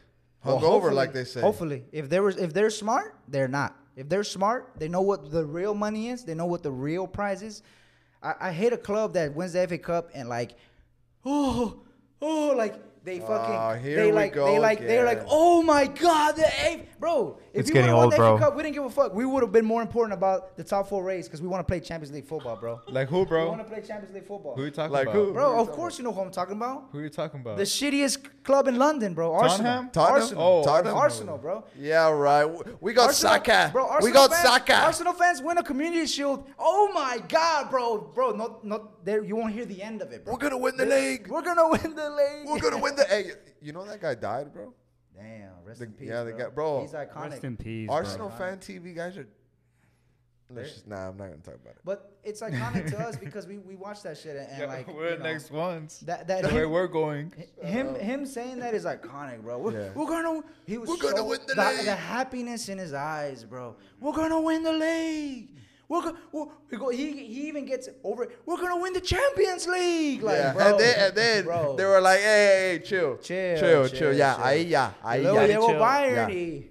[0.44, 1.42] hungover, hopefully- like they say.
[1.42, 3.78] Hopefully, if they was if they're smart, they're not.
[3.96, 6.26] If they're smart, they know what the real money is.
[6.26, 7.62] They know what the real prize is.
[8.22, 10.56] I, I hate a club that wins the FA Cup and like,
[11.24, 11.82] oh,
[12.22, 12.76] oh, like
[13.06, 16.36] they fucking, Oh, here they we like, go they like, they're like, oh my god,
[16.36, 17.38] the A, bro.
[17.56, 18.38] If It's you getting would've won old, the bro.
[18.38, 19.14] Cup, we didn't give a fuck.
[19.14, 21.72] We would have been more important about the top four race because we want to
[21.72, 22.82] play Champions League football, bro.
[22.90, 23.44] Like who, bro?
[23.46, 25.16] We want to play Champions League football, Who you talking Like about?
[25.16, 25.32] who?
[25.32, 25.58] bro.
[25.62, 26.90] Of course, you know who I'm talking about.
[26.92, 27.56] Who are you talking about?
[27.56, 29.34] The shittiest club in London, bro.
[29.34, 29.58] Arsenal.
[29.58, 29.90] Tottenham?
[29.92, 30.22] Tottenham?
[30.22, 30.44] Arsenal.
[30.44, 30.98] Oh, Tottenham?
[30.98, 31.64] Arsenal, bro.
[31.80, 32.46] Yeah, right.
[32.82, 33.70] We got Arsenal- Saka.
[33.72, 34.76] Bro, Arsenal we got fans, Saka.
[34.76, 36.46] Arsenal fans win a community shield.
[36.60, 38.00] Oh my god, bro.
[38.14, 40.34] Bro, not not there you won't hear the end of it, bro.
[40.34, 41.30] We're gonna win the league.
[41.30, 42.48] We're gonna win the league.
[42.50, 43.06] We're gonna win the.
[43.06, 44.74] Hey, you know that guy died, bro.
[45.16, 46.08] Damn, rest The- in peace.
[46.10, 46.40] yeah, the bro.
[46.40, 46.82] guy- bro.
[46.82, 47.30] He's iconic.
[47.32, 48.38] Rest in peace, Arsenal bro.
[48.38, 49.28] fan TV guys are.
[50.48, 51.80] Let's just, nah, I'm not gonna talk about it.
[51.84, 54.88] But it's iconic to us because we, we watch that shit and, and Yeah, like
[54.94, 56.02] we're you know, next ones.
[56.02, 57.34] That that Where we're going.
[57.64, 59.58] him him saying that is iconic, bro.
[59.58, 59.90] We're, Yeah.
[59.96, 61.86] we're gonna he was We're gonna win the the, league.
[61.86, 63.76] the happiness in his eyes, bro.
[64.00, 65.50] We're gonna win the league.
[65.88, 68.40] We're gonna we're, we go, he he even gets over it.
[68.46, 70.72] We're gonna win the Champions League, like yeah, bro.
[70.72, 71.76] and then, and then bro.
[71.76, 74.14] they were like, hey, hey, hey, chill, Chill, chill, chill, chill.
[74.16, 74.44] Yeah, chill.
[74.46, 75.48] ahí ya, ahí Luego ya.
[75.48, 75.80] llegó.
[75.80, 76.28] Bayern Yeah.
[76.28, 76.70] y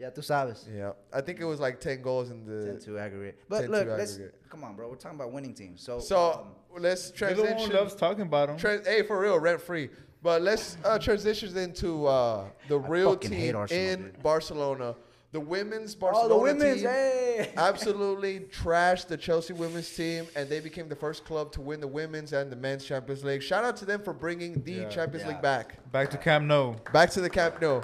[0.00, 0.66] ya tú sabes.
[0.74, 2.72] Yeah, I think it was like ten goals in the.
[2.72, 3.36] 10 to aggregate.
[3.48, 4.48] But look, to let's aggregate.
[4.50, 4.88] come on, bro.
[4.88, 5.80] We're talking about winning teams.
[5.82, 7.70] So So um, let's You're the one transition.
[7.70, 8.56] who loves talking about them.
[8.58, 9.90] Trans- hey, for real, rent free.
[10.22, 14.22] But let's uh, transition into uh, the real team Arsenal, in dude.
[14.22, 14.96] Barcelona.
[15.34, 17.50] The women's oh, Barcelona the women's, team hey.
[17.56, 21.88] absolutely trashed the Chelsea women's team, and they became the first club to win the
[21.88, 23.42] women's and the men's Champions League.
[23.42, 24.88] Shout out to them for bringing the Yeah.
[24.88, 25.32] Champions Yeah.
[25.32, 26.76] League back, Back to Camp Nou.
[26.92, 27.80] back to the Camp Nou.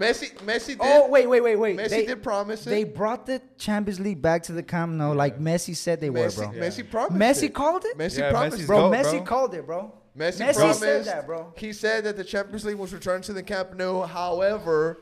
[0.00, 1.02] Messi, Messi oh, did.
[1.04, 1.78] Oh wait, wait, wait, wait.
[1.78, 2.70] Messi they, did promise it.
[2.70, 6.26] They brought the Champions League back to the Camp Nou, like Messi said they were,
[6.26, 6.48] Messi, bro.
[6.48, 7.54] Messi promised Messi it.
[7.54, 8.90] called it, Messi Yeah, promised Messi's bro.
[8.90, 9.22] goat, Messi bro.
[9.22, 9.92] called it, bro.
[10.18, 11.54] Messi, Messi promised, said that, bro.
[11.56, 14.02] He said that the Champions League was returned to the Camp Nou.
[14.06, 14.98] However,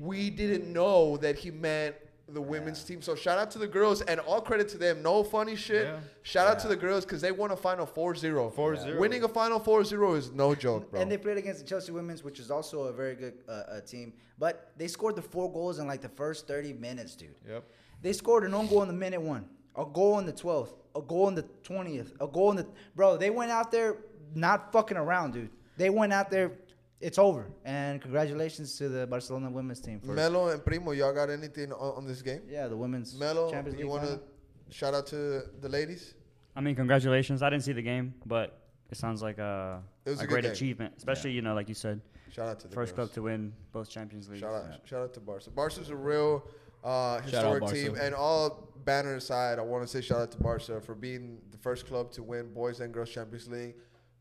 [0.00, 1.94] we didn't know that he meant
[2.28, 3.00] the women's team.
[3.00, 5.02] So shout out to the girls and all credit to them.
[5.02, 5.86] No funny shit.
[5.86, 6.00] Yeah.
[6.22, 8.52] Shout out to the girls because they won a final 4-0.
[8.52, 8.98] 4-0.
[8.98, 11.00] Winning a final 4-0 is no joke, bro.
[11.00, 13.80] And they played against the Chelsea women's, which is also a very good uh, uh,
[13.80, 14.12] team.
[14.38, 17.34] But they scored the four goals in like the first 30 minutes, dude.
[17.48, 17.64] Yep.
[18.02, 21.00] They scored an own goal in the minute one, a goal in the 12th, a
[21.00, 22.66] goal in the 20th, a goal in the.
[22.94, 23.98] Bro, they went out there
[24.34, 25.50] not fucking around, dude.
[25.76, 26.52] They went out there.
[27.00, 27.50] It's over.
[27.64, 31.96] And congratulations to the Barcelona women's team for Melo and Primo, y'all got anything on,
[31.98, 32.40] on this game?
[32.48, 34.22] yeah the women's Melo, Champions you League want to final.
[34.70, 36.14] shout out to the ladies?
[36.54, 37.42] I mean, congratulations.
[37.42, 38.58] I didn't see the game, but
[38.90, 40.52] it sounds like a, It was a a great game.
[40.52, 42.00] achievement, especially you know, like you said,
[42.32, 43.10] Shout out to the first girls.
[43.10, 44.40] club to win both Champions League.
[44.40, 45.50] Shout out, shout out to Barca.
[45.50, 46.44] Barca's a real
[46.82, 50.80] uh, historic team, and all banner aside, I want to say shout out to Barca
[50.80, 53.74] for being the first club to win boys and girls Champions League.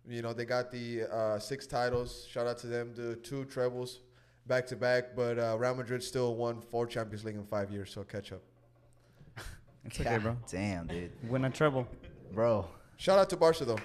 [0.07, 2.27] You know they got the uh, six titles.
[2.29, 4.01] Shout out to them, the two trebles
[4.47, 5.15] back to back.
[5.15, 8.41] But uh, Real Madrid still won four Champions League in five years, so catch up.
[9.83, 10.35] It's okay, bro.
[10.49, 11.11] Damn, dude.
[11.29, 11.87] Win a treble.
[12.33, 12.67] Bro,
[12.97, 13.79] Shout out to Barca though.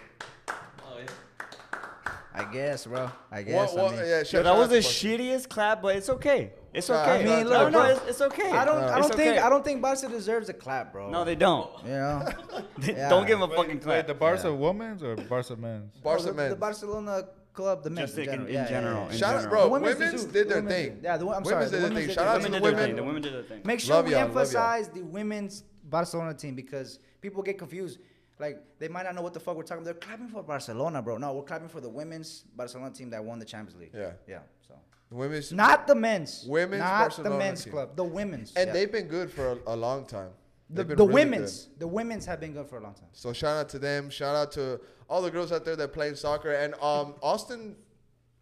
[2.48, 3.10] I guess, bro.
[3.30, 3.72] I guess.
[3.74, 4.88] What- what- I mean, yeah, Yo, shout that was the Barca.
[4.88, 6.52] shittiest clap, but it's okay.
[6.72, 7.20] It's Nah, okay.
[7.20, 7.90] I mean, look, no, bro.
[7.90, 8.50] it's, it's okay.
[8.50, 8.76] I don't.
[8.82, 9.30] Uh, I don't think.
[9.30, 9.38] okay.
[9.38, 11.10] I don't think Barca deserves a clap, bro.
[11.10, 11.68] No, they don't.
[11.84, 12.28] You know.
[12.82, 13.08] Yeah.
[13.08, 14.06] don't give them a Wait, fucking wait, clap.
[14.06, 15.96] the Barca women's or Barca men's?
[15.98, 16.50] Barca Oh, the, men.
[16.50, 18.46] the Barcelona club, the men's Just in in- general.
[18.48, 19.12] in yeah, yeah, general, yeah.
[19.12, 19.62] in Shout out, bro.
[19.64, 20.94] The Women's, women's did do- their women's thing.
[20.94, 21.02] did.
[21.04, 22.14] Yeah, the wo- I'm women's sorry, did their thing.
[22.14, 22.86] Shout out the to women the women.
[22.86, 22.96] thing.
[22.96, 23.60] The women did their thing.
[23.64, 24.38] Make sure Love we y'all, love y'all.
[24.38, 27.98] emphasize the women's Barcelona team because people get confused.
[28.40, 29.82] Like they might not know what the fuck we're talking.
[29.82, 29.84] About.
[30.00, 31.18] They're clapping for Barcelona, bro.
[31.18, 33.90] No, we're clapping for the women's Barcelona team that won the Champions League.
[33.94, 34.12] Yeah.
[34.26, 34.38] Yeah.
[34.66, 34.74] So
[35.10, 36.44] The women's, not the men's.
[36.48, 37.72] Women's Not Barcelona the men's team.
[37.72, 37.96] club.
[37.96, 38.54] The women's.
[38.56, 38.72] and yeah.
[38.72, 40.30] they've been good for a, a long time.
[40.70, 41.30] the, They've been the really good.
[41.32, 41.68] women's.
[41.78, 43.08] The women's have been good for a long time.
[43.12, 44.08] So shout out to them.
[44.10, 46.52] Shout out to all the girls out there that play soccer.
[46.52, 47.76] And um, Austin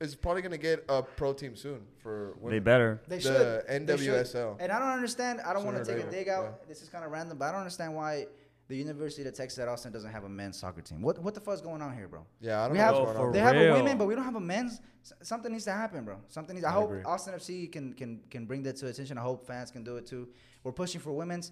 [0.00, 2.50] is probably gonna get a pro team soon for women.
[2.52, 3.00] They better.
[3.08, 3.88] They The should.
[3.88, 4.14] They should.
[4.26, 4.56] NWSL.
[4.60, 5.40] And I don't understand.
[5.40, 6.44] I don't want to Sooner or take a dig out.
[6.44, 6.66] yeah.
[6.68, 8.26] This is kind of random, but I don't understand why
[8.68, 11.00] the University of Texas at Austin doesn't have a men's soccer team.
[11.02, 12.24] What what the fuck is going on here, bro?
[12.40, 13.26] Yeah, I don't We know have what's going on.
[13.28, 13.72] for they have a real.
[13.74, 14.80] women, but we don't have a men's.
[15.22, 16.16] Something needs to happen, bro.
[16.28, 16.66] Something needs.
[16.66, 17.02] I, I hope agree.
[17.02, 19.16] Austin FC can can can bring that to attention.
[19.18, 20.28] I hope fans can do it too.
[20.64, 21.50] We're pushing for women's.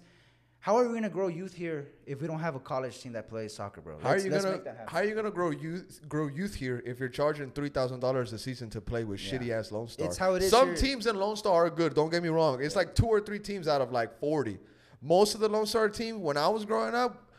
[0.59, 3.29] How are we gonna grow youth here if we don't have a college team that
[3.29, 3.97] plays soccer, bro?
[3.99, 4.91] How are Let's- you let's gonna make that happen.
[4.93, 8.33] How are you gonna grow youth grow youth here if you're charging three thousand dollars
[8.33, 9.39] a season to play with Yeah.
[9.39, 10.05] shitty ass Lone Star?
[10.07, 10.75] It's how it is Some here.
[10.75, 11.93] teams in Lone Star are good.
[11.95, 12.61] Don't get me wrong.
[12.61, 14.57] It's like two or three teams out of like forty.
[15.01, 17.31] Most of the Lone Star team when I was growing up,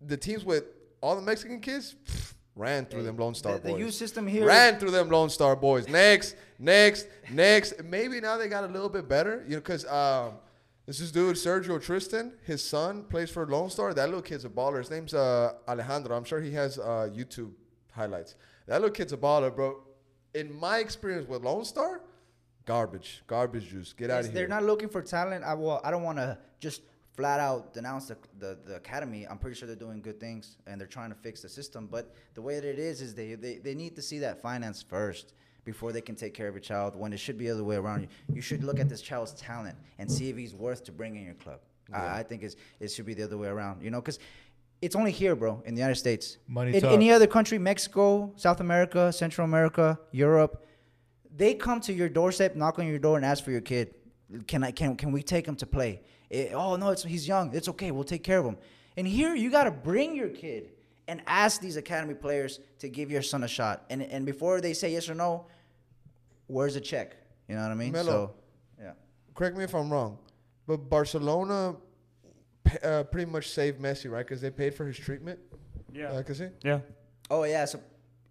[0.00, 0.64] the teams with
[1.00, 3.78] all the Mexican kids, pff, Ran through them Lone Star the, the boys.
[3.78, 4.44] youth system here.
[4.44, 5.86] Ran through them Lone Star boys.
[5.86, 7.84] Next, next, next.
[7.84, 10.32] Maybe now they got a little bit better, you know, because um,
[10.84, 12.32] this is dude Sergio Tristan.
[12.44, 13.94] His son plays for Lone Star.
[13.94, 14.78] That little kid's a baller.
[14.78, 16.16] His name's uh, Alejandro.
[16.16, 17.52] I'm sure he has uh, YouTube
[17.92, 18.34] highlights.
[18.66, 19.84] That little kid's a baller, bro.
[20.34, 22.00] In my experience with Lone Star,
[22.68, 23.92] garbage, garbage juice.
[23.92, 24.34] Get out of here.
[24.34, 25.42] they're not looking for talent.
[25.44, 26.82] I well, I don't want to just
[27.16, 29.26] flat out denounce the, the the academy.
[29.28, 31.88] I'm pretty sure they're doing good things and they're trying to fix the system.
[31.90, 34.82] But the way that it is is they they, they need to see that finance
[34.82, 35.32] first
[35.64, 36.94] before they can take care of a child.
[36.94, 38.02] When it should be the other way around.
[38.02, 41.16] You you should look at this child's talent and see if he's worth to bring
[41.16, 41.60] in your club.
[41.92, 43.82] I, I think it's, it should be the other way around.
[43.82, 44.18] You know, because
[44.82, 46.36] it's only here, bro, in the United States.
[46.46, 46.94] Money in talks.
[46.94, 50.66] any other country, Mexico, South America, Central America, Europe,
[51.38, 53.94] they come to your doorstep, knock on your door, and ask for your kid.
[54.46, 54.72] Can I?
[54.72, 56.02] Can can we take him to play?
[56.30, 57.54] Eh, oh no, it's he's young.
[57.54, 57.90] It's okay.
[57.90, 58.58] We'll take care of him.
[58.96, 60.70] And here you got to bring your kid
[61.06, 63.84] and ask these academy players to give your son a shot.
[63.88, 65.46] And and before they say yes or no,
[66.48, 67.16] where's the check?
[67.48, 67.92] You know what I mean?
[67.92, 68.04] Melo.
[68.04, 68.34] So,
[68.82, 68.92] yeah.
[69.34, 70.18] Correct me if I'm wrong,
[70.66, 71.76] but Barcelona
[72.82, 74.26] uh, pretty much saved Messi, right?
[74.26, 75.38] Because they paid for his treatment.
[75.92, 76.10] Yeah.
[76.10, 76.22] Uh.
[76.62, 76.80] Yeah.
[77.30, 77.64] Oh yeah.
[77.64, 77.80] So,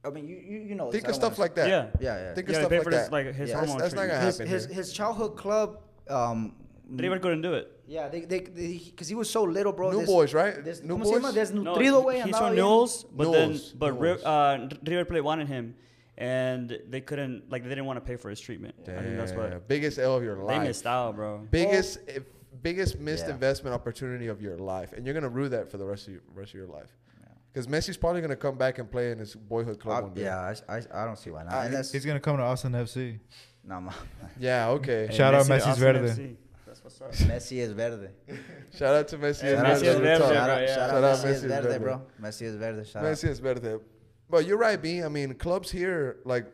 [0.08, 0.92] I mean, you you, you know.
[0.92, 1.68] Think this, of stuff like that.
[1.70, 1.88] Yeah.
[2.00, 2.34] Yeah, yeah.
[2.34, 3.02] Think yeah, of stuff like that.
[3.04, 3.60] his, like his Yeah.
[3.60, 4.76] That's- that's not gonna his, happen his, here.
[4.76, 5.80] his childhood club.
[6.10, 6.56] Um,
[6.90, 7.68] River couldn't do it.
[7.86, 9.92] yeah, they they because he was so little, bro.
[9.92, 10.64] New This- boys, right?
[10.64, 11.32] this- New ¿cómo se llama?
[11.34, 11.36] boys?
[11.52, 12.56] Desnutrido, güey, he's andaba from bien.
[12.56, 14.24] Newell's, but then Newell's, but Ri- Newell's.
[14.24, 15.76] uh, River Plate wanted him,
[16.18, 18.76] and they couldn't like they didn't want to pay for his treatment.
[18.88, 20.48] I think that's what biggest L of your life.
[20.48, 20.68] they life.
[20.68, 21.46] missed out, bro.
[21.52, 22.24] Biggest, if,
[22.64, 23.34] biggest missed Yeah.
[23.34, 26.22] investment opportunity of your life, and you're gonna rue that for the rest of your
[26.34, 26.96] rest of your life.
[27.54, 30.24] Because Messi's probably gonna come back and play in his boyhood club one day.
[30.24, 31.66] yeah, I, I, I don't see why not.
[31.66, 33.20] And that's He's gonna come to Austin FC.
[33.64, 33.94] no, ma-
[34.40, 34.70] Yeah.
[34.70, 35.10] Okay.
[35.12, 36.08] Shout out Messi, Messi's Austin Verde.
[36.10, 36.36] FC.
[36.68, 37.12] That's what's up.
[37.28, 38.10] Messi is verde.
[38.78, 39.42] Shout out to Messi.
[39.42, 40.68] Hey, and Shout out Messi Verde is on the verde, Shout out, yeah.
[40.68, 41.84] shout Shout out out Messi Messi is is verde, verde.
[41.84, 42.02] bro.
[42.22, 42.86] Messi is verde.
[42.86, 43.78] Shout Messi is verde.
[44.30, 45.02] But you're right, B.
[45.02, 46.46] I mean, clubs here like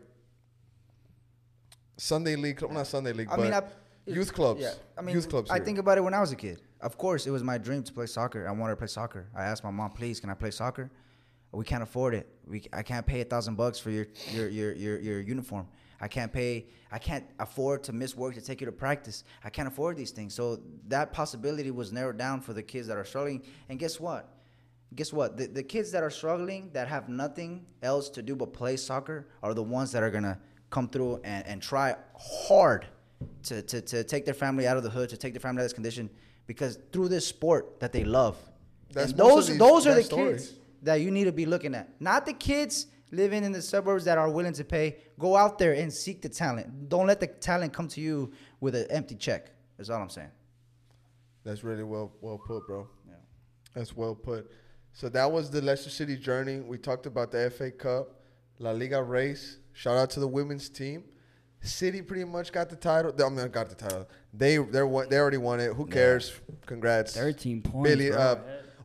[1.98, 3.62] Sunday league, club, not Sunday league, I but mean, I,
[4.06, 4.62] youth clubs.
[4.62, 5.50] Yeah, I mean, youth clubs.
[5.50, 5.66] I here.
[5.66, 6.62] think about it when I was a kid.
[6.84, 8.48] Of course, it was my dream to play soccer.
[8.48, 9.30] I wanted to play soccer.
[9.36, 10.92] I asked my mom, "Please, can I play soccer?"
[11.52, 12.28] We can't afford it.
[12.46, 15.68] We I can't pay a thousand bucks for your your, your your your uniform.
[16.02, 16.68] I can't pay.
[16.92, 19.24] I can't afford to miss work to take you to practice.
[19.44, 20.34] I can't afford these things.
[20.34, 23.44] So that possibility was narrowed down for the kids that are struggling.
[23.70, 24.28] And guess what?
[24.96, 25.38] Guess what?
[25.38, 29.28] The, the kids that are struggling, that have nothing else to do but play soccer,
[29.42, 30.38] are the ones that are gonna
[30.70, 32.86] come through and, and try hard
[33.44, 35.66] to, to, to take their family out of the hood, to take their family out
[35.66, 36.10] of this condition,
[36.48, 38.38] because through this sport that they love.
[38.92, 40.34] That's those these- those are the story.
[40.34, 40.54] kids
[40.84, 42.00] that you need to be looking at.
[42.02, 44.98] Not the kids living in the suburbs that are willing to pay.
[45.20, 46.90] Go out there and seek the talent.
[46.90, 49.52] Don't let the talent come to you with an empty check.
[49.78, 50.32] That's all I'm saying.
[51.44, 52.88] That's really well well put, bro.
[53.08, 53.16] Yeah.
[53.74, 54.50] That's well put.
[54.94, 56.60] So that was the Leicester City journey.
[56.60, 58.22] We talked about the FA Cup,
[58.60, 59.58] La Liga race.
[59.74, 61.04] Shout out to the women's team.
[61.64, 63.14] City pretty much got the title.
[63.24, 64.08] I mean, got the title.
[64.34, 64.80] They they
[65.10, 65.74] they already won it.
[65.74, 66.34] Who cares?
[66.66, 67.14] Congrats.
[67.16, 67.90] Thirteen points.
[67.90, 68.20] Billy, bro.
[68.20, 68.40] uh,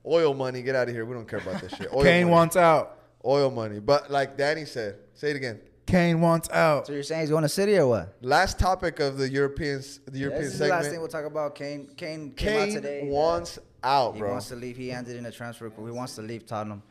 [0.06, 0.62] oil money.
[0.62, 1.04] Get out of here.
[1.04, 1.88] We don't care about this shit.
[1.92, 2.32] Oil Kane money.
[2.32, 2.98] wants out.
[3.24, 3.80] oil money.
[3.80, 5.60] But like Danny said, say it again.
[5.86, 6.86] Kane wants out.
[6.86, 8.14] So you're saying he's going to City or what?
[8.20, 11.24] Last topic of the Europeans, the Yeah, European this is the last thing we'll talk
[11.24, 11.54] about.
[11.54, 13.08] Kane Kane came out Kane today.
[13.10, 14.30] wants out, He bro.
[14.32, 14.76] wants to leave.
[14.76, 15.68] He ended in a transfer.
[15.70, 16.82] but He wants to leave Tottenham,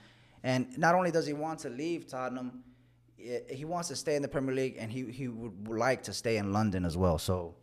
[0.44, 2.67] and not only does he want to leave Tottenham, i-
[3.18, 6.38] he wants to stay in the Premier League, and he he would like to stay
[6.38, 7.18] in London as well.
[7.18, 7.56] So,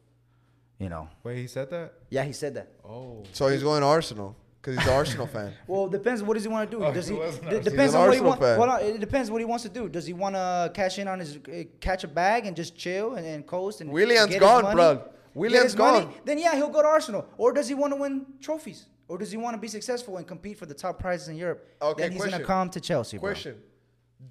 [0.78, 1.93] you know, Wait, he said that?
[2.10, 2.72] yeah, he said that.
[2.85, 3.22] Oh.
[3.32, 5.52] So he's going to Arsenal because he's an Arsenal fan.
[5.66, 6.22] Well, depends.
[6.22, 6.85] What does he want to do?
[6.85, 7.20] Oh, does he he?
[7.20, 8.40] d- depends He's an on what he wants.
[8.40, 9.89] Well, no, it depends what he wants to do.
[9.89, 13.14] Does he want to cash in on his uh, catch a bag and just chill
[13.14, 14.81] and, and coast and Willian's get his gone, money?
[14.81, 14.97] bruh.
[15.05, 16.09] Get Willian's his money?
[16.24, 17.26] Then yeah, he'll go to Arsenal.
[17.39, 18.86] Or does he want to win trophies?
[19.06, 21.68] Or does he want to be successful and compete for the top prizes in Europe?
[21.82, 23.18] Okay, then he's gonna come to Chelsea.
[23.18, 23.31] Bro.
[23.31, 23.56] Question: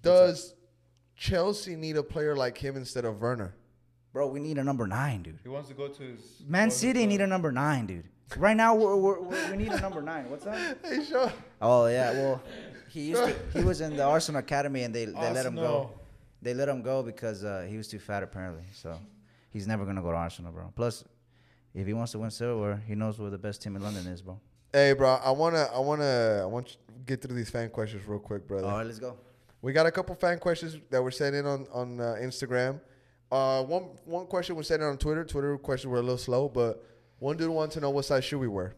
[0.01, 0.55] Does
[1.15, 3.53] Chelsea need a player like him instead of Werner?
[4.11, 5.39] Bro, we need a number nine, dude.
[5.41, 6.43] He wants to go to his.
[6.47, 8.05] Man City his need a number nine, dude.
[8.37, 10.29] Right now, we're, we're, we're, we need a number nine.
[10.29, 10.77] What's that?
[10.83, 11.31] Hey, sure.
[11.61, 12.41] Oh yeah, well,
[12.89, 15.91] he used to, he was in the Arsenal academy and they, they let him go.
[16.41, 18.63] They let him go because uh, he was too fat apparently.
[18.73, 18.99] So
[19.49, 20.71] he's never gonna go to Arsenal, bro.
[20.75, 21.03] Plus,
[21.73, 24.21] if he wants to win silverware, he knows where the best team in London is,
[24.21, 24.39] bro.
[24.71, 25.19] Hey, bro.
[25.23, 28.47] I wanna, I wanna, I want you to get through these fan questions real quick,
[28.47, 28.67] brother.
[28.67, 29.17] All right, let's go.
[29.63, 32.81] We got a couple fan questions that were sent in on on uh, Instagram.
[33.31, 35.23] Uh, one one question was sent in on Twitter.
[35.23, 36.85] Twitter questions were a little slow, but
[37.19, 38.75] one dude wanted to know what size shoe we wear.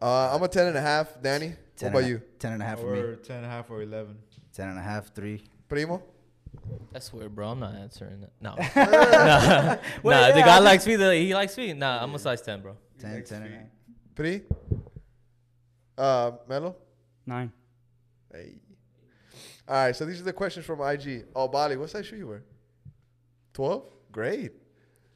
[0.00, 1.20] Uh, I'm a ten and a half.
[1.20, 3.00] Danny, what Ten about and a- you, Ten and a half for me.
[3.00, 4.16] Or 10 and a half or 11.
[4.52, 5.42] Ten and a half, three.
[5.68, 6.00] Primo?
[6.94, 8.30] I swear, bro, I'm not answering that.
[8.40, 10.94] No, Wait, nah, nah the guy I likes me.
[10.94, 11.72] The, he likes me.
[11.72, 12.76] Nah, I'm a size ten, bro.
[13.00, 13.66] Ten, Next ten and a half.
[14.14, 14.42] Pri?
[15.98, 16.76] Uh, Melo?
[17.26, 17.50] Nine.
[18.32, 18.54] Hey.
[19.66, 21.24] All right, so these are the questions from IG.
[21.34, 22.42] Oh, Bali, what size shoe you wear?
[23.54, 23.84] 12?
[24.12, 24.52] Great.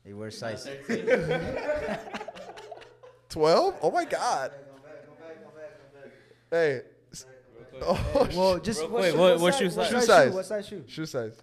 [0.05, 0.67] He wears size.
[3.29, 3.75] 12?
[3.83, 4.53] Oh my God.
[6.51, 6.81] Hey.
[7.81, 9.89] Oh, Well, just Real what quick, shoe- what- what what size- shoe what size?
[9.91, 10.29] Shoe size size.
[10.31, 10.35] shoe?
[10.35, 10.85] What size shoe?
[10.89, 11.37] shoe size.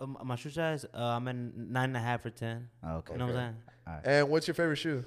[0.00, 2.68] Um, my shoe size, uh, I'm in nine and a half or ten.
[2.84, 3.12] Oh, okay.
[3.14, 3.56] You know what I'm
[3.86, 4.02] saying?
[4.04, 5.04] And what's your favorite shoe?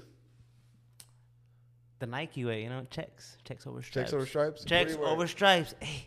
[2.00, 4.10] The Nike way, you know, checks, checks over stripes.
[4.10, 4.64] Checks over stripes?
[4.64, 5.74] Checks over stripes.
[5.80, 6.06] Hey, nice,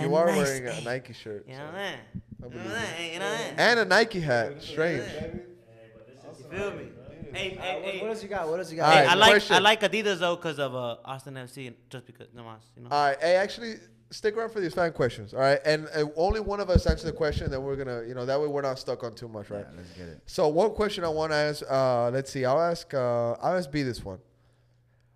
[0.00, 0.84] You are nice, wearing a hey.
[0.84, 1.44] Nike shirt.
[1.46, 1.98] You know so- what I'm saying?
[2.42, 2.74] You know it.
[2.74, 3.12] that?
[3.12, 3.58] You know that?
[3.58, 4.62] And a Nike hat.
[4.62, 5.04] Strange.
[5.04, 6.84] You feel me?
[7.32, 8.00] Hey, hey, what, hey.
[8.02, 8.48] what else you got?
[8.48, 8.86] What else you got?
[8.86, 9.56] All Hey, right, I like question.
[9.56, 12.90] I like Adidas though because of uh, Austin FC, just because no mas, you know.
[12.90, 13.18] All right.
[13.20, 13.76] Hey, actually,
[14.10, 15.32] stick around for these fan questions.
[15.32, 15.58] All right.
[15.64, 18.26] And uh, only one of us answer the question, then we're going to, you know,
[18.26, 19.64] that way we're not stuck on too much, right?
[19.66, 20.20] Yeah, let's get it.
[20.26, 21.62] So one question I want to ask.
[21.70, 22.44] Uh, let's see.
[22.44, 22.92] I'll ask.
[22.92, 24.18] Uh, I'll ask B this one.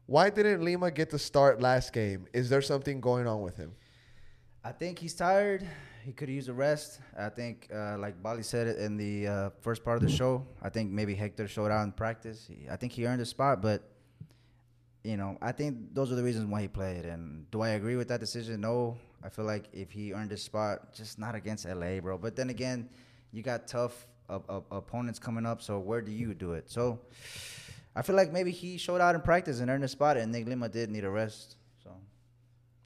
[0.07, 2.27] Why didn't Lima get the start last game?
[2.32, 3.73] Is there something going on with him?
[4.66, 5.64] I think he's tired.
[6.05, 6.98] He could use a rest.
[7.16, 10.44] I think, uh, like Bali said it in the uh, first part of the show,
[10.60, 12.48] I think maybe Hector showed out in practice.
[12.48, 13.88] He, I think he earned a spot, but
[15.05, 17.05] you know, I think those are the reasons why he played.
[17.05, 18.60] And do I agree with that decision?
[18.60, 18.98] No.
[19.22, 22.18] I feel like if he earned a spot, just not against LA, bro.
[22.18, 22.88] But then again,
[23.30, 25.62] you got tough uh, uh, opponents coming up.
[25.62, 26.68] So where do you do it?
[26.68, 26.98] So
[27.94, 30.48] I feel like maybe he showed out in practice and earned a spot, and Nick
[30.48, 31.56] Lima did need a rest.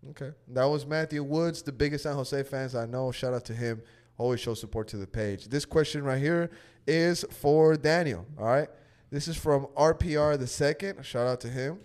[0.03, 0.33] So Okay.
[0.49, 3.13] That was Matthew Woods, the biggest San Jose fans I know.
[3.13, 3.83] Shout out to him.
[4.19, 5.47] Always show support to the page.
[5.49, 6.51] This question right here
[6.87, 8.27] is for Daniel.
[8.39, 8.69] All right.
[9.11, 11.05] This is from RPR the second.
[11.05, 11.79] Shout out to him.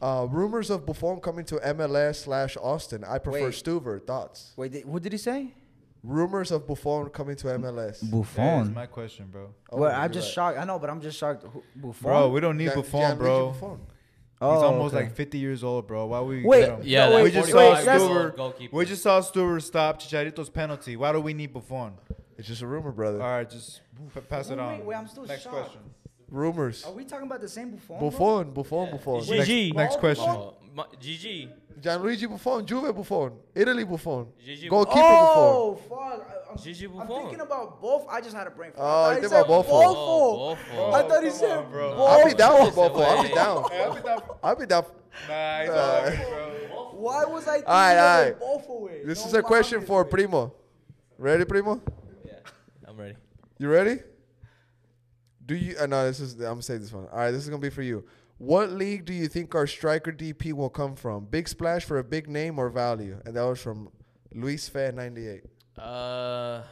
[0.00, 3.02] Uh, rumors of Buffon coming to MLS slash Austin.
[3.04, 3.54] I prefer Wait.
[3.54, 4.00] Stuver.
[4.06, 4.52] Thoughts?
[4.56, 5.52] wait, did, what did he say?
[6.04, 8.00] Rumors of Buffon coming to MLS.
[8.08, 8.10] Buffon.
[8.10, 8.74] That is Buffon.
[8.74, 9.52] my question, bro.
[9.72, 10.34] Oh, well, I'm just right.
[10.34, 10.58] shocked.
[10.58, 11.44] I know, but I'm just shocked.
[11.74, 11.94] Buffon.
[12.02, 13.46] Bro, we don't need Gian- Buffon, Gianluigi bro.
[13.48, 13.80] Buffon.
[14.40, 15.04] Oh, He's almost okay.
[15.06, 16.06] like 50 years old, bro.
[16.06, 16.80] Why would we Wait, get him?
[16.84, 18.72] Yeah, No, wait, we just saw that's- year Stuver.
[18.72, 20.96] We just saw Stuver stop Chicharito's penalty.
[20.96, 21.94] Why do we need Buffon?
[22.36, 23.20] It's just a rumor, brother.
[23.20, 23.80] All right, just
[24.14, 24.78] p- pass it on.
[24.78, 25.56] wait, wait, I'm still Next shocked.
[25.56, 25.80] question.
[26.30, 26.84] Rumors.
[26.84, 27.98] Are we talking about the same Buffon?
[27.98, 28.10] bro?
[28.10, 29.22] Buffon, Buffon, Buffon.
[29.22, 30.50] G- Next, next question.
[30.74, 31.48] My- GG.
[31.80, 35.98] Gianluigi Buffon, Juve Buffon, Italy Buffon, Gigi goalkeeper Oh, fuck.
[35.98, 38.06] I, I'm, Gigi I'm thinking about both.
[38.08, 38.84] I just had a brain fart.
[38.84, 39.70] Oh, I you he think said about Buffon.
[39.72, 39.94] Buffon.
[39.96, 40.94] Oh, Buffon.
[40.94, 41.90] I thought he said on, bro.
[41.90, 42.06] Buffon.
[42.08, 42.92] I'll be down for Buffon.
[42.98, 43.16] Buffon.
[43.16, 43.64] I'll be down.
[43.72, 44.22] I'll be down.
[44.42, 44.84] I'll be down.
[45.28, 46.28] Nah, he's Uh, all right,
[46.70, 46.90] bro.
[46.98, 49.02] Why was I thinking All right, all of both away?
[49.04, 50.10] This No is a question for güey.
[50.10, 50.54] Primo.
[51.16, 51.80] Ready, Primo?
[52.24, 52.32] Yeah,
[52.86, 53.14] I'm ready.
[53.58, 53.98] You ready?
[55.46, 55.76] Do you?
[55.78, 56.34] Uh, no, this is.
[56.34, 57.06] I'm gonna say this one.
[57.12, 58.04] All right, this is gonna be for you.
[58.38, 61.24] What league do you think our striker DP will come from?
[61.26, 63.20] Big splash for a big name or value?
[63.24, 63.90] And that was from
[64.32, 65.42] Luis Fe 98.
[65.76, 66.62] Uh,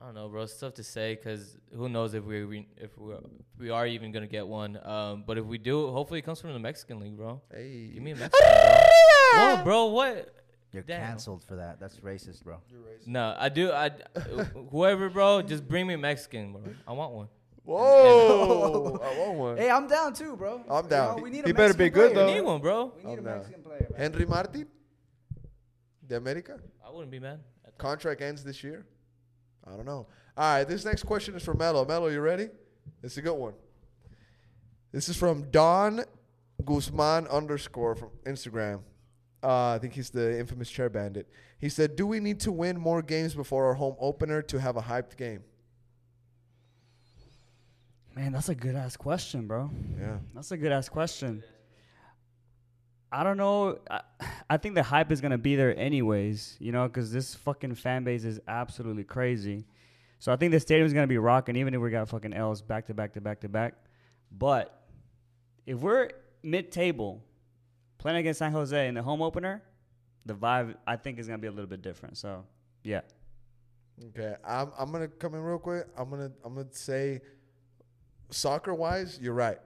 [0.00, 0.42] I don't know, bro.
[0.42, 3.14] It's tough to say because who knows if we we- if we
[3.58, 4.78] we are even gonna get one.
[4.84, 7.40] Um, but if we do, hopefully it comes from the Mexican league, bro.
[7.52, 9.56] Hey, Give me a Mexican, bro.
[9.56, 10.34] Whoa, bro, what?
[10.72, 11.00] You're Damn.
[11.08, 11.80] canceled for that.
[11.80, 12.58] That's racist, bro.
[12.70, 13.08] You're racist.
[13.08, 13.72] No, I do.
[13.72, 13.90] I
[14.70, 16.62] whoever, bro, just bring me a Mexican, bro.
[16.86, 17.28] I want one.
[17.64, 18.98] Whoa!
[19.02, 19.56] I want one.
[19.56, 20.62] Hey, I'm down too, bro.
[20.68, 21.16] I'm You down.
[21.16, 22.24] know, we need a He better be Mexican good, player.
[22.24, 22.34] I though.
[22.34, 22.92] need one, bro.
[22.96, 23.36] We need a I'm down.
[23.38, 23.86] Mexican player.
[23.90, 24.00] man.
[24.00, 24.66] Henry Martin,
[26.06, 26.58] de America.
[26.86, 27.40] I wouldn't be mad.
[27.78, 28.84] Contract ends this year.
[29.66, 30.06] I don't know.
[30.36, 31.84] All right, this next question is from Melo.
[31.84, 32.48] Melo, you ready?
[33.02, 33.54] It's a good one.
[34.92, 36.02] This is from Don
[36.64, 38.80] Guzman underscore from Instagram.
[39.42, 41.26] Uh, I think he's the infamous chair bandit.
[41.60, 44.76] He said, "Do we need to win more games before our home opener to have
[44.76, 45.42] a hyped game?"
[48.14, 49.70] Man, that's a good ass question, bro.
[49.98, 50.16] Yeah.
[50.34, 51.42] That's a good ass question.
[53.12, 53.78] I don't know.
[53.90, 54.00] I,
[54.48, 58.04] I think the hype is gonna be there anyways, you know, because this fucking fan
[58.04, 59.64] base is absolutely crazy.
[60.18, 62.86] So I think the stadium's gonna be rocking, even if we got fucking L's back
[62.86, 63.74] to back to back to back.
[64.30, 64.86] But
[65.66, 66.10] if we're
[66.42, 67.22] mid-table
[67.98, 69.62] playing against San Jose in the home opener,
[70.26, 72.16] the vibe I think is gonna be a little bit different.
[72.16, 72.44] So
[72.84, 73.00] yeah,
[74.08, 75.86] Okay, I'm I'm gonna come in real quick.
[75.96, 77.20] I'm gonna I'm gonna say,
[78.30, 79.58] soccer wise, you're right,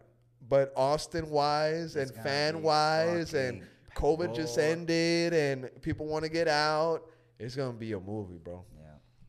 [0.48, 3.62] but Austin wise and fan wise and
[3.96, 7.02] COVID just ended and people want to get out.
[7.38, 8.64] It's gonna be a movie, bro.
[8.76, 8.86] Yeah.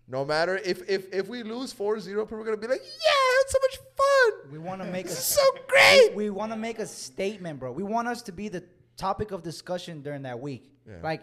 [0.07, 3.51] No matter if if if we lose 4-0, people are gonna be like, yeah, it's
[3.51, 4.51] so much fun.
[4.51, 6.15] We want to make a so great.
[6.15, 7.71] We, want to make a statement, bro.
[7.71, 8.63] We want us to be the
[8.97, 10.71] topic of discussion during that week.
[10.87, 10.95] Yeah.
[11.01, 11.21] Like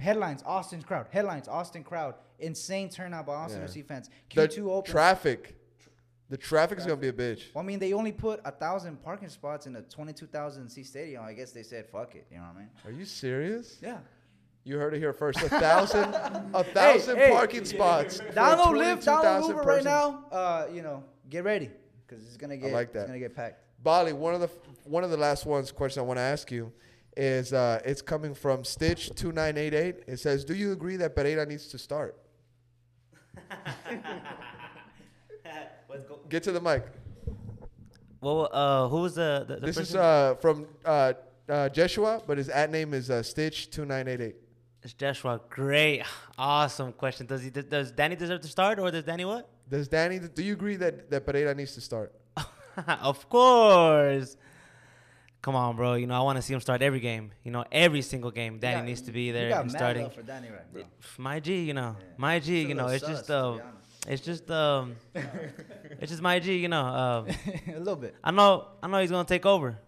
[0.00, 1.06] headlines, Austin crowd.
[1.10, 2.14] Headlines, Austin crowd.
[2.38, 3.68] Insane turnout by Austin Yeah.
[3.68, 4.10] FC fans.
[4.34, 4.90] The Q2 open.
[4.90, 5.56] traffic,
[6.32, 7.42] the traffic is gonna be a bitch.
[7.52, 11.22] well, I mean, they only put a thousand parking spots in a 22,000 seat stadium.
[11.22, 12.70] I guess they said, "Fuck it." You know what I mean?
[12.86, 13.76] Are you serious?
[13.82, 13.98] Yeah.
[14.64, 15.42] You heard it here first.
[15.42, 16.14] A thousand,
[16.54, 17.28] a thousand hey.
[17.32, 18.16] parking spots.
[18.20, 20.24] for a Download Live, download 22,000 Uber right now.
[20.32, 21.68] Uh, you know, get ready
[22.06, 22.70] because it's gonna get.
[22.70, 23.00] I like that.
[23.00, 23.62] It's gonna get packed.
[23.82, 24.48] Bali, one of the
[24.84, 26.72] one of the last ones question I want to ask you
[27.14, 29.96] is uh, it's coming from Stitch two nine eight eight.
[30.06, 32.16] It says, "Do you agree that Pereira needs to start?"
[36.28, 36.84] Get to the mic.
[38.20, 41.12] Well, uh, who was the, the, the This is uh, from uh,
[41.48, 44.36] uh, Joshua, but his at name is uh, Stitch two nine eight eight.
[44.82, 45.40] It's Joshua.
[45.50, 46.02] Great,
[46.38, 47.26] awesome question.
[47.26, 47.50] Does he?
[47.50, 49.48] Does Danny deserve to start, or does Danny what?
[49.68, 50.18] Does Danny?
[50.20, 52.12] Do you agree that that Pereira needs to start?
[52.86, 54.36] of course.
[55.40, 55.94] Come on, bro.
[55.94, 57.32] You know I want to see him start every game.
[57.42, 58.58] You know every single game.
[58.60, 60.02] Danny got- needs to be you there got and mad starting.
[60.04, 60.82] love for Danny right now.
[61.18, 62.06] My G, you know, Yeah.
[62.16, 63.81] my G, It's you know, it's sus, just to be honest.
[64.08, 66.84] It's just um, it's just my G, you know.
[66.84, 67.26] Um,
[67.74, 68.14] a little bit.
[68.22, 69.78] I know, I know he's gonna take over.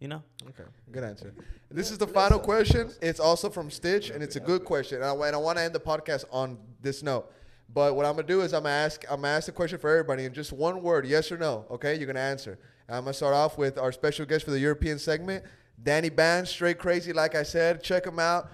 [0.00, 0.22] You know.
[0.50, 0.62] Okay,
[0.92, 1.34] good answer.
[1.70, 2.90] This is the final question.
[3.02, 5.02] It's also from Stitch, and it's a good question.
[5.02, 7.32] And I, and I want to end the podcast on this note.
[7.68, 9.90] But what I'm gonna do is I'm gonna ask I'm gonna ask the question for
[9.90, 11.66] everybody in just one word, yes or no.
[11.70, 12.58] Okay, you're gonna answer.
[12.86, 15.44] And I'm gonna start off with our special guest for the European segment,
[15.82, 17.12] Danny Band, straight crazy.
[17.12, 18.50] Like I said, check him out.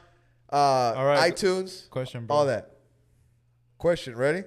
[0.53, 1.33] Uh, All right.
[1.35, 2.37] iTunes, Question, bro.
[2.37, 2.71] all that.
[3.79, 4.45] Question, ready?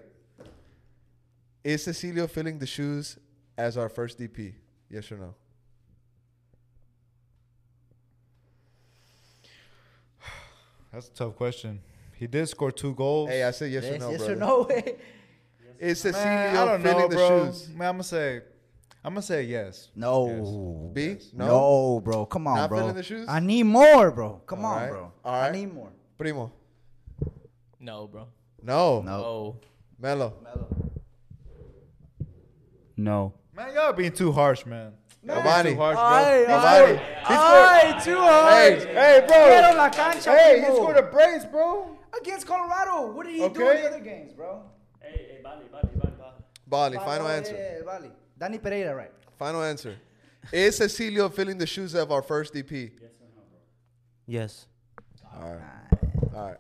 [1.67, 3.17] Is Cecilio filling the shoes
[3.57, 4.53] as our first DP?
[4.89, 5.35] Yes or no?
[10.93, 11.81] That's a tough question.
[12.13, 13.29] He did score two goals.
[13.29, 14.33] Hey, I said yes, or no, yes brother.
[14.33, 14.95] or no way.
[15.79, 17.45] Is Man, Cecilio I don't filling know, the bro.
[17.47, 17.69] shoes?
[17.75, 18.41] Man, I'm gonna say,
[19.03, 19.89] I'm gonna say yes.
[19.93, 20.89] No.
[20.93, 21.17] B?
[21.33, 21.47] No?
[21.47, 22.25] No, bro.
[22.27, 22.79] Come on, Not bro.
[22.79, 23.27] filling the shoes?
[23.27, 24.41] I need more, bro.
[24.47, 24.89] Come All on, right.
[24.89, 25.11] bro.
[25.25, 25.91] All I need more.
[26.17, 26.49] Primo.
[27.81, 28.25] No, bro.
[28.63, 29.01] No.
[29.01, 29.11] No.
[29.11, 29.55] Oh,
[29.99, 30.33] Melo.
[32.97, 33.33] No.
[33.55, 34.93] Man, y'all being too harsh, man.
[35.23, 35.71] Y'all being Giovanni.
[35.71, 36.03] too harsh, bro.
[36.03, 36.99] Ay, Giovanni.
[37.27, 38.53] Ay, too hard.
[38.53, 39.83] Hey, Hey, Get on bro.
[39.83, 41.97] la cancha, Hey, he scored a brace, bro.
[42.21, 43.11] Against Colorado.
[43.11, 44.63] What did he do in the other games, bro?
[44.99, 46.33] Hey, hey, Bali, Bali, Bali, Bali.
[46.67, 47.53] Bali, final oh, Yeah, answer.
[47.55, 48.11] yeah, yeah, Vale.
[48.39, 49.11] Danny Pereira, right?
[49.37, 49.95] Final answer.
[50.51, 52.91] Is Cecilio filling the shoes of our first DP?
[52.99, 53.59] Yes or no, bro?
[54.27, 54.67] Yes.
[55.35, 56.35] All right.
[56.35, 56.57] All right.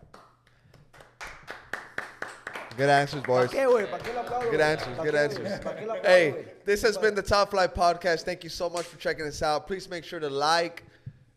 [2.77, 3.49] Good answers, boys.
[3.49, 3.85] ¿Pa qué, güey?
[3.89, 4.71] ¿Pa qué lo aplaudo, Good güey?
[4.71, 4.97] answers.
[4.97, 5.39] ¿Pa Good qué, answers.
[5.49, 5.59] güey?
[5.79, 6.45] Qué lo aplaudo, Hey, güey?
[6.65, 8.23] this has been the Top Flight Podcast.
[8.23, 9.65] Thank you so much for checking us out.
[9.67, 10.83] Please make sure to like,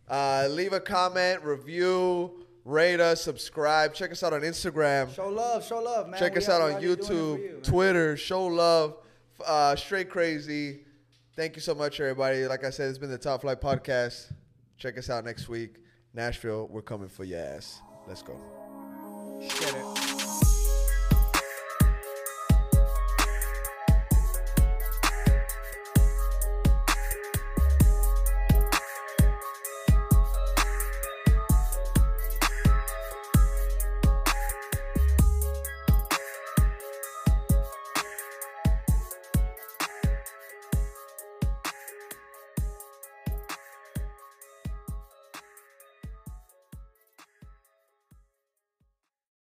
[0.08, 3.94] uh, leave a comment, review, rate us, subscribe.
[3.94, 5.14] Check us out on Instagram.
[5.14, 6.20] Show love, show love, man.
[6.20, 7.62] Check We us out- out on here doing it for YouTube, man.
[7.62, 8.16] Twitter.
[8.18, 8.96] Show love.
[9.44, 10.84] Uh, straight crazy.
[11.36, 12.46] Thank you so much, everybody.
[12.46, 14.30] Like I said, it's been the Top Flight Podcast.
[14.76, 15.76] Check us out next week.
[16.12, 17.80] Nashville, we're coming for your ass.
[18.06, 18.36] Let's go.
[19.40, 19.99] It.